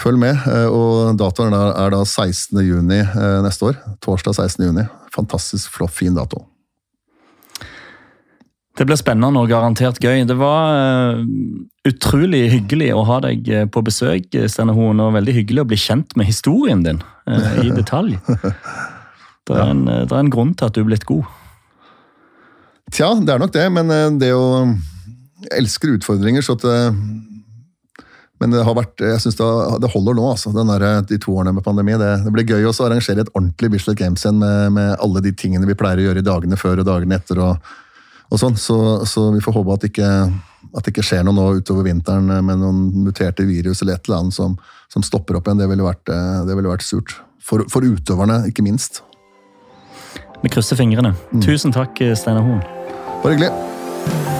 følg 0.00 0.20
med. 0.20 0.38
Eh, 0.48 0.68
og 0.68 1.18
datoen 1.20 1.54
er 1.56 1.92
da 1.94 2.04
16. 2.04 2.60
juni 2.64 3.00
eh, 3.02 3.40
neste 3.44 3.70
år. 3.70 3.80
Torsdag 4.04 4.36
16. 4.36 4.64
juni. 4.70 4.86
Fantastisk 5.14 5.76
flott, 5.76 5.94
fin 5.96 6.16
dato. 6.16 6.44
Det 8.78 8.86
blir 8.88 8.96
spennende 8.96 9.42
og 9.42 9.50
garantert 9.50 9.98
gøy. 10.00 10.22
Det 10.24 10.36
var 10.40 11.18
uh, 11.18 11.18
utrolig 11.84 12.46
hyggelig 12.52 12.92
å 12.96 13.02
ha 13.04 13.18
deg 13.26 13.50
på 13.74 13.82
besøk, 13.84 14.30
Steinar 14.48 14.78
Hoen, 14.78 15.02
og 15.04 15.12
veldig 15.18 15.34
hyggelig 15.36 15.64
å 15.64 15.68
bli 15.68 15.76
kjent 15.82 16.14
med 16.16 16.30
historien 16.30 16.80
din 16.86 17.02
uh, 17.02 17.58
i 17.60 17.74
detalj. 17.80 18.14
Det 18.24 19.58
er, 19.58 19.66
en, 19.66 19.84
det 19.84 20.06
er, 20.06 20.16
en, 20.22 20.32
grunn 20.32 20.54
til 20.54 20.70
at 20.70 20.78
du 20.78 20.80
er 20.80 20.88
blitt 20.88 21.04
god. 21.10 21.28
Tja, 22.94 23.10
det 23.18 23.34
er 23.34 23.42
nok 23.42 23.52
det, 23.58 23.66
men 23.74 23.92
det 24.22 24.30
å 24.34 24.46
Jeg 25.40 25.52
elsker 25.58 25.98
utfordringer, 25.98 26.44
så 26.46 26.56
at 26.56 26.64
men 28.40 28.54
det 28.54 28.62
har 28.64 28.76
vært, 28.76 29.02
jeg 29.04 29.20
synes 29.20 29.36
det, 29.36 29.46
det 29.84 29.90
holder 29.92 30.16
nå, 30.16 30.24
altså, 30.32 30.50
der, 30.56 30.84
de 31.04 31.18
to 31.20 31.34
årene 31.36 31.52
med 31.52 31.64
pandemi. 31.64 31.92
Det, 32.00 32.08
det 32.24 32.32
blir 32.32 32.48
gøy 32.48 32.70
også 32.70 32.86
å 32.86 32.88
arrangere 32.88 33.26
et 33.26 33.32
ordentlig 33.34 33.68
Bislett 33.74 33.98
Games 34.00 34.24
igjen 34.24 34.40
med, 34.40 34.72
med, 34.78 34.94
alle 34.96 35.20
de 35.26 35.34
tingene 35.36 35.68
vi 35.68 35.76
pleier 35.76 36.00
å 36.00 36.06
gjøre 36.06 36.22
i 36.22 36.26
dagene 36.26 36.58
før 36.60 36.80
og 36.80 36.88
dagene 36.88 37.20
etter. 37.20 37.42
og, 37.44 37.68
og 38.30 38.40
sånn, 38.40 38.56
så, 38.56 38.78
så, 39.04 39.26
vi 39.34 39.44
får 39.44 39.58
håpe 39.58 39.76
at 39.76 39.84
det, 39.84 39.92
ikke, 39.92 40.10
at 40.72 40.80
det 40.80 40.94
ikke 40.94 41.04
skjer 41.10 41.28
noe 41.28 41.36
nå 41.36 41.46
utover 41.60 41.84
vinteren 41.90 42.32
med 42.32 42.62
noen 42.62 42.80
muterte 43.04 43.44
virus 43.44 43.84
eller 43.84 44.00
et 44.00 44.08
eller 44.08 44.22
annet 44.22 44.38
som, 44.40 44.56
som 44.88 45.04
stopper 45.04 45.36
opp 45.36 45.50
igjen. 45.50 45.60
Det 45.60 45.68
ville 45.74 45.84
vært, 45.84 46.06
det 46.08 46.56
ville 46.56 46.72
vært 46.72 46.86
surt. 46.88 47.18
For, 47.44 47.68
for, 47.68 47.84
utøverne, 47.84 48.46
ikke 48.48 48.64
minst. 48.64 49.02
Vi 50.40 50.48
krysser 50.48 50.80
fingrene. 50.80 51.12
Mm. 51.28 51.44
Tusen 51.44 51.76
takk, 51.76 52.00
Steinar 52.16 52.46
Horn. 52.46 52.64
Bare 53.20 53.36
hyggelig. 53.36 54.39